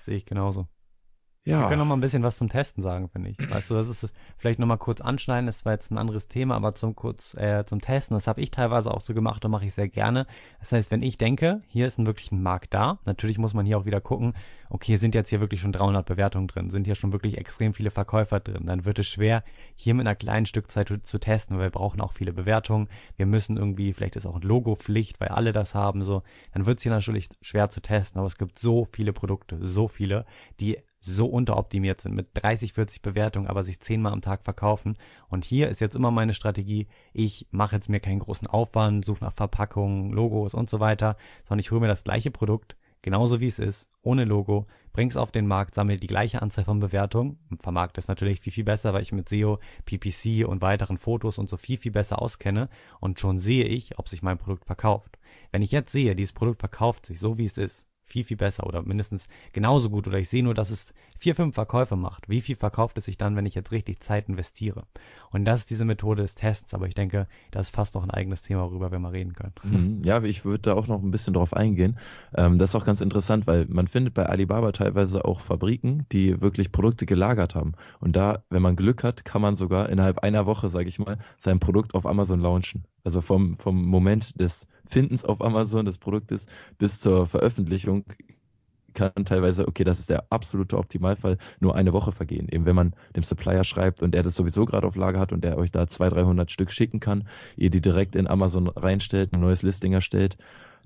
Sehe 0.00 0.16
ich 0.16 0.26
genauso. 0.26 0.66
Ja. 1.44 1.62
Wir 1.62 1.68
können 1.68 1.80
noch 1.80 1.86
mal 1.86 1.96
ein 1.96 2.00
bisschen 2.00 2.22
was 2.22 2.36
zum 2.36 2.48
Testen 2.48 2.84
sagen, 2.84 3.08
finde 3.08 3.30
ich. 3.30 3.50
Weißt 3.50 3.68
du, 3.68 3.74
das 3.74 3.88
ist 3.88 4.14
vielleicht 4.36 4.60
noch 4.60 4.66
mal 4.68 4.76
kurz 4.76 5.00
anschneiden. 5.00 5.46
Das 5.46 5.64
war 5.64 5.72
jetzt 5.72 5.90
ein 5.90 5.98
anderes 5.98 6.28
Thema, 6.28 6.54
aber 6.54 6.76
zum 6.76 6.94
kurz 6.94 7.34
äh, 7.34 7.64
zum 7.66 7.80
Testen. 7.80 8.14
Das 8.14 8.28
habe 8.28 8.40
ich 8.40 8.52
teilweise 8.52 8.92
auch 8.92 9.00
so 9.00 9.12
gemacht 9.12 9.44
und 9.44 9.50
mache 9.50 9.64
ich 9.64 9.74
sehr 9.74 9.88
gerne. 9.88 10.28
Das 10.60 10.70
heißt, 10.70 10.92
wenn 10.92 11.02
ich 11.02 11.18
denke, 11.18 11.62
hier 11.66 11.88
ist 11.88 11.98
ein 11.98 12.06
wirklich 12.06 12.30
ein 12.30 12.42
Markt 12.42 12.74
da. 12.74 13.00
Natürlich 13.06 13.38
muss 13.38 13.54
man 13.54 13.66
hier 13.66 13.76
auch 13.76 13.86
wieder 13.86 14.00
gucken. 14.00 14.34
Okay, 14.70 14.94
sind 14.96 15.16
jetzt 15.16 15.30
hier 15.30 15.40
wirklich 15.40 15.60
schon 15.60 15.72
300 15.72 16.06
Bewertungen 16.06 16.46
drin? 16.46 16.70
Sind 16.70 16.84
hier 16.84 16.94
schon 16.94 17.12
wirklich 17.12 17.36
extrem 17.36 17.74
viele 17.74 17.90
Verkäufer 17.90 18.38
drin? 18.38 18.66
Dann 18.66 18.84
wird 18.84 19.00
es 19.00 19.08
schwer, 19.08 19.42
hier 19.74 19.94
mit 19.94 20.06
einer 20.06 20.14
kleinen 20.14 20.46
Stückzeit 20.46 20.88
zu, 20.88 21.02
zu 21.02 21.18
testen, 21.18 21.56
weil 21.56 21.66
wir 21.66 21.70
brauchen 21.70 22.00
auch 22.00 22.12
viele 22.12 22.32
Bewertungen. 22.32 22.88
Wir 23.16 23.26
müssen 23.26 23.56
irgendwie, 23.56 23.92
vielleicht 23.92 24.14
ist 24.14 24.26
auch 24.26 24.36
ein 24.36 24.42
Logo 24.42 24.76
Pflicht, 24.76 25.20
weil 25.20 25.28
alle 25.28 25.50
das 25.50 25.74
haben. 25.74 26.04
So, 26.04 26.22
dann 26.54 26.66
wird 26.66 26.78
es 26.78 26.84
hier 26.84 26.92
natürlich 26.92 27.30
schwer 27.40 27.68
zu 27.68 27.82
testen. 27.82 28.20
Aber 28.20 28.28
es 28.28 28.38
gibt 28.38 28.60
so 28.60 28.84
viele 28.84 29.12
Produkte, 29.12 29.58
so 29.60 29.88
viele, 29.88 30.24
die 30.60 30.78
so 31.02 31.26
unteroptimiert 31.26 32.00
sind 32.00 32.14
mit 32.14 32.28
30, 32.34 32.72
40 32.72 33.02
Bewertungen, 33.02 33.48
aber 33.48 33.64
sich 33.64 33.80
zehnmal 33.80 34.12
am 34.12 34.22
Tag 34.22 34.44
verkaufen. 34.44 34.96
Und 35.28 35.44
hier 35.44 35.68
ist 35.68 35.80
jetzt 35.80 35.96
immer 35.96 36.10
meine 36.10 36.34
Strategie, 36.34 36.86
ich 37.12 37.48
mache 37.50 37.76
jetzt 37.76 37.88
mir 37.88 38.00
keinen 38.00 38.20
großen 38.20 38.46
Aufwand, 38.46 39.04
suche 39.04 39.24
nach 39.24 39.32
Verpackungen, 39.32 40.12
Logos 40.12 40.54
und 40.54 40.70
so 40.70 40.80
weiter, 40.80 41.16
sondern 41.44 41.60
ich 41.60 41.70
hole 41.70 41.80
mir 41.80 41.88
das 41.88 42.04
gleiche 42.04 42.30
Produkt, 42.30 42.76
genauso 43.02 43.40
wie 43.40 43.48
es 43.48 43.58
ist, 43.58 43.88
ohne 44.02 44.24
Logo, 44.24 44.66
bring's 44.92 45.16
auf 45.16 45.32
den 45.32 45.46
Markt, 45.46 45.74
sammle 45.74 45.96
die 45.96 46.06
gleiche 46.06 46.40
Anzahl 46.40 46.64
von 46.64 46.80
Bewertungen, 46.80 47.38
vermarkt 47.60 47.98
es 47.98 48.08
natürlich 48.08 48.40
viel, 48.40 48.52
viel 48.52 48.64
besser, 48.64 48.94
weil 48.94 49.02
ich 49.02 49.12
mit 49.12 49.28
SEO, 49.28 49.58
PPC 49.84 50.46
und 50.46 50.62
weiteren 50.62 50.98
Fotos 50.98 51.38
und 51.38 51.48
so 51.48 51.56
viel, 51.56 51.78
viel 51.78 51.92
besser 51.92 52.22
auskenne 52.22 52.68
und 53.00 53.18
schon 53.18 53.38
sehe 53.38 53.64
ich, 53.64 53.98
ob 53.98 54.08
sich 54.08 54.22
mein 54.22 54.38
Produkt 54.38 54.64
verkauft. 54.66 55.18
Wenn 55.50 55.62
ich 55.62 55.72
jetzt 55.72 55.92
sehe, 55.92 56.14
dieses 56.14 56.32
Produkt 56.32 56.60
verkauft 56.60 57.06
sich 57.06 57.18
so, 57.18 57.38
wie 57.38 57.44
es 57.44 57.58
ist, 57.58 57.86
viel, 58.12 58.24
viel 58.24 58.36
besser 58.36 58.66
oder 58.66 58.82
mindestens 58.82 59.26
genauso 59.52 59.90
gut. 59.90 60.06
Oder 60.06 60.18
ich 60.18 60.28
sehe 60.28 60.44
nur, 60.44 60.54
dass 60.54 60.70
es 60.70 60.92
vier, 61.22 61.36
fünf 61.36 61.54
Verkäufe 61.54 61.94
macht. 61.94 62.28
Wie 62.28 62.40
viel 62.40 62.56
verkauft 62.56 62.98
es 62.98 63.04
sich 63.04 63.16
dann, 63.16 63.36
wenn 63.36 63.46
ich 63.46 63.54
jetzt 63.54 63.70
richtig 63.70 64.00
Zeit 64.00 64.28
investiere? 64.28 64.88
Und 65.30 65.44
das 65.44 65.60
ist 65.60 65.70
diese 65.70 65.84
Methode 65.84 66.22
des 66.22 66.34
Tests, 66.34 66.74
aber 66.74 66.88
ich 66.88 66.94
denke, 66.94 67.28
das 67.52 67.68
ist 67.68 67.76
fast 67.76 67.94
noch 67.94 68.02
ein 68.02 68.10
eigenes 68.10 68.42
Thema, 68.42 68.62
worüber 68.62 68.90
wir 68.90 68.98
mal 68.98 69.12
reden 69.12 69.32
können. 69.32 69.52
Mhm. 69.62 70.02
Ja, 70.04 70.20
ich 70.24 70.44
würde 70.44 70.62
da 70.62 70.74
auch 70.74 70.88
noch 70.88 71.00
ein 71.00 71.12
bisschen 71.12 71.32
drauf 71.32 71.54
eingehen. 71.54 71.96
Ähm, 72.34 72.58
das 72.58 72.70
ist 72.70 72.74
auch 72.74 72.84
ganz 72.84 73.00
interessant, 73.00 73.46
weil 73.46 73.66
man 73.68 73.86
findet 73.86 74.14
bei 74.14 74.26
Alibaba 74.26 74.72
teilweise 74.72 75.24
auch 75.24 75.38
Fabriken, 75.38 76.06
die 76.10 76.40
wirklich 76.40 76.72
Produkte 76.72 77.06
gelagert 77.06 77.54
haben. 77.54 77.74
Und 78.00 78.16
da, 78.16 78.42
wenn 78.50 78.62
man 78.62 78.74
Glück 78.74 79.04
hat, 79.04 79.24
kann 79.24 79.42
man 79.42 79.54
sogar 79.54 79.90
innerhalb 79.90 80.18
einer 80.18 80.44
Woche, 80.46 80.70
sage 80.70 80.88
ich 80.88 80.98
mal, 80.98 81.18
sein 81.36 81.60
Produkt 81.60 81.94
auf 81.94 82.04
Amazon 82.04 82.40
launchen. 82.40 82.82
Also 83.04 83.20
vom, 83.20 83.54
vom 83.54 83.86
Moment 83.86 84.40
des 84.40 84.66
Findens 84.84 85.24
auf 85.24 85.40
Amazon 85.40 85.86
des 85.86 85.98
Produktes 85.98 86.46
bis 86.78 86.98
zur 86.98 87.26
Veröffentlichung 87.26 88.06
kann 88.94 89.24
teilweise, 89.24 89.68
okay, 89.68 89.84
das 89.84 89.98
ist 89.98 90.10
der 90.10 90.24
absolute 90.30 90.78
Optimalfall, 90.78 91.38
nur 91.60 91.74
eine 91.74 91.92
Woche 91.92 92.12
vergehen. 92.12 92.48
Eben 92.50 92.66
wenn 92.66 92.76
man 92.76 92.94
dem 93.16 93.24
Supplier 93.24 93.64
schreibt 93.64 94.02
und 94.02 94.14
er 94.14 94.22
das 94.22 94.34
sowieso 94.34 94.64
gerade 94.64 94.86
auf 94.86 94.96
Lager 94.96 95.20
hat 95.20 95.32
und 95.32 95.44
der 95.44 95.58
euch 95.58 95.70
da 95.70 95.86
200, 95.86 96.12
300 96.12 96.50
Stück 96.50 96.70
schicken 96.70 97.00
kann, 97.00 97.26
ihr 97.56 97.70
die 97.70 97.80
direkt 97.80 98.16
in 98.16 98.26
Amazon 98.26 98.68
reinstellt, 98.68 99.34
ein 99.34 99.40
neues 99.40 99.62
Listing 99.62 99.92
erstellt 99.92 100.36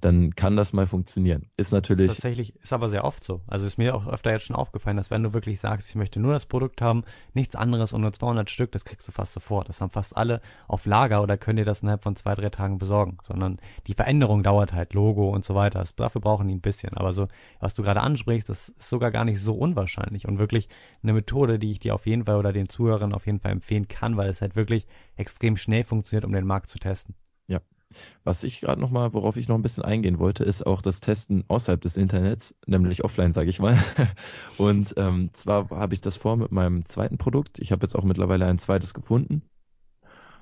dann 0.00 0.34
kann 0.34 0.56
das 0.56 0.72
mal 0.72 0.86
funktionieren. 0.86 1.48
Ist 1.56 1.72
natürlich. 1.72 2.08
Ist 2.08 2.16
tatsächlich, 2.16 2.54
ist 2.56 2.72
aber 2.72 2.88
sehr 2.88 3.04
oft 3.04 3.24
so. 3.24 3.40
Also 3.46 3.66
ist 3.66 3.78
mir 3.78 3.94
auch 3.94 4.06
öfter 4.06 4.32
jetzt 4.32 4.46
schon 4.46 4.56
aufgefallen, 4.56 4.96
dass 4.96 5.10
wenn 5.10 5.22
du 5.22 5.32
wirklich 5.32 5.58
sagst, 5.58 5.88
ich 5.88 5.94
möchte 5.94 6.20
nur 6.20 6.32
das 6.32 6.46
Produkt 6.46 6.82
haben, 6.82 7.04
nichts 7.34 7.56
anderes 7.56 7.92
und 7.92 8.02
nur 8.02 8.12
200 8.12 8.50
Stück, 8.50 8.72
das 8.72 8.84
kriegst 8.84 9.08
du 9.08 9.12
fast 9.12 9.32
sofort. 9.32 9.68
Das 9.68 9.80
haben 9.80 9.90
fast 9.90 10.16
alle 10.16 10.40
auf 10.68 10.86
Lager 10.86 11.22
oder 11.22 11.38
können 11.38 11.56
dir 11.56 11.64
das 11.64 11.80
innerhalb 11.80 12.02
von 12.02 12.16
zwei, 12.16 12.34
drei 12.34 12.50
Tagen 12.50 12.78
besorgen. 12.78 13.18
Sondern 13.22 13.58
die 13.86 13.94
Veränderung 13.94 14.42
dauert 14.42 14.72
halt, 14.72 14.94
Logo 14.94 15.30
und 15.30 15.44
so 15.44 15.54
weiter. 15.54 15.78
Das, 15.78 15.94
dafür 15.94 16.20
brauchen 16.20 16.48
die 16.48 16.54
ein 16.54 16.60
bisschen. 16.60 16.94
Aber 16.94 17.12
so, 17.12 17.28
was 17.60 17.74
du 17.74 17.82
gerade 17.82 18.02
ansprichst, 18.02 18.48
das 18.48 18.68
ist 18.68 18.88
sogar 18.88 19.10
gar 19.10 19.24
nicht 19.24 19.40
so 19.40 19.54
unwahrscheinlich 19.54 20.28
und 20.28 20.38
wirklich 20.38 20.68
eine 21.02 21.14
Methode, 21.14 21.58
die 21.58 21.70
ich 21.70 21.78
dir 21.78 21.94
auf 21.94 22.06
jeden 22.06 22.24
Fall 22.24 22.36
oder 22.36 22.52
den 22.52 22.68
Zuhörern 22.68 23.14
auf 23.14 23.26
jeden 23.26 23.40
Fall 23.40 23.52
empfehlen 23.52 23.88
kann, 23.88 24.16
weil 24.16 24.28
es 24.28 24.42
halt 24.42 24.56
wirklich 24.56 24.86
extrem 25.16 25.56
schnell 25.56 25.84
funktioniert, 25.84 26.24
um 26.24 26.32
den 26.32 26.46
Markt 26.46 26.68
zu 26.68 26.78
testen. 26.78 27.14
Was 28.24 28.44
ich 28.44 28.60
gerade 28.60 28.80
noch 28.80 28.90
mal, 28.90 29.12
worauf 29.14 29.36
ich 29.36 29.48
noch 29.48 29.56
ein 29.56 29.62
bisschen 29.62 29.84
eingehen 29.84 30.18
wollte, 30.18 30.44
ist 30.44 30.66
auch 30.66 30.82
das 30.82 31.00
Testen 31.00 31.44
außerhalb 31.48 31.80
des 31.80 31.96
Internets, 31.96 32.54
nämlich 32.66 33.04
offline, 33.04 33.32
sage 33.32 33.50
ich 33.50 33.60
mal. 33.60 33.78
Und 34.58 34.94
ähm, 34.96 35.30
zwar 35.32 35.70
habe 35.70 35.94
ich 35.94 36.00
das 36.00 36.16
vor 36.16 36.36
mit 36.36 36.52
meinem 36.52 36.84
zweiten 36.84 37.18
Produkt. 37.18 37.58
Ich 37.58 37.72
habe 37.72 37.84
jetzt 37.84 37.94
auch 37.94 38.04
mittlerweile 38.04 38.46
ein 38.46 38.58
zweites 38.58 38.94
gefunden. 38.94 39.42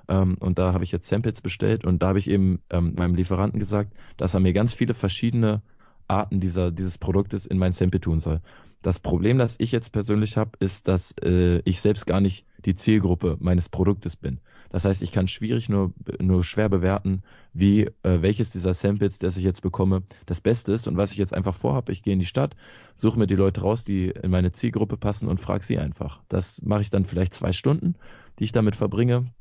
Ähm, 0.07 0.35
und 0.39 0.59
da 0.59 0.73
habe 0.73 0.83
ich 0.83 0.91
jetzt 0.91 1.07
Samples 1.07 1.41
bestellt 1.41 1.83
und 1.83 2.03
da 2.03 2.09
habe 2.09 2.19
ich 2.19 2.29
eben 2.29 2.59
ähm, 2.69 2.93
meinem 2.95 3.15
Lieferanten 3.15 3.59
gesagt, 3.59 3.93
dass 4.17 4.33
er 4.33 4.39
mir 4.39 4.53
ganz 4.53 4.73
viele 4.73 4.93
verschiedene 4.93 5.63
Arten 6.07 6.39
dieser, 6.39 6.71
dieses 6.71 6.97
Produktes 6.97 7.45
in 7.45 7.57
mein 7.57 7.73
Sample 7.73 7.99
tun 7.99 8.19
soll. 8.19 8.41
Das 8.81 8.99
Problem, 8.99 9.39
das 9.39 9.59
ich 9.59 9.71
jetzt 9.71 9.91
persönlich 9.91 10.37
habe, 10.37 10.51
ist, 10.59 10.87
dass 10.87 11.15
äh, 11.23 11.59
ich 11.65 11.81
selbst 11.81 12.05
gar 12.05 12.21
nicht 12.21 12.45
die 12.65 12.75
Zielgruppe 12.75 13.37
meines 13.39 13.69
Produktes 13.69 14.15
bin. 14.15 14.39
Das 14.75 14.83
heißt, 14.83 15.01
ich 15.03 15.13
kann 15.13 15.29
schwierig 15.29 15.69
nur, 15.69 15.93
nur 16.19 16.43
schwer 16.43 16.67
bewerten, 16.67 17.23
wie 17.53 17.83
äh, 18.03 18.21
welches 18.21 18.49
dieser 18.49 18.73
Samples, 18.73 19.19
das 19.19 19.37
ich 19.37 19.45
jetzt 19.45 19.61
bekomme, 19.61 20.03
das 20.25 20.41
Beste 20.41 20.73
ist. 20.73 20.85
Und 20.89 20.97
was 20.97 21.13
ich 21.13 21.17
jetzt 21.17 21.33
einfach 21.33 21.55
vorhabe, 21.55 21.93
ich 21.93 22.03
gehe 22.03 22.11
in 22.11 22.19
die 22.19 22.25
Stadt, 22.25 22.57
suche 22.93 23.17
mir 23.17 23.25
die 23.25 23.37
Leute 23.37 23.61
raus, 23.61 23.85
die 23.85 24.09
in 24.09 24.31
meine 24.31 24.51
Zielgruppe 24.51 24.97
passen 24.97 25.29
und 25.29 25.39
frage 25.39 25.63
sie 25.63 25.79
einfach. 25.79 26.23
Das 26.27 26.61
mache 26.61 26.81
ich 26.81 26.89
dann 26.89 27.05
vielleicht 27.05 27.33
zwei 27.33 27.53
Stunden, 27.53 27.95
die 28.37 28.43
ich 28.43 28.51
damit 28.51 28.75
verbringe. 28.75 29.31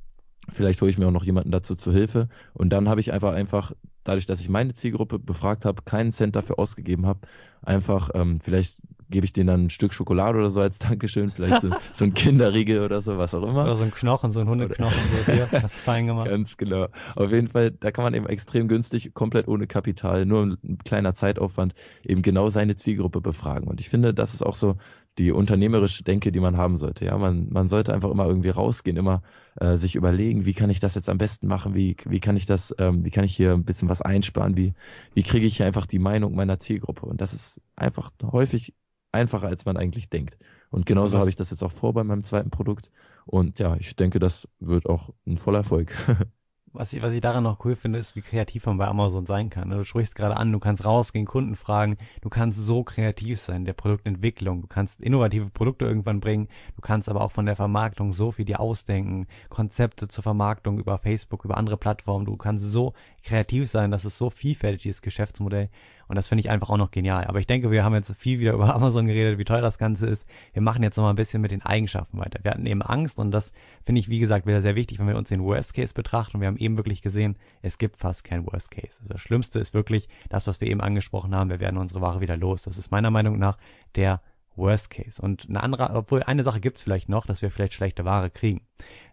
Vielleicht 0.50 0.80
hole 0.80 0.92
ich 0.92 0.98
mir 0.98 1.08
auch 1.08 1.10
noch 1.10 1.24
jemanden 1.24 1.50
dazu 1.50 1.74
zur 1.74 1.92
Hilfe. 1.92 2.28
Und 2.52 2.70
dann 2.70 2.88
habe 2.88 3.00
ich 3.00 3.12
einfach 3.12 3.32
einfach, 3.32 3.72
dadurch, 4.04 4.26
dass 4.26 4.38
ich 4.38 4.48
meine 4.48 4.74
Zielgruppe 4.74 5.18
befragt 5.18 5.64
habe, 5.64 5.82
keinen 5.82 6.12
Cent 6.12 6.36
dafür 6.36 6.60
ausgegeben 6.60 7.06
habe, 7.06 7.26
einfach 7.60 8.10
ähm, 8.14 8.38
vielleicht 8.38 8.76
gebe 9.14 9.24
ich 9.24 9.32
denen 9.32 9.46
dann 9.46 9.64
ein 9.66 9.70
Stück 9.70 9.94
Schokolade 9.94 10.38
oder 10.38 10.50
so 10.50 10.60
als 10.60 10.80
Dankeschön, 10.80 11.30
vielleicht 11.30 11.62
so, 11.62 11.70
so 11.94 12.04
ein 12.04 12.14
Kinderriegel 12.14 12.84
oder 12.84 13.00
so, 13.00 13.16
was 13.16 13.34
auch 13.34 13.42
immer. 13.42 13.62
Oder 13.62 13.76
so 13.76 13.84
ein 13.84 13.92
Knochen, 13.92 14.32
so 14.32 14.40
ein 14.40 14.48
Hundeknochen, 14.48 14.92
so 14.92 15.32
hier, 15.32 15.48
das 15.50 15.78
fein 15.78 16.08
gemacht. 16.08 16.28
Ganz 16.28 16.56
genau. 16.56 16.88
Auf 17.14 17.30
jeden 17.30 17.48
Fall, 17.48 17.70
da 17.70 17.92
kann 17.92 18.04
man 18.04 18.12
eben 18.14 18.26
extrem 18.26 18.66
günstig, 18.66 19.14
komplett 19.14 19.46
ohne 19.46 19.66
Kapital, 19.66 20.26
nur 20.26 20.42
ein 20.42 20.78
kleiner 20.84 21.14
Zeitaufwand, 21.14 21.74
eben 22.02 22.22
genau 22.22 22.50
seine 22.50 22.74
Zielgruppe 22.74 23.20
befragen. 23.20 23.68
Und 23.68 23.80
ich 23.80 23.88
finde, 23.88 24.12
das 24.12 24.34
ist 24.34 24.42
auch 24.42 24.56
so 24.56 24.76
die 25.18 25.30
unternehmerische 25.30 26.02
Denke, 26.02 26.32
die 26.32 26.40
man 26.40 26.56
haben 26.56 26.76
sollte. 26.76 27.04
Ja, 27.04 27.16
man, 27.16 27.48
man 27.50 27.68
sollte 27.68 27.94
einfach 27.94 28.10
immer 28.10 28.26
irgendwie 28.26 28.48
rausgehen, 28.48 28.96
immer 28.96 29.22
äh, 29.60 29.76
sich 29.76 29.94
überlegen, 29.94 30.44
wie 30.44 30.54
kann 30.54 30.70
ich 30.70 30.80
das 30.80 30.96
jetzt 30.96 31.08
am 31.08 31.18
besten 31.18 31.46
machen, 31.46 31.74
wie, 31.74 31.96
wie 32.04 32.18
kann 32.18 32.36
ich 32.36 32.46
das, 32.46 32.74
ähm, 32.78 33.04
wie 33.04 33.10
kann 33.10 33.24
ich 33.24 33.36
hier 33.36 33.52
ein 33.52 33.64
bisschen 33.64 33.88
was 33.88 34.02
einsparen, 34.02 34.56
wie, 34.56 34.74
wie 35.14 35.22
kriege 35.22 35.46
ich 35.46 35.58
hier 35.58 35.66
einfach 35.66 35.86
die 35.86 36.00
Meinung 36.00 36.34
meiner 36.34 36.58
Zielgruppe. 36.58 37.06
Und 37.06 37.20
das 37.20 37.32
ist 37.32 37.60
einfach 37.76 38.10
häufig 38.24 38.74
einfacher, 39.14 39.46
als 39.46 39.64
man 39.64 39.76
eigentlich 39.76 40.10
denkt. 40.10 40.36
Und 40.70 40.86
genauso 40.86 41.18
habe 41.18 41.30
ich 41.30 41.36
das 41.36 41.50
jetzt 41.50 41.62
auch 41.62 41.72
vor 41.72 41.94
bei 41.94 42.04
meinem 42.04 42.24
zweiten 42.24 42.50
Produkt. 42.50 42.90
Und 43.26 43.58
ja, 43.58 43.76
ich 43.76 43.96
denke, 43.96 44.18
das 44.18 44.48
wird 44.60 44.86
auch 44.86 45.10
ein 45.26 45.38
voller 45.38 45.58
Erfolg. 45.58 45.94
was 46.74 46.92
ich, 46.92 47.00
was 47.00 47.14
ich 47.14 47.20
daran 47.20 47.44
noch 47.44 47.64
cool 47.64 47.76
finde, 47.76 48.00
ist, 48.00 48.16
wie 48.16 48.20
kreativ 48.20 48.66
man 48.66 48.78
bei 48.78 48.88
Amazon 48.88 49.26
sein 49.26 49.48
kann. 49.48 49.70
Du 49.70 49.84
sprichst 49.84 50.16
gerade 50.16 50.36
an, 50.36 50.50
du 50.50 50.58
kannst 50.58 50.84
rausgehen, 50.84 51.24
Kunden 51.24 51.54
fragen, 51.54 51.96
du 52.20 52.28
kannst 52.28 52.58
so 52.58 52.82
kreativ 52.82 53.38
sein, 53.38 53.64
der 53.64 53.72
Produktentwicklung, 53.74 54.62
du 54.62 54.66
kannst 54.66 55.00
innovative 55.00 55.50
Produkte 55.50 55.84
irgendwann 55.84 56.20
bringen, 56.20 56.48
du 56.74 56.82
kannst 56.82 57.08
aber 57.08 57.20
auch 57.20 57.30
von 57.30 57.46
der 57.46 57.56
Vermarktung 57.56 58.12
so 58.12 58.32
viel 58.32 58.44
dir 58.44 58.58
ausdenken, 58.58 59.28
Konzepte 59.48 60.08
zur 60.08 60.24
Vermarktung 60.24 60.78
über 60.78 60.98
Facebook, 60.98 61.44
über 61.44 61.56
andere 61.56 61.76
Plattformen, 61.76 62.26
du 62.26 62.36
kannst 62.36 62.72
so 62.72 62.92
kreativ 63.22 63.70
sein, 63.70 63.92
das 63.92 64.04
ist 64.04 64.18
so 64.18 64.28
vielfältig, 64.28 64.82
dieses 64.82 65.02
Geschäftsmodell. 65.02 65.70
Und 66.14 66.18
das 66.18 66.28
finde 66.28 66.42
ich 66.42 66.50
einfach 66.50 66.70
auch 66.70 66.76
noch 66.76 66.92
genial. 66.92 67.24
Aber 67.24 67.40
ich 67.40 67.48
denke, 67.48 67.72
wir 67.72 67.82
haben 67.82 67.92
jetzt 67.92 68.14
viel 68.14 68.38
wieder 68.38 68.52
über 68.54 68.72
Amazon 68.72 69.08
geredet, 69.08 69.36
wie 69.36 69.44
toll 69.44 69.60
das 69.60 69.78
Ganze 69.78 70.06
ist. 70.06 70.28
Wir 70.52 70.62
machen 70.62 70.84
jetzt 70.84 70.96
noch 70.96 71.08
ein 71.08 71.16
bisschen 71.16 71.42
mit 71.42 71.50
den 71.50 71.60
Eigenschaften 71.62 72.18
weiter. 72.18 72.38
Wir 72.44 72.52
hatten 72.52 72.64
eben 72.66 72.82
Angst 72.82 73.18
und 73.18 73.32
das 73.32 73.50
finde 73.82 73.98
ich, 73.98 74.08
wie 74.08 74.20
gesagt, 74.20 74.46
wieder 74.46 74.62
sehr 74.62 74.76
wichtig, 74.76 75.00
wenn 75.00 75.08
wir 75.08 75.16
uns 75.16 75.30
den 75.30 75.42
Worst 75.42 75.74
Case 75.74 75.92
betrachten. 75.92 76.36
Und 76.36 76.42
wir 76.42 76.46
haben 76.46 76.56
eben 76.58 76.76
wirklich 76.76 77.02
gesehen, 77.02 77.34
es 77.62 77.78
gibt 77.78 77.96
fast 77.96 78.22
kein 78.22 78.46
Worst 78.46 78.70
Case. 78.70 79.00
Also 79.00 79.12
das 79.12 79.22
Schlimmste 79.22 79.58
ist 79.58 79.74
wirklich 79.74 80.08
das, 80.28 80.46
was 80.46 80.60
wir 80.60 80.68
eben 80.68 80.80
angesprochen 80.80 81.34
haben. 81.34 81.50
Wir 81.50 81.58
werden 81.58 81.78
unsere 81.78 82.00
Ware 82.00 82.20
wieder 82.20 82.36
los. 82.36 82.62
Das 82.62 82.78
ist 82.78 82.92
meiner 82.92 83.10
Meinung 83.10 83.36
nach 83.36 83.58
der 83.96 84.20
Worst 84.56 84.90
Case. 84.90 85.20
Und 85.20 85.48
eine 85.48 85.62
andere, 85.62 85.90
obwohl 85.90 86.22
eine 86.22 86.44
Sache 86.44 86.60
gibt's 86.60 86.82
vielleicht 86.82 87.08
noch, 87.08 87.26
dass 87.26 87.42
wir 87.42 87.50
vielleicht 87.50 87.74
schlechte 87.74 88.04
Ware 88.04 88.30
kriegen. 88.30 88.62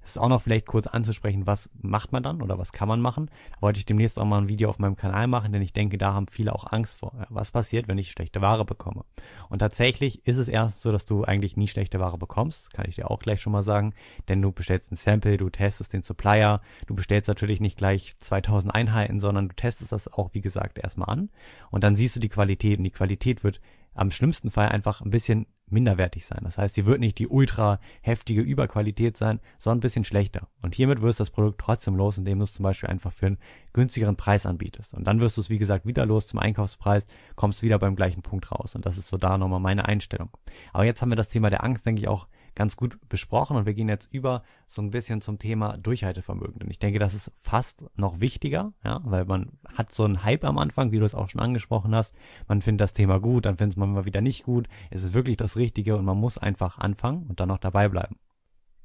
Es 0.03 0.11
ist 0.11 0.17
auch 0.17 0.29
noch 0.29 0.41
vielleicht 0.41 0.65
kurz 0.65 0.87
anzusprechen, 0.87 1.45
was 1.45 1.69
macht 1.79 2.11
man 2.11 2.23
dann 2.23 2.41
oder 2.41 2.57
was 2.57 2.71
kann 2.71 2.87
man 2.87 3.01
machen. 3.01 3.29
Da 3.51 3.61
wollte 3.61 3.77
ich 3.77 3.85
demnächst 3.85 4.19
auch 4.19 4.25
mal 4.25 4.39
ein 4.39 4.49
Video 4.49 4.67
auf 4.67 4.79
meinem 4.79 4.95
Kanal 4.95 5.27
machen, 5.27 5.53
denn 5.53 5.61
ich 5.61 5.73
denke, 5.73 5.99
da 5.99 6.13
haben 6.13 6.27
viele 6.27 6.55
auch 6.55 6.71
Angst 6.71 6.97
vor. 6.97 7.13
Was 7.29 7.51
passiert, 7.51 7.87
wenn 7.87 7.99
ich 7.99 8.11
schlechte 8.11 8.41
Ware 8.41 8.65
bekomme? 8.65 9.05
Und 9.49 9.59
tatsächlich 9.59 10.25
ist 10.25 10.37
es 10.37 10.47
erst 10.47 10.81
so, 10.81 10.91
dass 10.91 11.05
du 11.05 11.23
eigentlich 11.23 11.55
nie 11.55 11.67
schlechte 11.67 11.99
Ware 11.99 12.17
bekommst, 12.17 12.73
kann 12.73 12.87
ich 12.87 12.95
dir 12.95 13.11
auch 13.11 13.19
gleich 13.19 13.41
schon 13.41 13.53
mal 13.53 13.61
sagen, 13.61 13.93
denn 14.27 14.41
du 14.41 14.51
bestellst 14.51 14.91
ein 14.91 14.95
Sample, 14.95 15.37
du 15.37 15.49
testest 15.51 15.93
den 15.93 16.01
Supplier, 16.01 16.61
du 16.87 16.95
bestellst 16.95 17.27
natürlich 17.27 17.61
nicht 17.61 17.77
gleich 17.77 18.15
2000 18.19 18.73
Einheiten, 18.73 19.19
sondern 19.19 19.49
du 19.49 19.55
testest 19.55 19.91
das 19.91 20.11
auch, 20.11 20.33
wie 20.33 20.41
gesagt, 20.41 20.79
erstmal 20.79 21.09
an 21.09 21.29
und 21.69 21.83
dann 21.83 21.95
siehst 21.95 22.15
du 22.15 22.19
die 22.19 22.29
Qualität 22.29 22.79
und 22.79 22.85
die 22.85 22.91
Qualität 22.91 23.43
wird 23.43 23.61
am 23.93 24.11
schlimmsten 24.11 24.51
Fall 24.51 24.69
einfach 24.69 25.01
ein 25.01 25.09
bisschen 25.09 25.47
minderwertig 25.71 26.25
sein. 26.25 26.41
Das 26.43 26.57
heißt, 26.57 26.75
sie 26.75 26.85
wird 26.85 26.99
nicht 26.99 27.17
die 27.17 27.27
ultra 27.27 27.79
heftige 28.01 28.41
Überqualität 28.41 29.17
sein, 29.17 29.39
sondern 29.57 29.77
ein 29.77 29.81
bisschen 29.81 30.03
schlechter. 30.03 30.47
Und 30.61 30.75
hiermit 30.75 31.01
wirst 31.01 31.19
du 31.19 31.23
das 31.23 31.29
Produkt 31.29 31.61
trotzdem 31.61 31.95
los, 31.95 32.17
indem 32.17 32.39
du 32.39 32.43
es 32.43 32.53
zum 32.53 32.63
Beispiel 32.63 32.89
einfach 32.89 33.11
für 33.13 33.27
einen 33.27 33.37
günstigeren 33.73 34.17
Preis 34.17 34.45
anbietest. 34.45 34.93
Und 34.93 35.05
dann 35.05 35.19
wirst 35.19 35.37
du 35.37 35.41
es, 35.41 35.49
wie 35.49 35.57
gesagt, 35.57 35.85
wieder 35.85 36.05
los 36.05 36.27
zum 36.27 36.39
Einkaufspreis, 36.39 37.07
kommst 37.35 37.61
wieder 37.63 37.79
beim 37.79 37.95
gleichen 37.95 38.21
Punkt 38.21 38.51
raus. 38.51 38.75
Und 38.75 38.85
das 38.85 38.97
ist 38.97 39.07
so 39.07 39.17
da 39.17 39.37
nochmal 39.37 39.59
meine 39.59 39.85
Einstellung. 39.85 40.29
Aber 40.73 40.83
jetzt 40.83 41.01
haben 41.01 41.09
wir 41.09 41.15
das 41.15 41.29
Thema 41.29 41.49
der 41.49 41.63
Angst, 41.63 41.85
denke 41.85 42.01
ich, 42.01 42.07
auch 42.07 42.27
ganz 42.55 42.75
gut 42.75 42.97
besprochen 43.09 43.57
und 43.57 43.65
wir 43.65 43.73
gehen 43.73 43.89
jetzt 43.89 44.09
über 44.11 44.43
so 44.67 44.81
ein 44.81 44.91
bisschen 44.91 45.21
zum 45.21 45.39
Thema 45.39 45.77
Durchhaltevermögen. 45.77 46.59
Denn 46.59 46.69
ich 46.69 46.79
denke, 46.79 46.99
das 46.99 47.13
ist 47.13 47.31
fast 47.37 47.85
noch 47.95 48.19
wichtiger, 48.19 48.73
ja, 48.83 49.01
weil 49.03 49.25
man 49.25 49.53
hat 49.75 49.93
so 49.93 50.03
einen 50.03 50.23
Hype 50.23 50.43
am 50.43 50.57
Anfang, 50.57 50.91
wie 50.91 50.99
du 50.99 51.05
es 51.05 51.15
auch 51.15 51.29
schon 51.29 51.41
angesprochen 51.41 51.95
hast. 51.95 52.13
Man 52.47 52.61
findet 52.61 52.81
das 52.81 52.93
Thema 52.93 53.19
gut, 53.19 53.45
dann 53.45 53.57
findet 53.57 53.77
man 53.77 53.93
mal 53.93 54.05
wieder 54.05 54.21
nicht 54.21 54.43
gut. 54.43 54.67
Es 54.89 55.03
ist 55.03 55.13
wirklich 55.13 55.37
das 55.37 55.55
Richtige 55.57 55.95
und 55.95 56.05
man 56.05 56.17
muss 56.17 56.37
einfach 56.37 56.77
anfangen 56.77 57.25
und 57.27 57.39
dann 57.39 57.47
noch 57.47 57.57
dabei 57.57 57.87
bleiben. 57.87 58.17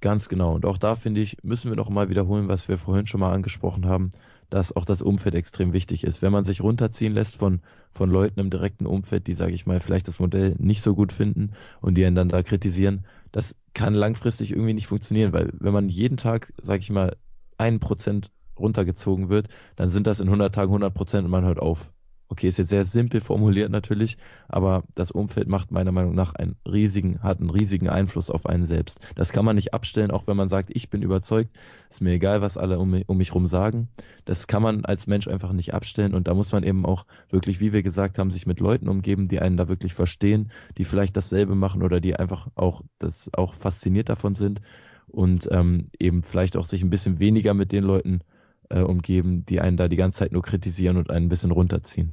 Ganz 0.01 0.29
genau. 0.29 0.55
Und 0.55 0.67
auch 0.67 0.79
da 0.79 0.95
finde 0.95 1.21
ich, 1.21 1.39
müssen 1.43 1.71
wir 1.71 1.77
noch 1.77 1.89
mal 1.89 2.09
wiederholen, 2.09 2.49
was 2.49 2.69
wir 2.69 2.79
vorhin 2.79 3.07
schon 3.07 3.21
mal 3.21 3.33
angesprochen 3.33 3.87
haben, 3.87 4.11
dass 4.51 4.75
auch 4.75 4.85
das 4.85 5.03
Umfeld 5.03 5.35
extrem 5.35 5.73
wichtig 5.73 6.05
ist. 6.05 6.23
Wenn 6.23 6.33
man 6.33 6.45
sich 6.45 6.61
runterziehen 6.61 7.13
lässt 7.13 7.37
von, 7.37 7.61
von 7.91 8.11
Leuten 8.11 8.41
im 8.41 8.51
direkten 8.51 8.87
Umfeld, 8.87 9.27
die, 9.27 9.35
sage 9.35 9.55
ich 9.55 9.67
mal, 9.67 9.81
vielleicht 9.81 10.09
das 10.09 10.21
Modell 10.21 10.55
nicht 10.59 10.83
so 10.83 10.95
gut 10.95 11.13
finden 11.13 11.53
und 11.81 11.97
die 11.97 12.05
einen 12.05 12.17
dann 12.17 12.29
da 12.29 12.43
kritisieren, 12.43 13.05
das 13.33 13.57
kann 13.75 13.95
langfristig 13.95 14.53
irgendwie 14.53 14.75
nicht 14.75 14.87
funktionieren, 14.87 15.33
weil 15.33 15.53
wenn 15.59 15.73
man 15.73 15.89
jeden 15.89 16.17
Tag, 16.17 16.53
sag 16.63 16.81
ich 16.81 16.91
mal, 16.91 17.17
ein 17.59 17.81
Prozent 17.81 18.31
runtergezogen 18.59 19.29
wird, 19.29 19.49
dann 19.77 19.91
sind 19.91 20.07
das 20.07 20.21
in 20.21 20.29
100 20.29 20.55
Tagen 20.55 20.71
100 20.71 20.95
Prozent 20.95 21.25
und 21.25 21.31
man 21.31 21.45
hört 21.45 21.59
auf. 21.59 21.93
Okay, 22.29 22.49
ist 22.49 22.59
jetzt 22.59 22.71
sehr 22.71 22.85
simpel 22.85 23.21
formuliert 23.21 23.71
natürlich, 23.71 24.19
aber 24.49 24.83
das 24.97 25.13
Umfeld 25.13 25.47
macht 25.49 25.71
meiner 25.71 25.93
Meinung 25.93 26.15
nach 26.15 26.35
einen 26.35 26.57
riesigen, 26.67 27.23
hat 27.23 27.41
einen 27.41 27.51
riesigen 27.51 27.89
Einfluss 27.89 28.31
auf 28.31 28.47
einen 28.47 28.67
selbst. 28.67 28.99
Das 29.15 29.33
kann 29.33 29.45
man 29.45 29.55
nicht 29.55 29.75
abstellen, 29.75 30.11
auch 30.11 30.27
wenn 30.27 30.37
man 30.37 30.49
sagt, 30.49 30.71
ich 30.75 30.91
bin 30.91 31.03
überzeugt, 31.03 31.57
ist 31.89 32.03
mir 32.03 32.13
egal, 32.13 32.43
was 32.43 32.57
alle 32.57 32.81
um 32.81 32.91
mich, 32.91 33.09
um 33.09 33.19
mich 33.19 33.33
rum 33.33 33.47
sagen. 33.47 33.89
Das 34.25 34.49
kann 34.49 34.61
man 34.61 34.85
als 34.85 35.07
Mensch 35.07 35.29
einfach 35.29 35.53
nicht 35.53 35.73
abstellen 35.73 36.15
und 36.15 36.27
da 36.27 36.35
muss 36.35 36.51
man 36.51 36.65
eben 36.65 36.85
auch 36.85 37.07
wirklich, 37.31 37.61
wie 37.61 37.73
wir 37.73 37.83
gesagt 37.83 38.19
haben, 38.19 38.33
sich 38.33 38.47
mit 38.47 38.59
Leuten 38.59 38.89
umgeben, 38.89 39.29
die 39.29 39.39
einen 39.41 39.57
da 39.57 39.69
wirklich 39.69 39.95
verstehen, 39.95 40.51
die 40.79 40.85
vielleicht 40.85 41.17
dasselbe 41.17 41.55
machen 41.55 41.85
oder 41.85 42.01
die 42.01 42.17
einfach 42.17 42.49
auch 42.57 42.83
das 42.99 43.31
auch 43.35 43.55
fasziniert 43.55 44.09
davon 44.09 44.35
sind 44.35 44.61
und 45.07 45.49
ähm, 45.53 45.91
eben 46.01 46.25
vielleicht 46.25 46.57
auch 46.57 46.65
sich 46.65 46.83
ein 46.83 46.91
bisschen 46.91 47.21
weniger 47.21 47.55
mit 47.55 47.71
den 47.71 47.85
Leuten 47.85 48.21
äh, 48.71 48.81
umgeben, 48.81 49.45
die 49.47 49.61
einen 49.61 49.77
da 49.77 49.89
die 49.89 49.97
ganze 49.97 50.21
Zeit 50.21 50.33
nur 50.33 50.43
kritisieren 50.43 50.97
und 50.97 51.11
einen 51.11 51.27
ein 51.27 51.29
bisschen 51.29 51.51
runterziehen. 51.51 52.13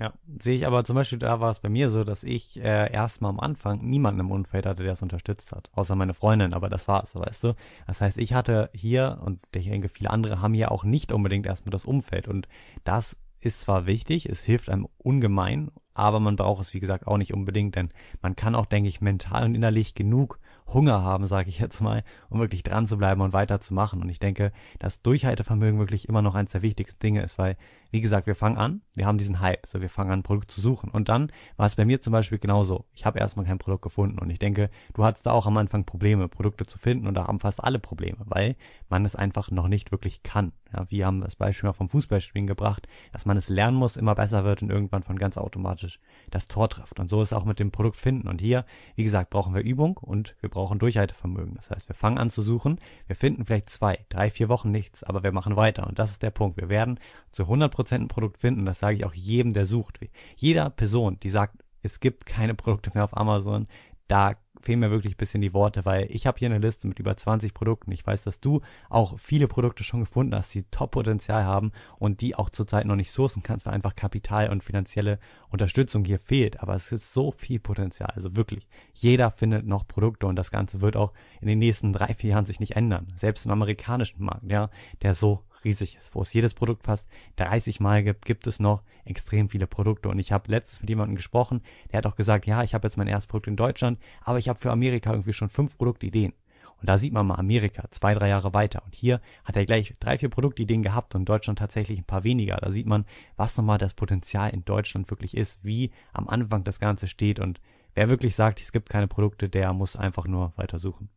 Ja, 0.00 0.12
sehe 0.38 0.54
ich 0.54 0.64
aber 0.64 0.84
zum 0.84 0.94
Beispiel, 0.94 1.18
da 1.18 1.40
war 1.40 1.50
es 1.50 1.58
bei 1.58 1.68
mir 1.68 1.88
so, 1.88 2.04
dass 2.04 2.22
ich 2.22 2.60
äh, 2.60 2.92
erstmal 2.92 3.30
am 3.30 3.40
Anfang 3.40 3.84
niemanden 3.84 4.20
im 4.20 4.30
Umfeld 4.30 4.64
hatte, 4.64 4.84
der 4.84 4.92
es 4.92 5.02
unterstützt 5.02 5.50
hat, 5.50 5.70
außer 5.72 5.96
meine 5.96 6.14
Freundin, 6.14 6.54
aber 6.54 6.68
das 6.68 6.86
war's, 6.86 7.16
weißt 7.16 7.42
du. 7.42 7.54
Das 7.88 8.00
heißt, 8.00 8.16
ich 8.16 8.32
hatte 8.32 8.70
hier, 8.72 9.18
und 9.24 9.40
ich 9.52 9.64
denke, 9.68 9.88
viele 9.88 10.10
andere 10.10 10.40
haben 10.40 10.54
hier 10.54 10.70
auch 10.70 10.84
nicht 10.84 11.10
unbedingt 11.10 11.46
erstmal 11.46 11.72
das 11.72 11.84
Umfeld 11.84 12.28
und 12.28 12.46
das 12.84 13.16
ist 13.40 13.60
zwar 13.60 13.86
wichtig, 13.86 14.26
es 14.28 14.44
hilft 14.44 14.68
einem 14.68 14.86
ungemein, 14.98 15.72
aber 15.94 16.20
man 16.20 16.36
braucht 16.36 16.62
es, 16.62 16.74
wie 16.74 16.80
gesagt, 16.80 17.08
auch 17.08 17.18
nicht 17.18 17.34
unbedingt, 17.34 17.74
denn 17.74 17.90
man 18.22 18.36
kann 18.36 18.54
auch, 18.54 18.66
denke 18.66 18.88
ich, 18.88 19.00
mental 19.00 19.44
und 19.44 19.56
innerlich 19.56 19.94
genug 19.94 20.38
Hunger 20.72 21.02
haben, 21.02 21.26
sage 21.26 21.48
ich 21.48 21.58
jetzt 21.58 21.80
mal, 21.80 22.04
um 22.28 22.40
wirklich 22.40 22.62
dran 22.62 22.86
zu 22.86 22.96
bleiben 22.96 23.20
und 23.20 23.32
weiterzumachen. 23.32 24.00
Und 24.02 24.08
ich 24.08 24.18
denke, 24.18 24.52
dass 24.78 25.02
Durchhaltevermögen 25.02 25.78
wirklich 25.78 26.08
immer 26.08 26.22
noch 26.22 26.34
eines 26.34 26.52
der 26.52 26.62
wichtigsten 26.62 27.00
Dinge 27.00 27.22
ist, 27.22 27.38
weil, 27.38 27.56
wie 27.90 28.00
gesagt, 28.00 28.26
wir 28.26 28.34
fangen 28.34 28.58
an, 28.58 28.82
wir 28.94 29.06
haben 29.06 29.18
diesen 29.18 29.40
Hype, 29.40 29.66
so 29.66 29.80
wir 29.80 29.88
fangen 29.88 30.10
an, 30.10 30.20
ein 30.20 30.22
Produkt 30.22 30.50
zu 30.50 30.60
suchen. 30.60 30.90
Und 30.90 31.08
dann 31.08 31.32
war 31.56 31.66
es 31.66 31.76
bei 31.76 31.84
mir 31.84 32.00
zum 32.00 32.12
Beispiel 32.12 32.38
genauso. 32.38 32.84
Ich 32.92 33.06
habe 33.06 33.18
erstmal 33.18 33.46
kein 33.46 33.58
Produkt 33.58 33.82
gefunden 33.82 34.18
und 34.18 34.30
ich 34.30 34.38
denke, 34.38 34.70
du 34.94 35.04
hattest 35.04 35.26
da 35.26 35.32
auch 35.32 35.46
am 35.46 35.56
Anfang 35.56 35.84
Probleme, 35.84 36.28
Produkte 36.28 36.66
zu 36.66 36.78
finden 36.78 37.06
und 37.06 37.14
da 37.14 37.26
haben 37.26 37.40
fast 37.40 37.62
alle 37.62 37.78
Probleme, 37.78 38.18
weil 38.24 38.56
man 38.88 39.04
es 39.04 39.16
einfach 39.16 39.50
noch 39.50 39.68
nicht 39.68 39.90
wirklich 39.92 40.22
kann. 40.22 40.52
Ja, 40.72 40.84
wir 40.90 41.06
haben 41.06 41.22
das 41.22 41.34
Beispiel 41.34 41.68
mal 41.68 41.72
vom 41.72 41.88
Fußballspielen 41.88 42.46
gebracht, 42.46 42.86
dass 43.12 43.24
man 43.24 43.38
es 43.38 43.48
lernen 43.48 43.76
muss, 43.76 43.96
immer 43.96 44.14
besser 44.14 44.44
wird 44.44 44.60
und 44.62 44.70
irgendwann 44.70 45.02
von 45.02 45.18
ganz 45.18 45.38
automatisch 45.38 45.98
das 46.30 46.46
Tor 46.46 46.68
trifft. 46.68 47.00
Und 47.00 47.08
so 47.08 47.22
ist 47.22 47.32
auch 47.32 47.46
mit 47.46 47.58
dem 47.58 47.70
Produkt 47.70 47.96
finden. 47.96 48.28
Und 48.28 48.40
hier, 48.40 48.66
wie 48.94 49.04
gesagt, 49.04 49.30
brauchen 49.30 49.54
wir 49.54 49.62
Übung 49.62 49.96
und 49.96 50.36
wir 50.40 50.50
brauchen 50.50 50.78
Durchhaltevermögen. 50.78 51.54
Das 51.54 51.70
heißt, 51.70 51.88
wir 51.88 51.94
fangen 51.94 52.18
an 52.18 52.30
zu 52.30 52.42
suchen, 52.42 52.78
wir 53.06 53.16
finden 53.16 53.46
vielleicht 53.46 53.70
zwei, 53.70 54.04
drei, 54.10 54.30
vier 54.30 54.50
Wochen 54.50 54.70
nichts, 54.70 55.02
aber 55.02 55.22
wir 55.22 55.32
machen 55.32 55.56
weiter. 55.56 55.86
Und 55.86 55.98
das 55.98 56.10
ist 56.10 56.22
der 56.22 56.30
Punkt. 56.30 56.58
Wir 56.58 56.68
werden 56.68 57.00
zu 57.32 57.44
100% 57.44 57.77
ein 57.78 58.08
Produkt 58.08 58.38
finden. 58.38 58.64
Das 58.64 58.78
sage 58.78 58.96
ich 58.96 59.04
auch 59.04 59.14
jedem, 59.14 59.52
der 59.52 59.66
sucht. 59.66 60.00
Jeder 60.36 60.70
Person, 60.70 61.18
die 61.20 61.30
sagt, 61.30 61.62
es 61.82 62.00
gibt 62.00 62.26
keine 62.26 62.54
Produkte 62.54 62.90
mehr 62.92 63.04
auf 63.04 63.16
Amazon, 63.16 63.66
da 64.08 64.36
fehlen 64.60 64.80
mir 64.80 64.90
wirklich 64.90 65.14
ein 65.14 65.18
bisschen 65.18 65.40
die 65.40 65.54
Worte, 65.54 65.84
weil 65.84 66.06
ich 66.10 66.26
habe 66.26 66.38
hier 66.38 66.48
eine 66.48 66.58
Liste 66.58 66.88
mit 66.88 66.98
über 66.98 67.16
20 67.16 67.54
Produkten. 67.54 67.92
Ich 67.92 68.06
weiß, 68.06 68.22
dass 68.22 68.40
du 68.40 68.60
auch 68.88 69.18
viele 69.18 69.48
Produkte 69.48 69.84
schon 69.84 70.00
gefunden 70.00 70.34
hast, 70.34 70.54
die 70.54 70.64
Top-Potenzial 70.64 71.44
haben 71.44 71.72
und 71.98 72.20
die 72.20 72.34
auch 72.34 72.50
zurzeit 72.50 72.86
noch 72.86 72.96
nicht 72.96 73.10
sourcen 73.10 73.42
kannst, 73.42 73.66
weil 73.66 73.74
einfach 73.74 73.94
Kapital 73.94 74.50
und 74.50 74.64
finanzielle 74.64 75.18
Unterstützung 75.50 76.04
hier 76.04 76.18
fehlt. 76.18 76.60
Aber 76.60 76.74
es 76.74 76.90
ist 76.90 77.12
so 77.12 77.30
viel 77.30 77.60
Potenzial. 77.60 78.10
Also 78.14 78.34
wirklich, 78.34 78.66
jeder 78.94 79.30
findet 79.30 79.66
noch 79.66 79.86
Produkte 79.86 80.26
und 80.26 80.36
das 80.36 80.50
Ganze 80.50 80.80
wird 80.80 80.96
auch 80.96 81.12
in 81.40 81.48
den 81.48 81.58
nächsten 81.58 81.92
drei, 81.92 82.14
vier 82.14 82.30
Jahren 82.30 82.46
sich 82.46 82.60
nicht 82.60 82.76
ändern. 82.76 83.12
Selbst 83.16 83.46
im 83.46 83.52
amerikanischen 83.52 84.24
Markt, 84.24 84.50
ja, 84.50 84.70
der 85.02 85.14
so 85.14 85.44
riesig 85.64 85.96
ist, 85.96 86.14
wo 86.14 86.22
es 86.22 86.32
jedes 86.32 86.54
Produkt 86.54 86.84
fast 86.84 87.06
30 87.36 87.80
Mal 87.80 88.02
gibt, 88.02 88.24
gibt 88.24 88.46
es 88.46 88.60
noch 88.60 88.82
extrem 89.04 89.48
viele 89.48 89.66
Produkte. 89.66 90.08
Und 90.08 90.18
ich 90.18 90.32
habe 90.32 90.50
letztens 90.50 90.80
mit 90.80 90.90
jemandem 90.90 91.16
gesprochen, 91.16 91.62
der 91.90 91.98
hat 91.98 92.06
auch 92.06 92.16
gesagt, 92.16 92.46
ja, 92.46 92.62
ich 92.62 92.74
habe 92.74 92.86
jetzt 92.86 92.96
mein 92.96 93.08
erstes 93.08 93.26
Produkt 93.26 93.48
in 93.48 93.56
Deutschland, 93.56 93.98
aber 94.22 94.38
ich 94.38 94.48
habe 94.48 94.58
für 94.58 94.70
Amerika 94.70 95.12
irgendwie 95.12 95.32
schon 95.32 95.48
fünf 95.48 95.76
Produktideen. 95.76 96.32
Und 96.80 96.88
da 96.88 96.96
sieht 96.96 97.12
man 97.12 97.26
mal 97.26 97.34
Amerika, 97.34 97.84
zwei, 97.90 98.14
drei 98.14 98.28
Jahre 98.28 98.54
weiter. 98.54 98.82
Und 98.84 98.94
hier 98.94 99.20
hat 99.44 99.56
er 99.56 99.66
gleich 99.66 99.94
drei, 99.98 100.16
vier 100.16 100.28
Produktideen 100.28 100.82
gehabt 100.82 101.14
und 101.14 101.28
Deutschland 101.28 101.58
tatsächlich 101.58 101.98
ein 101.98 102.04
paar 102.04 102.24
weniger. 102.24 102.56
Da 102.56 102.70
sieht 102.70 102.86
man, 102.86 103.04
was 103.36 103.56
nochmal 103.56 103.78
das 103.78 103.94
Potenzial 103.94 104.50
in 104.50 104.64
Deutschland 104.64 105.10
wirklich 105.10 105.36
ist, 105.36 105.64
wie 105.64 105.90
am 106.12 106.28
Anfang 106.28 106.62
das 106.62 106.78
Ganze 106.78 107.08
steht. 107.08 107.40
Und 107.40 107.60
wer 107.94 108.08
wirklich 108.08 108.36
sagt, 108.36 108.60
es 108.60 108.70
gibt 108.70 108.88
keine 108.88 109.08
Produkte, 109.08 109.48
der 109.48 109.72
muss 109.72 109.96
einfach 109.96 110.26
nur 110.26 110.52
weiter 110.56 110.78
suchen. 110.78 111.08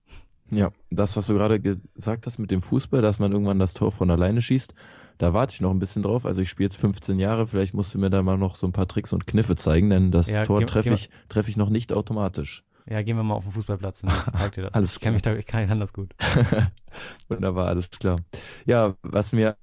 Ja, 0.52 0.72
das, 0.90 1.16
was 1.18 1.28
du 1.28 1.34
gerade 1.34 1.60
gesagt 1.60 2.28
hast 2.28 2.38
mit 2.38 2.52
dem 2.52 2.62
Fußball, 2.62 3.02
dass 3.02 3.20
man 3.20 3.32
irgendwann 3.32 3.60
das 3.60 3.74
Tor 3.74 3.92
von 3.92 4.12
alleine 4.12 4.42
schießt, 4.42 4.74
da 5.18 5.34
warte 5.34 5.54
ich 5.54 5.62
noch 5.62 5.72
ein 5.72 5.80
bisschen 5.80 6.04
drauf. 6.04 6.26
Also 6.26 6.42
ich 6.42 6.50
spiele 6.50 6.66
jetzt 6.66 6.78
15 6.78 7.20
Jahre, 7.20 7.48
vielleicht 7.48 7.74
musst 7.74 7.94
du 7.94 8.00
mir 8.00 8.10
da 8.10 8.22
mal 8.22 8.38
noch 8.38 8.56
so 8.56 8.68
ein 8.68 8.74
paar 8.74 8.88
Tricks 8.88 9.14
und 9.14 9.28
Kniffe 9.28 9.56
zeigen, 9.56 9.90
denn 9.90 10.12
das 10.12 10.30
ja, 10.30 10.44
Tor 10.44 10.66
treffe 10.66 10.94
ich, 10.94 11.10
treff 11.30 11.48
ich 11.48 11.58
noch 11.58 11.70
nicht 11.70 11.94
automatisch. 11.94 12.64
Ja, 12.90 13.02
gehen 13.04 13.16
wir 13.16 13.24
mal 13.24 13.36
auf 13.36 13.44
den 13.44 13.54
Fußballplatz 13.54 14.04
und 14.04 14.10
ich 14.10 14.34
zeig 14.34 14.54
dir 14.54 14.64
das. 14.64 14.74
alles 14.74 15.00
klar. 15.00 15.16
Ich, 15.16 15.22
kann 15.24 15.34
mich 15.36 15.46
da, 15.46 15.62
ich 15.62 15.68
kann 15.68 15.80
das 15.80 15.94
gut. 15.94 16.14
Wunderbar, 17.30 17.68
alles 17.68 17.90
klar. 17.90 18.18
Ja, 18.66 18.96
was 19.04 19.32
mir 19.32 19.56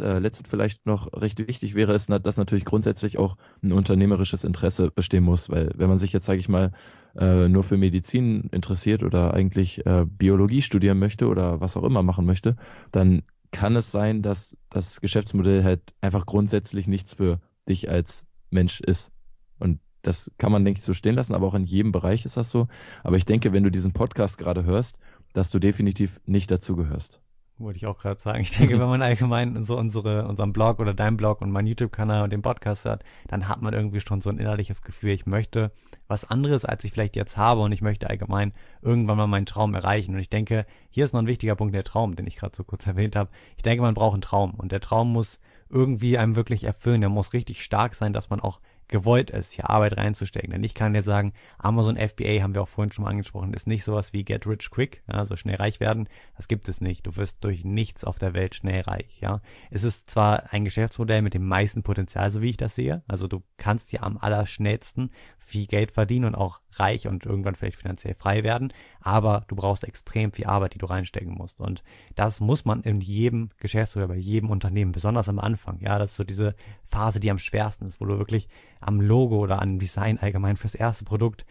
äh, 0.00 0.18
letztens 0.18 0.48
vielleicht 0.48 0.86
noch 0.86 1.12
recht 1.12 1.38
wichtig 1.46 1.74
wäre, 1.74 1.94
ist, 1.94 2.10
dass 2.10 2.36
natürlich 2.36 2.64
grundsätzlich 2.64 3.18
auch 3.18 3.36
ein 3.62 3.72
unternehmerisches 3.72 4.44
Interesse 4.44 4.90
bestehen 4.90 5.24
muss, 5.24 5.48
weil 5.50 5.70
wenn 5.76 5.88
man 5.88 5.98
sich 5.98 6.12
jetzt, 6.12 6.26
sage 6.26 6.40
ich 6.40 6.48
mal, 6.48 6.72
äh, 7.16 7.48
nur 7.48 7.64
für 7.64 7.76
Medizin 7.76 8.48
interessiert 8.52 9.02
oder 9.02 9.34
eigentlich 9.34 9.84
äh, 9.86 10.04
Biologie 10.06 10.62
studieren 10.62 10.98
möchte 10.98 11.26
oder 11.26 11.60
was 11.60 11.76
auch 11.76 11.84
immer 11.84 12.02
machen 12.02 12.26
möchte, 12.26 12.56
dann 12.92 13.22
kann 13.50 13.76
es 13.76 13.90
sein, 13.90 14.22
dass 14.22 14.56
das 14.70 15.00
Geschäftsmodell 15.00 15.64
halt 15.64 15.82
einfach 16.00 16.26
grundsätzlich 16.26 16.86
nichts 16.86 17.14
für 17.14 17.40
dich 17.68 17.90
als 17.90 18.24
Mensch 18.50 18.80
ist. 18.80 19.10
Und 19.58 19.80
das 20.02 20.30
kann 20.38 20.52
man, 20.52 20.64
denke 20.64 20.78
ich, 20.78 20.84
so 20.84 20.92
stehen 20.92 21.14
lassen, 21.14 21.34
aber 21.34 21.46
auch 21.46 21.54
in 21.54 21.64
jedem 21.64 21.92
Bereich 21.92 22.24
ist 22.24 22.36
das 22.36 22.50
so. 22.50 22.68
Aber 23.02 23.16
ich 23.16 23.24
denke, 23.24 23.52
wenn 23.52 23.64
du 23.64 23.70
diesen 23.70 23.92
Podcast 23.92 24.38
gerade 24.38 24.64
hörst, 24.64 24.98
dass 25.32 25.50
du 25.50 25.58
definitiv 25.58 26.20
nicht 26.26 26.50
dazu 26.50 26.76
gehörst. 26.76 27.20
Wollte 27.60 27.76
ich 27.76 27.86
auch 27.86 27.98
gerade 27.98 28.20
sagen. 28.20 28.40
Ich 28.40 28.52
denke, 28.52 28.78
wenn 28.80 28.88
man 28.88 29.02
allgemein 29.02 29.64
so 29.64 29.76
unsere, 29.76 30.28
unseren 30.28 30.52
Blog 30.52 30.78
oder 30.78 30.94
deinen 30.94 31.16
Blog 31.16 31.40
und 31.40 31.50
meinen 31.50 31.66
YouTube-Kanal 31.66 32.22
und 32.22 32.30
den 32.30 32.42
Podcast 32.42 32.84
hört, 32.84 33.02
dann 33.26 33.48
hat 33.48 33.60
man 33.62 33.74
irgendwie 33.74 34.00
schon 34.00 34.20
so 34.20 34.30
ein 34.30 34.38
innerliches 34.38 34.82
Gefühl, 34.82 35.10
ich 35.10 35.26
möchte 35.26 35.72
was 36.06 36.24
anderes, 36.24 36.64
als 36.64 36.84
ich 36.84 36.92
vielleicht 36.92 37.16
jetzt 37.16 37.36
habe 37.36 37.62
und 37.62 37.72
ich 37.72 37.82
möchte 37.82 38.08
allgemein 38.08 38.52
irgendwann 38.80 39.16
mal 39.16 39.26
meinen 39.26 39.46
Traum 39.46 39.74
erreichen. 39.74 40.14
Und 40.14 40.20
ich 40.20 40.30
denke, 40.30 40.66
hier 40.88 41.04
ist 41.04 41.12
noch 41.12 41.20
ein 41.20 41.26
wichtiger 41.26 41.56
Punkt, 41.56 41.74
der 41.74 41.84
Traum, 41.84 42.14
den 42.14 42.26
ich 42.28 42.36
gerade 42.36 42.54
so 42.56 42.62
kurz 42.62 42.86
erwähnt 42.86 43.16
habe. 43.16 43.30
Ich 43.56 43.62
denke, 43.64 43.82
man 43.82 43.94
braucht 43.94 44.14
einen 44.14 44.22
Traum 44.22 44.54
und 44.54 44.70
der 44.70 44.80
Traum 44.80 45.12
muss 45.12 45.40
irgendwie 45.68 46.16
einem 46.16 46.36
wirklich 46.36 46.64
erfüllen. 46.64 47.00
Der 47.00 47.10
muss 47.10 47.32
richtig 47.32 47.64
stark 47.64 47.94
sein, 47.94 48.12
dass 48.12 48.30
man 48.30 48.40
auch 48.40 48.60
gewollt 48.88 49.30
ist, 49.30 49.52
hier 49.52 49.70
Arbeit 49.70 49.96
reinzustecken. 49.96 50.50
Denn 50.50 50.64
ich 50.64 50.74
kann 50.74 50.94
dir 50.94 51.02
sagen, 51.02 51.32
Amazon 51.58 51.96
FBA 51.96 52.42
haben 52.42 52.54
wir 52.54 52.62
auch 52.62 52.68
vorhin 52.68 52.92
schon 52.92 53.04
mal 53.04 53.10
angesprochen, 53.10 53.54
ist 53.54 53.66
nicht 53.66 53.84
sowas 53.84 54.12
wie 54.12 54.24
Get 54.24 54.46
Rich 54.46 54.70
Quick, 54.70 55.02
ja, 55.12 55.24
so 55.24 55.36
schnell 55.36 55.56
reich 55.56 55.80
werden. 55.80 56.08
Das 56.36 56.48
gibt 56.48 56.68
es 56.68 56.80
nicht. 56.80 57.06
Du 57.06 57.16
wirst 57.16 57.44
durch 57.44 57.64
nichts 57.64 58.04
auf 58.04 58.18
der 58.18 58.34
Welt 58.34 58.54
schnell 58.54 58.82
reich, 58.82 59.18
ja. 59.20 59.40
Es 59.70 59.84
ist 59.84 60.10
zwar 60.10 60.52
ein 60.52 60.64
Geschäftsmodell 60.64 61.22
mit 61.22 61.34
dem 61.34 61.46
meisten 61.46 61.82
Potenzial, 61.82 62.30
so 62.30 62.42
wie 62.42 62.50
ich 62.50 62.56
das 62.56 62.74
sehe. 62.74 63.02
Also 63.06 63.28
du 63.28 63.42
kannst 63.56 63.90
hier 63.90 64.02
am 64.02 64.18
allerschnellsten 64.18 65.10
viel 65.38 65.66
Geld 65.66 65.90
verdienen 65.90 66.26
und 66.26 66.34
auch 66.34 66.60
reich 66.72 67.08
und 67.08 67.24
irgendwann 67.24 67.54
vielleicht 67.54 67.78
finanziell 67.78 68.14
frei 68.14 68.44
werden, 68.44 68.72
aber 69.00 69.44
du 69.48 69.56
brauchst 69.56 69.84
extrem 69.84 70.32
viel 70.32 70.46
Arbeit, 70.46 70.74
die 70.74 70.78
du 70.78 70.86
reinstecken 70.86 71.34
musst. 71.34 71.60
Und 71.60 71.82
das 72.14 72.40
muss 72.40 72.64
man 72.64 72.82
in 72.82 73.00
jedem 73.00 73.50
Geschäftsmodell, 73.58 74.08
bei 74.08 74.16
jedem 74.16 74.50
Unternehmen, 74.50 74.92
besonders 74.92 75.28
am 75.28 75.38
Anfang. 75.38 75.80
Ja, 75.80 75.98
das 75.98 76.10
ist 76.10 76.16
so 76.16 76.24
diese 76.24 76.54
Phase, 76.84 77.20
die 77.20 77.30
am 77.30 77.38
schwersten 77.38 77.86
ist, 77.86 78.00
wo 78.00 78.04
du 78.04 78.18
wirklich 78.18 78.48
am 78.80 79.00
Logo 79.00 79.38
oder 79.38 79.60
am 79.60 79.78
Design 79.78 80.18
allgemein 80.18 80.56
fürs 80.56 80.74
erste 80.74 81.04
Produkt 81.04 81.44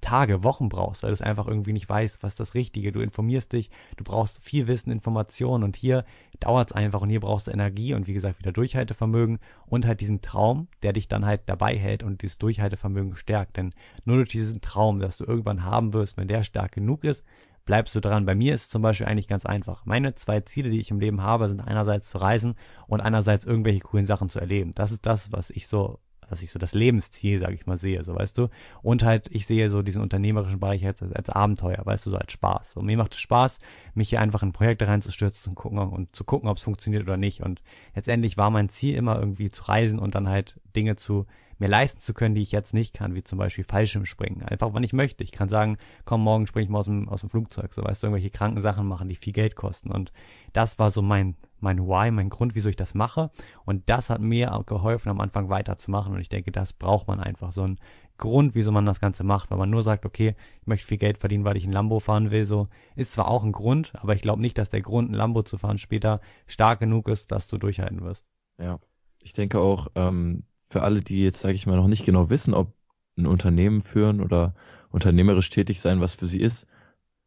Tage, 0.00 0.44
Wochen 0.44 0.68
brauchst, 0.68 1.02
weil 1.02 1.10
du 1.10 1.14
es 1.14 1.22
einfach 1.22 1.46
irgendwie 1.46 1.72
nicht 1.72 1.88
weißt, 1.88 2.22
was 2.22 2.34
das 2.34 2.54
Richtige. 2.54 2.92
Du 2.92 3.00
informierst 3.00 3.52
dich, 3.52 3.70
du 3.96 4.04
brauchst 4.04 4.42
viel 4.42 4.66
Wissen, 4.66 4.90
Informationen 4.90 5.64
und 5.64 5.76
hier 5.76 6.04
dauert 6.40 6.70
es 6.70 6.76
einfach 6.76 7.00
und 7.00 7.10
hier 7.10 7.20
brauchst 7.20 7.46
du 7.46 7.50
Energie 7.50 7.94
und 7.94 8.06
wie 8.06 8.14
gesagt 8.14 8.38
wieder 8.38 8.52
Durchhaltevermögen 8.52 9.38
und 9.66 9.86
halt 9.86 10.00
diesen 10.00 10.20
Traum, 10.20 10.68
der 10.82 10.92
dich 10.92 11.08
dann 11.08 11.26
halt 11.26 11.42
dabei 11.46 11.76
hält 11.76 12.02
und 12.02 12.22
dieses 12.22 12.38
Durchhaltevermögen 12.38 13.16
stärkt. 13.16 13.56
Denn 13.56 13.72
nur 14.04 14.16
durch 14.16 14.30
diesen 14.30 14.60
Traum, 14.60 15.00
dass 15.00 15.16
du 15.16 15.24
irgendwann 15.24 15.64
haben 15.64 15.92
wirst, 15.92 16.16
wenn 16.16 16.28
der 16.28 16.42
stark 16.42 16.72
genug 16.72 17.04
ist, 17.04 17.24
bleibst 17.68 17.94
du 17.94 18.00
dran. 18.00 18.24
Bei 18.24 18.34
mir 18.34 18.54
ist 18.54 18.62
es 18.62 18.68
zum 18.70 18.80
Beispiel 18.80 19.06
eigentlich 19.06 19.28
ganz 19.28 19.44
einfach. 19.44 19.84
Meine 19.84 20.14
zwei 20.14 20.40
Ziele, 20.40 20.70
die 20.70 20.80
ich 20.80 20.90
im 20.90 21.00
Leben 21.00 21.20
habe, 21.20 21.48
sind 21.48 21.60
einerseits 21.60 22.08
zu 22.08 22.16
reisen 22.16 22.54
und 22.86 23.02
einerseits 23.02 23.44
irgendwelche 23.44 23.80
coolen 23.80 24.06
Sachen 24.06 24.30
zu 24.30 24.40
erleben. 24.40 24.72
Das 24.74 24.90
ist 24.90 25.04
das, 25.04 25.32
was 25.32 25.50
ich 25.50 25.68
so 25.68 25.98
dass 26.28 26.42
ich 26.42 26.50
so 26.50 26.58
das 26.58 26.74
Lebensziel, 26.74 27.38
sage 27.38 27.54
ich 27.54 27.66
mal, 27.66 27.78
sehe, 27.78 28.02
so 28.04 28.14
weißt 28.14 28.36
du. 28.38 28.48
Und 28.82 29.02
halt, 29.02 29.28
ich 29.30 29.46
sehe 29.46 29.70
so 29.70 29.82
diesen 29.82 30.02
unternehmerischen 30.02 30.60
Bereich 30.60 30.84
als, 30.86 31.02
als 31.02 31.30
Abenteuer, 31.30 31.80
weißt 31.84 32.06
du, 32.06 32.10
so 32.10 32.16
als 32.16 32.32
Spaß. 32.32 32.76
Und 32.76 32.86
mir 32.86 32.96
macht 32.96 33.14
es 33.14 33.20
Spaß, 33.20 33.58
mich 33.94 34.10
hier 34.10 34.20
einfach 34.20 34.42
in 34.42 34.52
Projekte 34.52 34.86
reinzustürzen 34.86 35.50
und 35.50 35.54
gucken 35.56 35.78
und 35.78 36.14
zu 36.14 36.24
gucken, 36.24 36.48
ob 36.48 36.56
es 36.56 36.62
funktioniert 36.62 37.02
oder 37.02 37.16
nicht. 37.16 37.42
Und 37.42 37.62
letztendlich 37.94 38.36
war 38.36 38.50
mein 38.50 38.68
Ziel 38.68 38.94
immer 38.96 39.18
irgendwie 39.18 39.50
zu 39.50 39.64
reisen 39.64 39.98
und 39.98 40.14
dann 40.14 40.28
halt 40.28 40.60
Dinge 40.74 40.96
zu 40.96 41.26
mir 41.58 41.68
leisten 41.68 42.00
zu 42.00 42.14
können, 42.14 42.34
die 42.34 42.42
ich 42.42 42.52
jetzt 42.52 42.72
nicht 42.72 42.94
kann, 42.94 43.14
wie 43.14 43.24
zum 43.24 43.38
Beispiel 43.38 43.64
Fallschirmspringen. 43.64 44.42
Einfach, 44.42 44.70
wann 44.72 44.82
ich 44.82 44.92
möchte. 44.92 45.24
Ich 45.24 45.32
kann 45.32 45.48
sagen, 45.48 45.76
komm, 46.04 46.22
morgen 46.22 46.46
springe 46.46 46.64
ich 46.64 46.70
mal 46.70 46.78
aus 46.78 46.86
dem, 46.86 47.08
aus 47.08 47.20
dem 47.20 47.28
Flugzeug. 47.28 47.74
So, 47.74 47.82
weißt 47.82 48.02
du, 48.02 48.06
irgendwelche 48.06 48.30
kranken 48.30 48.60
Sachen 48.60 48.86
machen, 48.86 49.08
die 49.08 49.16
viel 49.16 49.32
Geld 49.32 49.56
kosten. 49.56 49.90
Und 49.90 50.12
das 50.52 50.78
war 50.78 50.90
so 50.90 51.02
mein, 51.02 51.36
mein 51.60 51.80
Why, 51.80 52.10
mein 52.10 52.30
Grund, 52.30 52.54
wieso 52.54 52.68
ich 52.68 52.76
das 52.76 52.94
mache. 52.94 53.30
Und 53.64 53.88
das 53.88 54.10
hat 54.10 54.20
mir 54.20 54.54
auch 54.54 54.66
geholfen, 54.66 55.08
am 55.08 55.20
Anfang 55.20 55.48
weiterzumachen. 55.48 56.14
Und 56.14 56.20
ich 56.20 56.28
denke, 56.28 56.52
das 56.52 56.72
braucht 56.72 57.08
man 57.08 57.18
einfach. 57.18 57.50
So 57.50 57.62
ein 57.62 57.78
Grund, 58.18 58.54
wieso 58.54 58.70
man 58.70 58.86
das 58.86 59.00
Ganze 59.00 59.24
macht. 59.24 59.50
Weil 59.50 59.58
man 59.58 59.70
nur 59.70 59.82
sagt, 59.82 60.06
okay, 60.06 60.36
ich 60.60 60.66
möchte 60.66 60.86
viel 60.86 60.98
Geld 60.98 61.18
verdienen, 61.18 61.44
weil 61.44 61.56
ich 61.56 61.66
ein 61.66 61.72
Lambo 61.72 61.98
fahren 61.98 62.30
will, 62.30 62.44
so 62.44 62.68
ist 62.94 63.12
zwar 63.12 63.28
auch 63.28 63.42
ein 63.42 63.52
Grund, 63.52 63.92
aber 63.96 64.14
ich 64.14 64.22
glaube 64.22 64.42
nicht, 64.42 64.58
dass 64.58 64.70
der 64.70 64.82
Grund, 64.82 65.10
ein 65.10 65.14
Lambo 65.14 65.42
zu 65.42 65.58
fahren 65.58 65.78
später 65.78 66.20
stark 66.46 66.80
genug 66.80 67.08
ist, 67.08 67.32
dass 67.32 67.48
du 67.48 67.58
durchhalten 67.58 68.02
wirst. 68.02 68.26
Ja. 68.60 68.78
Ich 69.20 69.32
denke 69.32 69.58
auch, 69.60 69.88
ähm, 69.94 70.44
für 70.68 70.82
alle, 70.82 71.00
die 71.00 71.22
jetzt, 71.22 71.40
sage 71.40 71.54
ich 71.54 71.66
mal, 71.66 71.76
noch 71.76 71.88
nicht 71.88 72.04
genau 72.04 72.30
wissen, 72.30 72.54
ob 72.54 72.72
ein 73.16 73.26
Unternehmen 73.26 73.80
führen 73.80 74.20
oder 74.20 74.54
unternehmerisch 74.90 75.50
tätig 75.50 75.80
sein, 75.80 76.00
was 76.00 76.14
für 76.14 76.26
sie 76.26 76.40
ist, 76.40 76.66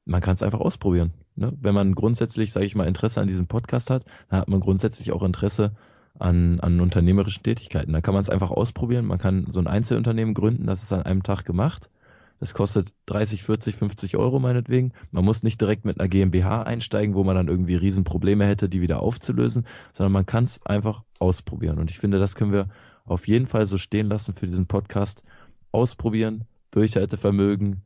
man 0.05 0.21
kann 0.21 0.35
es 0.35 0.43
einfach 0.43 0.59
ausprobieren. 0.59 1.13
Ne? 1.35 1.53
Wenn 1.59 1.75
man 1.75 1.93
grundsätzlich, 1.93 2.51
sage 2.51 2.65
ich 2.65 2.75
mal, 2.75 2.87
Interesse 2.87 3.21
an 3.21 3.27
diesem 3.27 3.47
Podcast 3.47 3.89
hat, 3.89 4.05
dann 4.29 4.39
hat 4.39 4.47
man 4.47 4.59
grundsätzlich 4.59 5.11
auch 5.11 5.23
Interesse 5.23 5.73
an, 6.19 6.59
an 6.59 6.79
unternehmerischen 6.81 7.43
Tätigkeiten. 7.43 7.93
Da 7.93 8.01
kann 8.01 8.13
man 8.13 8.21
es 8.21 8.29
einfach 8.29 8.51
ausprobieren. 8.51 9.05
Man 9.05 9.17
kann 9.17 9.45
so 9.49 9.59
ein 9.59 9.67
Einzelunternehmen 9.67 10.33
gründen, 10.33 10.67
das 10.67 10.83
ist 10.83 10.93
an 10.93 11.03
einem 11.03 11.23
Tag 11.23 11.45
gemacht. 11.45 11.89
Das 12.39 12.55
kostet 12.55 12.89
30, 13.05 13.43
40, 13.43 13.75
50 13.75 14.17
Euro 14.17 14.39
meinetwegen. 14.39 14.93
Man 15.11 15.23
muss 15.23 15.43
nicht 15.43 15.61
direkt 15.61 15.85
mit 15.85 15.99
einer 15.99 16.09
GmbH 16.09 16.63
einsteigen, 16.63 17.13
wo 17.13 17.23
man 17.23 17.35
dann 17.35 17.47
irgendwie 17.47 17.75
Riesenprobleme 17.75 18.45
hätte, 18.45 18.67
die 18.67 18.81
wieder 18.81 19.01
aufzulösen, 19.01 19.67
sondern 19.93 20.11
man 20.11 20.25
kann 20.25 20.45
es 20.45 20.59
einfach 20.65 21.03
ausprobieren. 21.19 21.77
Und 21.77 21.91
ich 21.91 21.99
finde, 21.99 22.17
das 22.17 22.33
können 22.33 22.51
wir 22.51 22.67
auf 23.05 23.27
jeden 23.27 23.47
Fall 23.47 23.67
so 23.67 23.77
stehen 23.77 24.07
lassen 24.07 24.33
für 24.33 24.47
diesen 24.47 24.67
Podcast. 24.67 25.23
Ausprobieren, 25.71 26.45
Durchhaltevermögen, 26.71 27.83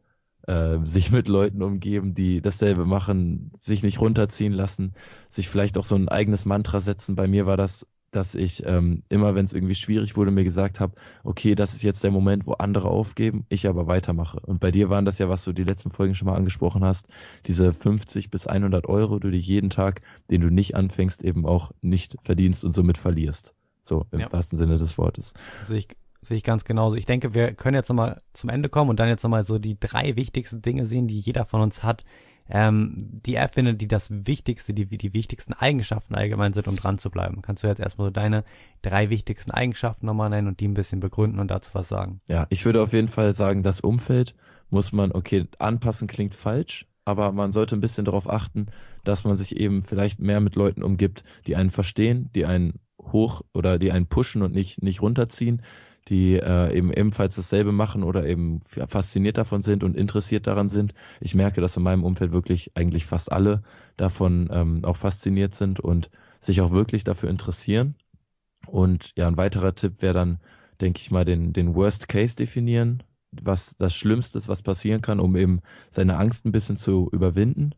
äh, 0.48 0.78
sich 0.84 1.12
mit 1.12 1.28
Leuten 1.28 1.62
umgeben, 1.62 2.14
die 2.14 2.42
dasselbe 2.42 2.86
machen, 2.86 3.52
sich 3.60 3.84
nicht 3.84 4.00
runterziehen 4.00 4.54
lassen, 4.54 4.94
sich 5.30 5.50
vielleicht 5.50 5.78
auch 5.78 5.86
so 5.86 5.96
ein 5.96 6.10
eigenes 6.10 6.46
Mantra 6.46 6.82
setzen. 6.82 7.16
Bei 7.16 7.28
mir 7.28 7.46
war 7.46 7.58
das, 7.58 7.88
dass 8.12 8.36
ich 8.36 8.66
ähm, 8.66 9.04
immer, 9.10 9.36
wenn 9.36 9.46
es 9.46 9.54
irgendwie 9.54 9.76
schwierig 9.76 10.16
wurde, 10.16 10.32
mir 10.32 10.44
gesagt 10.44 10.80
habe, 10.80 10.96
okay, 11.24 11.54
das 11.56 11.74
ist 11.74 11.84
jetzt 11.84 12.04
der 12.04 12.12
Moment, 12.12 12.48
wo 12.48 12.54
andere 12.54 12.88
aufgeben, 12.88 13.46
ich 13.50 13.68
aber 13.68 13.88
weitermache. 13.88 14.40
Und 14.40 14.60
bei 14.60 14.72
dir 14.72 14.90
waren 14.90 15.06
das 15.06 15.18
ja, 15.18 15.28
was 15.28 15.44
du 15.44 15.52
die 15.52 15.64
letzten 15.64 15.92
Folgen 15.92 16.16
schon 16.16 16.28
mal 16.28 16.36
angesprochen 16.36 16.84
hast, 16.84 17.10
diese 17.46 17.74
50 17.74 18.32
bis 18.32 18.48
100 18.48 18.88
Euro, 18.88 19.20
die 19.20 19.32
du 19.32 19.38
jeden 19.38 19.70
Tag, 19.70 20.02
den 20.32 20.42
du 20.42 20.50
nicht 20.50 20.76
anfängst, 20.76 21.24
eben 21.24 21.46
auch 21.46 21.72
nicht 21.82 22.16
verdienst 22.22 22.64
und 22.64 22.74
somit 22.74 22.98
verlierst. 22.98 23.54
So 23.86 24.06
im 24.12 24.20
ja. 24.20 24.32
wahrsten 24.32 24.58
Sinne 24.58 24.78
des 24.78 24.98
Wortes. 24.98 25.34
Sehe 25.64 25.78
ich, 25.78 25.88
sehe 26.22 26.38
ich 26.38 26.44
ganz 26.44 26.66
genauso. 26.66 26.96
Ich 26.96 27.06
denke, 27.06 27.34
wir 27.34 27.54
können 27.54 27.76
jetzt 27.76 27.90
nochmal 27.90 28.22
zum 28.34 28.50
Ende 28.50 28.68
kommen 28.68 28.90
und 28.90 29.00
dann 29.00 29.08
jetzt 29.08 29.24
nochmal 29.24 29.46
so 29.46 29.60
die 29.60 29.80
drei 29.80 30.16
wichtigsten 30.16 30.62
Dinge 30.62 30.86
sehen, 30.86 31.08
die 31.08 31.20
jeder 31.20 31.46
von 31.46 31.62
uns 31.62 31.84
hat, 31.84 32.04
ähm, 32.50 32.94
die 32.98 33.36
er 33.36 33.50
findet, 33.50 33.82
die 33.82 33.88
das 33.88 34.10
Wichtigste, 34.12 34.74
die, 34.74 34.86
die 34.86 35.14
wichtigsten 35.14 35.54
Eigenschaften 35.54 36.16
allgemein 36.16 36.54
sind, 36.54 36.68
um 36.68 36.76
dran 36.76 36.98
zu 36.98 37.10
bleiben. 37.10 37.42
Kannst 37.42 37.64
du 37.64 37.68
jetzt 37.68 37.80
erstmal 37.80 38.08
so 38.08 38.12
deine 38.12 38.44
drei 38.82 39.10
wichtigsten 39.10 39.52
Eigenschaften 39.52 40.06
nochmal 40.06 40.30
nennen 40.30 40.48
und 40.48 40.60
die 40.60 40.68
ein 40.68 40.74
bisschen 40.74 41.00
begründen 41.00 41.40
und 41.40 41.50
dazu 41.50 41.72
was 41.74 41.88
sagen? 41.88 42.22
Ja, 42.28 42.48
ich 42.50 42.66
würde 42.66 42.82
auf 42.82 42.94
jeden 42.94 43.08
Fall 43.08 43.34
sagen, 43.34 43.64
das 43.64 43.82
Umfeld 43.82 44.36
muss 44.70 44.92
man, 44.92 45.12
okay, 45.12 45.48
anpassen 45.60 46.08
klingt 46.08 46.36
falsch, 46.36 46.88
aber 47.04 47.32
man 47.32 47.52
sollte 47.52 47.76
ein 47.76 47.82
bisschen 47.82 48.06
darauf 48.06 48.30
achten, 48.30 48.68
dass 49.04 49.24
man 49.24 49.36
sich 49.36 49.58
eben 49.58 49.84
vielleicht 49.84 50.20
mehr 50.20 50.40
mit 50.40 50.56
Leuten 50.56 50.84
umgibt, 50.84 51.24
die 51.46 51.56
einen 51.56 51.70
verstehen, 51.70 52.30
die 52.34 52.46
einen 52.46 52.80
hoch 53.12 53.42
oder 53.54 53.78
die 53.78 53.92
einen 53.92 54.08
pushen 54.08 54.42
und 54.42 54.54
nicht, 54.54 54.82
nicht 54.82 55.02
runterziehen, 55.02 55.62
die 56.08 56.36
äh, 56.36 56.76
eben 56.76 56.94
ebenfalls 56.94 57.36
dasselbe 57.36 57.72
machen 57.72 58.04
oder 58.04 58.26
eben 58.26 58.62
fasziniert 58.62 59.38
davon 59.38 59.62
sind 59.62 59.84
und 59.84 59.98
interessiert 59.98 60.46
daran 60.46 60.70
sind. 60.70 60.94
Ich 61.20 61.34
merke, 61.34 61.62
dass 61.62 61.78
in 61.78 61.84
meinem 61.84 62.04
Umfeld 62.04 62.32
wirklich 62.32 62.72
eigentlich 62.76 63.06
fast 63.06 63.32
alle 63.32 63.64
davon 63.98 64.50
ähm, 64.52 64.86
auch 64.86 64.98
fasziniert 64.98 65.56
sind 65.56 65.80
und 65.80 66.12
sich 66.40 66.62
auch 66.62 66.72
wirklich 66.72 67.04
dafür 67.04 67.30
interessieren. 67.30 67.96
Und 68.68 69.14
ja, 69.16 69.28
ein 69.28 69.38
weiterer 69.38 69.74
Tipp 69.74 70.02
wäre 70.02 70.14
dann, 70.14 70.40
denke 70.80 71.00
ich 71.02 71.10
mal, 71.10 71.26
den, 71.26 71.54
den 71.54 71.74
Worst 71.74 72.08
Case 72.08 72.36
definieren, 72.36 73.04
was 73.32 73.76
das 73.78 73.96
Schlimmste 73.96 74.38
ist, 74.38 74.48
was 74.48 74.62
passieren 74.62 75.02
kann, 75.02 75.20
um 75.20 75.36
eben 75.36 75.62
seine 75.90 76.18
Angst 76.18 76.46
ein 76.46 76.52
bisschen 76.52 76.78
zu 76.78 77.10
überwinden. 77.12 77.72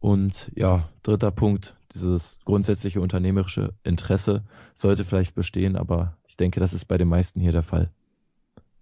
Und 0.00 0.50
ja, 0.54 0.88
dritter 1.02 1.30
Punkt, 1.30 1.76
dieses 1.94 2.40
grundsätzliche 2.44 3.00
unternehmerische 3.00 3.74
Interesse 3.84 4.44
sollte 4.74 5.04
vielleicht 5.04 5.34
bestehen, 5.34 5.76
aber 5.76 6.16
ich 6.26 6.36
denke, 6.36 6.60
das 6.60 6.72
ist 6.72 6.86
bei 6.86 6.98
den 6.98 7.08
meisten 7.08 7.40
hier 7.40 7.52
der 7.52 7.62
Fall. 7.62 7.90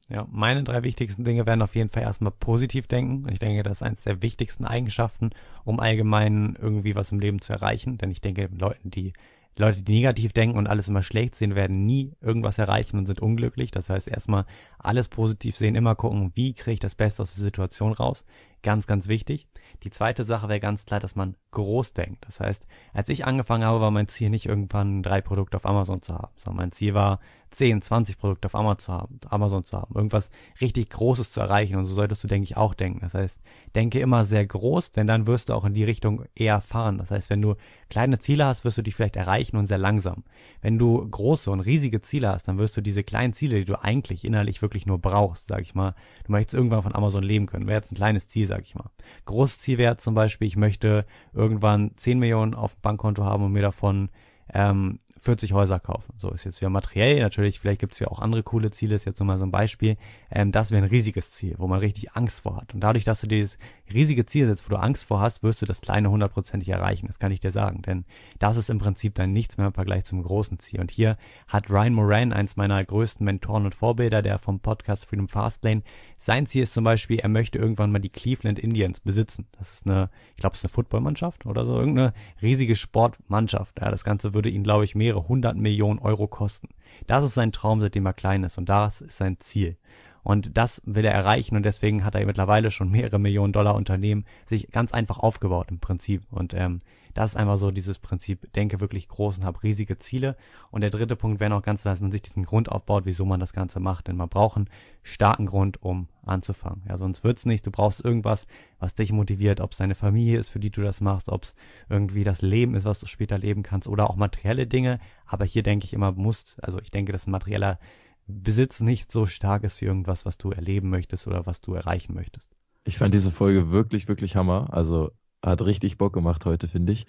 Ja, 0.08 0.26
meine 0.30 0.62
drei 0.62 0.82
wichtigsten 0.82 1.24
Dinge 1.24 1.46
werden 1.46 1.62
auf 1.62 1.74
jeden 1.74 1.88
Fall 1.88 2.02
erstmal 2.02 2.32
positiv 2.32 2.86
denken. 2.86 3.26
Ich 3.32 3.38
denke, 3.38 3.62
das 3.62 3.78
ist 3.78 3.82
eines 3.82 4.02
der 4.02 4.20
wichtigsten 4.20 4.66
Eigenschaften, 4.66 5.30
um 5.64 5.80
allgemein 5.80 6.56
irgendwie 6.60 6.94
was 6.94 7.12
im 7.12 7.20
Leben 7.20 7.40
zu 7.40 7.52
erreichen. 7.52 7.96
Denn 7.96 8.10
ich 8.10 8.20
denke, 8.20 8.50
Leuten, 8.54 8.90
die 8.90 9.14
Leute, 9.56 9.82
die 9.82 9.92
negativ 9.92 10.32
denken 10.32 10.58
und 10.58 10.66
alles 10.66 10.88
immer 10.88 11.02
schlecht 11.02 11.34
sehen, 11.34 11.54
werden 11.54 11.84
nie 11.84 12.12
irgendwas 12.20 12.58
erreichen 12.58 12.98
und 12.98 13.06
sind 13.06 13.20
unglücklich. 13.20 13.70
Das 13.70 13.90
heißt, 13.90 14.08
erstmal 14.08 14.44
alles 14.78 15.08
positiv 15.08 15.56
sehen, 15.56 15.74
immer 15.74 15.94
gucken, 15.94 16.32
wie 16.34 16.54
kriege 16.54 16.74
ich 16.74 16.80
das 16.80 16.94
Beste 16.94 17.22
aus 17.22 17.34
der 17.34 17.44
Situation 17.44 17.92
raus. 17.92 18.24
Ganz, 18.62 18.86
ganz 18.86 19.08
wichtig. 19.08 19.46
Die 19.82 19.90
zweite 19.90 20.24
Sache 20.24 20.48
wäre 20.48 20.60
ganz 20.60 20.86
klar, 20.86 21.00
dass 21.00 21.16
man 21.16 21.34
groß 21.50 21.92
denkt. 21.92 22.24
Das 22.26 22.40
heißt, 22.40 22.66
als 22.92 23.08
ich 23.08 23.26
angefangen 23.26 23.64
habe, 23.64 23.80
war 23.80 23.90
mein 23.90 24.08
Ziel 24.08 24.30
nicht 24.30 24.46
irgendwann 24.46 25.02
drei 25.02 25.20
Produkte 25.20 25.56
auf 25.56 25.66
Amazon 25.66 26.02
zu 26.02 26.14
haben, 26.14 26.32
sondern 26.36 26.64
mein 26.64 26.72
Ziel 26.72 26.94
war, 26.94 27.20
10, 27.52 27.82
20 27.82 28.18
Produkte 28.18 28.46
auf 28.46 28.54
Amazon 28.54 29.64
zu 29.64 29.76
haben, 29.76 29.94
irgendwas 29.94 30.30
richtig 30.60 30.90
Großes 30.90 31.32
zu 31.32 31.40
erreichen. 31.40 31.76
Und 31.76 31.84
so 31.84 31.94
solltest 31.94 32.24
du, 32.24 32.28
denke 32.28 32.44
ich, 32.44 32.56
auch 32.56 32.74
denken. 32.74 33.00
Das 33.00 33.14
heißt, 33.14 33.40
denke 33.74 34.00
immer 34.00 34.24
sehr 34.24 34.44
groß, 34.44 34.92
denn 34.92 35.06
dann 35.06 35.26
wirst 35.26 35.48
du 35.48 35.54
auch 35.54 35.64
in 35.64 35.74
die 35.74 35.84
Richtung 35.84 36.24
eher 36.34 36.60
fahren. 36.60 36.98
Das 36.98 37.10
heißt, 37.10 37.30
wenn 37.30 37.42
du 37.42 37.54
kleine 37.88 38.18
Ziele 38.18 38.46
hast, 38.46 38.64
wirst 38.64 38.78
du 38.78 38.82
dich 38.82 38.94
vielleicht 38.94 39.16
erreichen 39.16 39.56
und 39.56 39.66
sehr 39.66 39.78
langsam. 39.78 40.24
Wenn 40.60 40.78
du 40.78 41.06
große 41.08 41.50
und 41.50 41.60
riesige 41.60 42.02
Ziele 42.02 42.28
hast, 42.28 42.48
dann 42.48 42.58
wirst 42.58 42.76
du 42.76 42.80
diese 42.80 43.04
kleinen 43.04 43.32
Ziele, 43.32 43.58
die 43.58 43.64
du 43.64 43.82
eigentlich 43.82 44.24
innerlich 44.24 44.62
wirklich 44.62 44.86
nur 44.86 44.98
brauchst, 44.98 45.48
sag 45.48 45.60
ich 45.60 45.74
mal, 45.74 45.94
du 46.24 46.32
möchtest 46.32 46.54
irgendwann 46.54 46.82
von 46.82 46.94
Amazon 46.94 47.22
leben 47.22 47.46
können. 47.46 47.66
Wäre 47.66 47.78
jetzt 47.78 47.92
ein 47.92 47.96
kleines 47.96 48.28
Ziel, 48.28 48.46
sag 48.46 48.62
ich 48.62 48.74
mal. 48.74 48.90
Großes 49.26 49.58
Ziel 49.62 49.78
wäre 49.78 49.96
zum 49.96 50.14
Beispiel, 50.14 50.48
ich 50.48 50.56
möchte 50.56 51.06
irgendwann 51.32 51.92
10 51.96 52.18
Millionen 52.18 52.54
auf 52.54 52.76
Bankkonto 52.76 53.24
haben 53.24 53.44
und 53.44 53.52
mir 53.52 53.62
davon 53.62 54.10
ähm, 54.52 54.98
40 55.22 55.52
Häuser 55.52 55.78
kaufen. 55.78 56.14
So 56.18 56.30
ist 56.30 56.44
jetzt 56.44 56.60
wieder 56.60 56.68
materiell. 56.68 57.20
Natürlich, 57.20 57.60
vielleicht 57.60 57.80
gibt 57.80 57.92
es 57.92 58.00
ja 58.00 58.08
auch 58.08 58.18
andere 58.18 58.42
coole 58.42 58.72
Ziele, 58.72 58.96
ist 58.96 59.04
jetzt 59.04 59.20
nur 59.20 59.26
mal 59.28 59.38
so 59.38 59.44
ein 59.44 59.52
Beispiel. 59.52 59.96
Ähm, 60.30 60.50
das 60.50 60.72
wäre 60.72 60.82
ein 60.82 60.88
riesiges 60.88 61.30
Ziel, 61.30 61.54
wo 61.58 61.68
man 61.68 61.78
richtig 61.78 62.12
Angst 62.14 62.40
vor 62.40 62.56
hat. 62.56 62.74
Und 62.74 62.80
dadurch, 62.80 63.04
dass 63.04 63.20
du 63.20 63.28
dieses 63.28 63.56
riesige 63.92 64.26
Ziel 64.26 64.48
setzt, 64.48 64.68
wo 64.68 64.74
du 64.74 64.80
Angst 64.80 65.04
vor 65.04 65.20
hast, 65.20 65.44
wirst 65.44 65.62
du 65.62 65.66
das 65.66 65.80
kleine 65.80 66.10
hundertprozentig 66.10 66.68
erreichen. 66.68 67.06
Das 67.06 67.20
kann 67.20 67.30
ich 67.30 67.38
dir 67.38 67.52
sagen. 67.52 67.82
Denn 67.82 68.04
das 68.40 68.56
ist 68.56 68.68
im 68.68 68.78
Prinzip 68.78 69.14
dann 69.14 69.32
nichts 69.32 69.58
mehr 69.58 69.68
im 69.68 69.74
Vergleich 69.74 70.04
zum 70.04 70.22
großen 70.22 70.58
Ziel. 70.58 70.80
Und 70.80 70.90
hier 70.90 71.16
hat 71.46 71.70
Ryan 71.70 71.94
Moran, 71.94 72.32
eins 72.32 72.56
meiner 72.56 72.84
größten 72.84 73.24
Mentoren 73.24 73.64
und 73.64 73.76
Vorbilder, 73.76 74.22
der 74.22 74.40
vom 74.40 74.58
Podcast 74.58 75.06
Freedom 75.06 75.28
Fastlane, 75.28 75.82
sein 76.24 76.46
Ziel 76.46 76.62
ist 76.62 76.72
zum 76.72 76.84
Beispiel, 76.84 77.18
er 77.18 77.28
möchte 77.28 77.58
irgendwann 77.58 77.90
mal 77.90 77.98
die 77.98 78.08
Cleveland 78.08 78.60
Indians 78.60 79.00
besitzen. 79.00 79.48
Das 79.58 79.74
ist 79.74 79.86
eine, 79.86 80.08
ich 80.30 80.36
glaube, 80.36 80.54
es 80.54 80.60
ist 80.60 80.66
eine 80.66 80.72
Footballmannschaft 80.72 81.46
oder 81.46 81.66
so, 81.66 81.76
irgendeine 81.76 82.14
riesige 82.40 82.76
Sportmannschaft. 82.76 83.80
Ja, 83.80 83.90
das 83.90 84.04
Ganze 84.04 84.32
würde 84.32 84.48
ihn, 84.48 84.62
glaube 84.62 84.84
ich, 84.84 84.94
mehrere 84.94 85.26
hundert 85.26 85.56
Millionen 85.56 85.98
Euro 85.98 86.28
kosten. 86.28 86.68
Das 87.08 87.24
ist 87.24 87.34
sein 87.34 87.50
Traum, 87.50 87.80
seitdem 87.80 88.06
er 88.06 88.12
klein 88.12 88.44
ist 88.44 88.56
und 88.56 88.68
das 88.68 89.00
ist 89.00 89.18
sein 89.18 89.38
Ziel. 89.40 89.76
Und 90.22 90.56
das 90.56 90.80
will 90.84 91.04
er 91.04 91.12
erreichen 91.12 91.56
und 91.56 91.64
deswegen 91.64 92.04
hat 92.04 92.14
er 92.14 92.24
mittlerweile 92.24 92.70
schon 92.70 92.92
mehrere 92.92 93.18
Millionen 93.18 93.52
Dollar 93.52 93.74
Unternehmen 93.74 94.24
sich 94.46 94.70
ganz 94.70 94.92
einfach 94.92 95.18
aufgebaut 95.18 95.72
im 95.72 95.80
Prinzip. 95.80 96.22
Und 96.30 96.54
ähm, 96.54 96.78
das 97.14 97.30
ist 97.30 97.36
einfach 97.36 97.56
so 97.56 97.70
dieses 97.70 97.98
Prinzip, 97.98 98.52
denke 98.52 98.80
wirklich 98.80 99.08
groß 99.08 99.38
und 99.38 99.44
habe 99.44 99.62
riesige 99.62 99.98
Ziele. 99.98 100.36
Und 100.70 100.80
der 100.80 100.90
dritte 100.90 101.16
Punkt 101.16 101.40
wäre 101.40 101.50
noch 101.50 101.62
ganz, 101.62 101.82
dass 101.82 102.00
man 102.00 102.12
sich 102.12 102.22
diesen 102.22 102.44
Grund 102.44 102.70
aufbaut, 102.70 103.04
wieso 103.04 103.24
man 103.24 103.40
das 103.40 103.52
Ganze 103.52 103.80
macht. 103.80 104.08
Denn 104.08 104.16
man 104.16 104.28
braucht 104.28 104.56
einen 104.56 104.70
starken 105.02 105.46
Grund, 105.46 105.82
um 105.82 106.08
anzufangen. 106.24 106.82
Ja, 106.88 106.96
sonst 106.96 107.24
wird's 107.24 107.46
nicht. 107.46 107.66
Du 107.66 107.70
brauchst 107.70 108.04
irgendwas, 108.04 108.46
was 108.78 108.94
dich 108.94 109.12
motiviert, 109.12 109.60
ob 109.60 109.72
es 109.72 109.78
deine 109.78 109.94
Familie 109.94 110.38
ist, 110.38 110.48
für 110.48 110.60
die 110.60 110.70
du 110.70 110.82
das 110.82 111.00
machst, 111.00 111.28
ob 111.28 111.44
es 111.44 111.54
irgendwie 111.88 112.24
das 112.24 112.42
Leben 112.42 112.74
ist, 112.74 112.84
was 112.84 112.98
du 112.98 113.06
später 113.06 113.38
leben 113.38 113.62
kannst 113.62 113.88
oder 113.88 114.08
auch 114.08 114.16
materielle 114.16 114.66
Dinge. 114.66 114.98
Aber 115.26 115.44
hier 115.44 115.62
denke 115.62 115.84
ich 115.84 115.92
immer, 115.92 116.12
musst, 116.12 116.62
also 116.62 116.80
ich 116.80 116.90
denke, 116.90 117.12
dass 117.12 117.26
ein 117.26 117.32
materieller 117.32 117.78
Besitz 118.26 118.80
nicht 118.80 119.12
so 119.12 119.26
stark 119.26 119.64
ist 119.64 119.80
wie 119.80 119.86
irgendwas, 119.86 120.24
was 120.24 120.38
du 120.38 120.50
erleben 120.50 120.90
möchtest 120.90 121.26
oder 121.26 121.46
was 121.46 121.60
du 121.60 121.74
erreichen 121.74 122.14
möchtest. 122.14 122.48
Ich 122.84 122.98
fand 122.98 123.14
diese 123.14 123.30
Folge 123.30 123.70
wirklich, 123.70 124.08
wirklich 124.08 124.36
Hammer. 124.36 124.72
Also 124.72 125.12
hat 125.44 125.62
richtig 125.62 125.98
Bock 125.98 126.12
gemacht 126.12 126.44
heute, 126.44 126.68
finde 126.68 126.92
ich. 126.92 127.06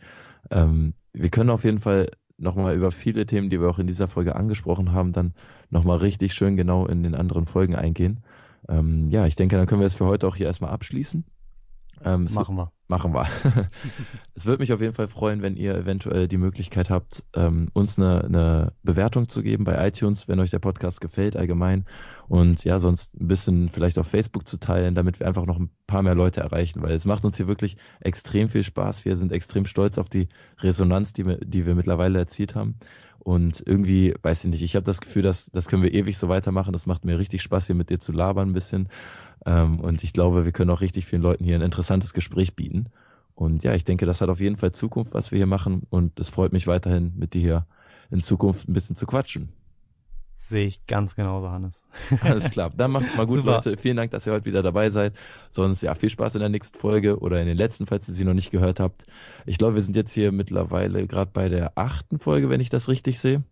Ähm, 0.49 0.93
wir 1.13 1.29
können 1.29 1.49
auf 1.49 1.63
jeden 1.63 1.79
Fall 1.79 2.09
nochmal 2.37 2.75
über 2.75 2.91
viele 2.91 3.25
Themen, 3.25 3.49
die 3.49 3.59
wir 3.59 3.69
auch 3.69 3.79
in 3.79 3.87
dieser 3.87 4.07
Folge 4.07 4.35
angesprochen 4.35 4.91
haben, 4.91 5.13
dann 5.13 5.33
nochmal 5.69 5.97
richtig 5.97 6.33
schön 6.33 6.55
genau 6.55 6.85
in 6.85 7.03
den 7.03 7.15
anderen 7.15 7.45
Folgen 7.45 7.75
eingehen. 7.75 8.23
Ähm, 8.67 9.09
ja, 9.09 9.25
ich 9.27 9.35
denke, 9.35 9.57
dann 9.57 9.65
können 9.65 9.81
wir 9.81 9.87
es 9.87 9.95
für 9.95 10.05
heute 10.05 10.27
auch 10.27 10.35
hier 10.35 10.47
erstmal 10.47 10.71
abschließen. 10.71 11.25
Ähm, 12.03 12.27
Machen 12.33 12.55
wir. 12.55 12.71
Machen 12.87 13.13
wir. 13.13 13.27
es 14.35 14.45
würde 14.45 14.61
mich 14.61 14.73
auf 14.73 14.81
jeden 14.81 14.93
Fall 14.93 15.07
freuen, 15.07 15.41
wenn 15.41 15.55
ihr 15.55 15.75
eventuell 15.75 16.27
die 16.27 16.37
Möglichkeit 16.37 16.89
habt, 16.89 17.23
ähm, 17.33 17.69
uns 17.73 17.97
eine, 17.97 18.23
eine 18.23 18.73
Bewertung 18.83 19.29
zu 19.29 19.41
geben 19.41 19.63
bei 19.63 19.87
iTunes, 19.87 20.27
wenn 20.27 20.39
euch 20.39 20.51
der 20.51 20.59
Podcast 20.59 21.01
gefällt 21.01 21.35
allgemein. 21.35 21.85
Und 22.27 22.63
ja, 22.65 22.79
sonst 22.79 23.19
ein 23.19 23.27
bisschen 23.27 23.69
vielleicht 23.69 23.97
auf 23.97 24.07
Facebook 24.07 24.47
zu 24.47 24.57
teilen, 24.57 24.95
damit 24.95 25.19
wir 25.19 25.27
einfach 25.27 25.45
noch 25.45 25.59
ein 25.59 25.71
paar 25.87 26.03
mehr 26.03 26.15
Leute 26.15 26.41
erreichen, 26.41 26.81
weil 26.81 26.93
es 26.93 27.05
macht 27.05 27.25
uns 27.25 27.37
hier 27.37 27.47
wirklich 27.47 27.77
extrem 27.99 28.49
viel 28.49 28.63
Spaß. 28.63 29.05
Wir 29.05 29.15
sind 29.15 29.31
extrem 29.31 29.65
stolz 29.65 29.97
auf 29.97 30.09
die 30.09 30.27
Resonanz, 30.59 31.13
die 31.13 31.25
wir, 31.25 31.37
die 31.37 31.65
wir 31.65 31.75
mittlerweile 31.75 32.19
erzielt 32.19 32.55
haben. 32.55 32.75
Und 33.23 33.63
irgendwie, 33.65 34.13
weiß 34.21 34.43
ich 34.43 34.51
nicht, 34.51 34.61
ich 34.61 34.75
habe 34.75 34.83
das 34.83 34.99
Gefühl, 34.99 35.21
dass 35.21 35.49
das 35.51 35.67
können 35.67 35.81
wir 35.81 35.93
ewig 35.93 36.17
so 36.17 36.27
weitermachen. 36.27 36.73
Das 36.73 36.85
macht 36.85 37.05
mir 37.05 37.17
richtig 37.17 37.41
Spaß, 37.41 37.67
hier 37.67 37.75
mit 37.75 37.89
dir 37.89 37.99
zu 37.99 38.11
labern 38.11 38.49
ein 38.49 38.53
bisschen. 38.53 38.89
Ähm, 39.45 39.79
und 39.79 40.03
ich 40.03 40.11
glaube, 40.13 40.45
wir 40.45 40.51
können 40.51 40.69
auch 40.71 40.81
richtig 40.81 41.05
vielen 41.05 41.21
Leuten 41.21 41.45
hier 41.45 41.55
ein 41.55 41.61
interessantes 41.61 42.13
Gespräch 42.13 42.55
bieten. 42.55 42.87
Und 43.35 43.63
ja, 43.63 43.73
ich 43.73 43.83
denke, 43.83 44.05
das 44.05 44.21
hat 44.21 44.29
auf 44.29 44.39
jeden 44.39 44.57
Fall 44.57 44.73
Zukunft, 44.73 45.13
was 45.13 45.31
wir 45.31 45.37
hier 45.37 45.47
machen. 45.47 45.83
Und 45.89 46.19
es 46.19 46.29
freut 46.29 46.53
mich 46.53 46.67
weiterhin, 46.67 47.13
mit 47.15 47.33
dir 47.33 47.41
hier 47.41 47.67
in 48.11 48.21
Zukunft 48.21 48.67
ein 48.67 48.73
bisschen 48.73 48.95
zu 48.95 49.05
quatschen. 49.05 49.49
Sehe 50.45 50.65
ich 50.65 50.85
ganz 50.87 51.15
genauso, 51.15 51.49
Hannes. 51.49 51.81
Alles 52.21 52.51
klar. 52.51 52.69
Dann 52.75 52.91
macht's 52.91 53.15
mal 53.15 53.25
gut, 53.25 53.37
Super. 53.37 53.51
Leute. 53.53 53.77
Vielen 53.77 53.95
Dank, 53.95 54.11
dass 54.11 54.27
ihr 54.27 54.33
heute 54.33 54.43
wieder 54.43 54.61
dabei 54.61 54.89
seid. 54.89 55.13
Sonst 55.49 55.81
ja, 55.83 55.95
viel 55.95 56.09
Spaß 56.09 56.35
in 56.35 56.41
der 56.41 56.49
nächsten 56.49 56.77
Folge 56.77 57.19
oder 57.19 57.39
in 57.39 57.47
den 57.47 57.55
letzten, 57.55 57.85
falls 57.85 58.09
ihr 58.09 58.13
sie 58.13 58.25
noch 58.25 58.33
nicht 58.33 58.51
gehört 58.51 58.81
habt. 58.81 59.05
Ich 59.45 59.57
glaube, 59.57 59.75
wir 59.75 59.81
sind 59.81 59.95
jetzt 59.95 60.11
hier 60.11 60.33
mittlerweile 60.33 61.07
gerade 61.07 61.31
bei 61.33 61.47
der 61.47 61.77
achten 61.77 62.19
Folge, 62.19 62.49
wenn 62.49 62.59
ich 62.59 62.69
das 62.69 62.89
richtig 62.89 63.19
sehe. 63.21 63.43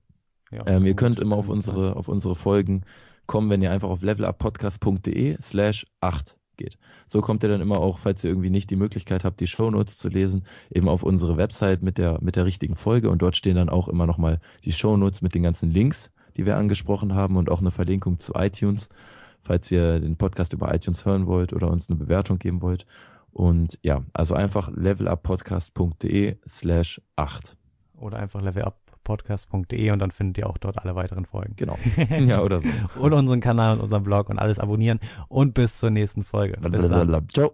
Ja, 0.51 0.67
Ähm, 0.67 0.85
ihr 0.85 0.95
könnt 0.95 1.19
immer 1.19 1.37
auf 1.37 1.47
unsere, 1.47 1.95
auf 1.95 2.09
unsere 2.09 2.35
Folgen 2.35 2.83
kommen, 3.25 3.49
wenn 3.49 3.61
ihr 3.61 3.71
einfach 3.71 3.89
auf 3.89 4.01
leveluppodcast.de 4.01 5.37
slash 5.41 5.87
8 6.01 6.35
geht. 6.57 6.77
So 7.07 7.21
kommt 7.21 7.43
ihr 7.43 7.49
dann 7.49 7.61
immer 7.61 7.79
auch, 7.79 7.99
falls 7.99 8.21
ihr 8.25 8.29
irgendwie 8.29 8.49
nicht 8.49 8.69
die 8.69 8.75
Möglichkeit 8.75 9.23
habt, 9.23 9.39
die 9.39 9.47
Shownotes 9.47 9.97
zu 9.97 10.09
lesen, 10.09 10.43
eben 10.69 10.89
auf 10.89 11.03
unsere 11.03 11.37
Website 11.37 11.81
mit 11.83 11.97
der, 11.97 12.19
mit 12.21 12.35
der 12.35 12.45
richtigen 12.45 12.75
Folge 12.75 13.09
und 13.09 13.21
dort 13.21 13.37
stehen 13.37 13.55
dann 13.55 13.69
auch 13.69 13.87
immer 13.87 14.05
nochmal 14.05 14.39
die 14.65 14.73
Shownotes 14.73 15.21
mit 15.21 15.33
den 15.33 15.43
ganzen 15.43 15.71
Links, 15.71 16.11
die 16.37 16.45
wir 16.45 16.57
angesprochen 16.57 17.15
haben 17.15 17.37
und 17.37 17.49
auch 17.49 17.61
eine 17.61 17.71
Verlinkung 17.71 18.19
zu 18.19 18.33
iTunes, 18.35 18.89
falls 19.41 19.71
ihr 19.71 19.99
den 19.99 20.17
Podcast 20.17 20.53
über 20.53 20.73
iTunes 20.73 21.05
hören 21.05 21.27
wollt 21.27 21.53
oder 21.53 21.69
uns 21.69 21.89
eine 21.89 21.97
Bewertung 21.97 22.39
geben 22.39 22.61
wollt. 22.61 22.85
Und 23.31 23.79
ja, 23.81 24.03
also 24.13 24.35
einfach 24.35 24.69
leveluppodcast.de 24.75 26.37
slash 26.47 27.01
8. 27.15 27.55
Oder 27.97 28.17
einfach 28.17 28.41
leveluppodcast.de 28.41 29.91
und 29.91 29.99
dann 29.99 30.11
findet 30.11 30.39
ihr 30.39 30.49
auch 30.49 30.57
dort 30.57 30.79
alle 30.79 30.95
weiteren 30.95 31.25
Folgen. 31.25 31.53
Genau. 31.55 31.77
ja, 32.09 32.41
oder 32.41 32.59
so. 32.59 32.67
Und 32.99 33.13
unseren 33.13 33.39
Kanal 33.39 33.75
und 33.77 33.83
unseren 33.83 34.03
Blog 34.03 34.29
und 34.29 34.39
alles 34.39 34.59
abonnieren. 34.59 34.99
Und 35.29 35.53
bis 35.53 35.77
zur 35.77 35.91
nächsten 35.91 36.23
Folge. 36.23 36.57
Bis 36.57 36.89
dann. 36.89 37.27
Ciao. 37.29 37.53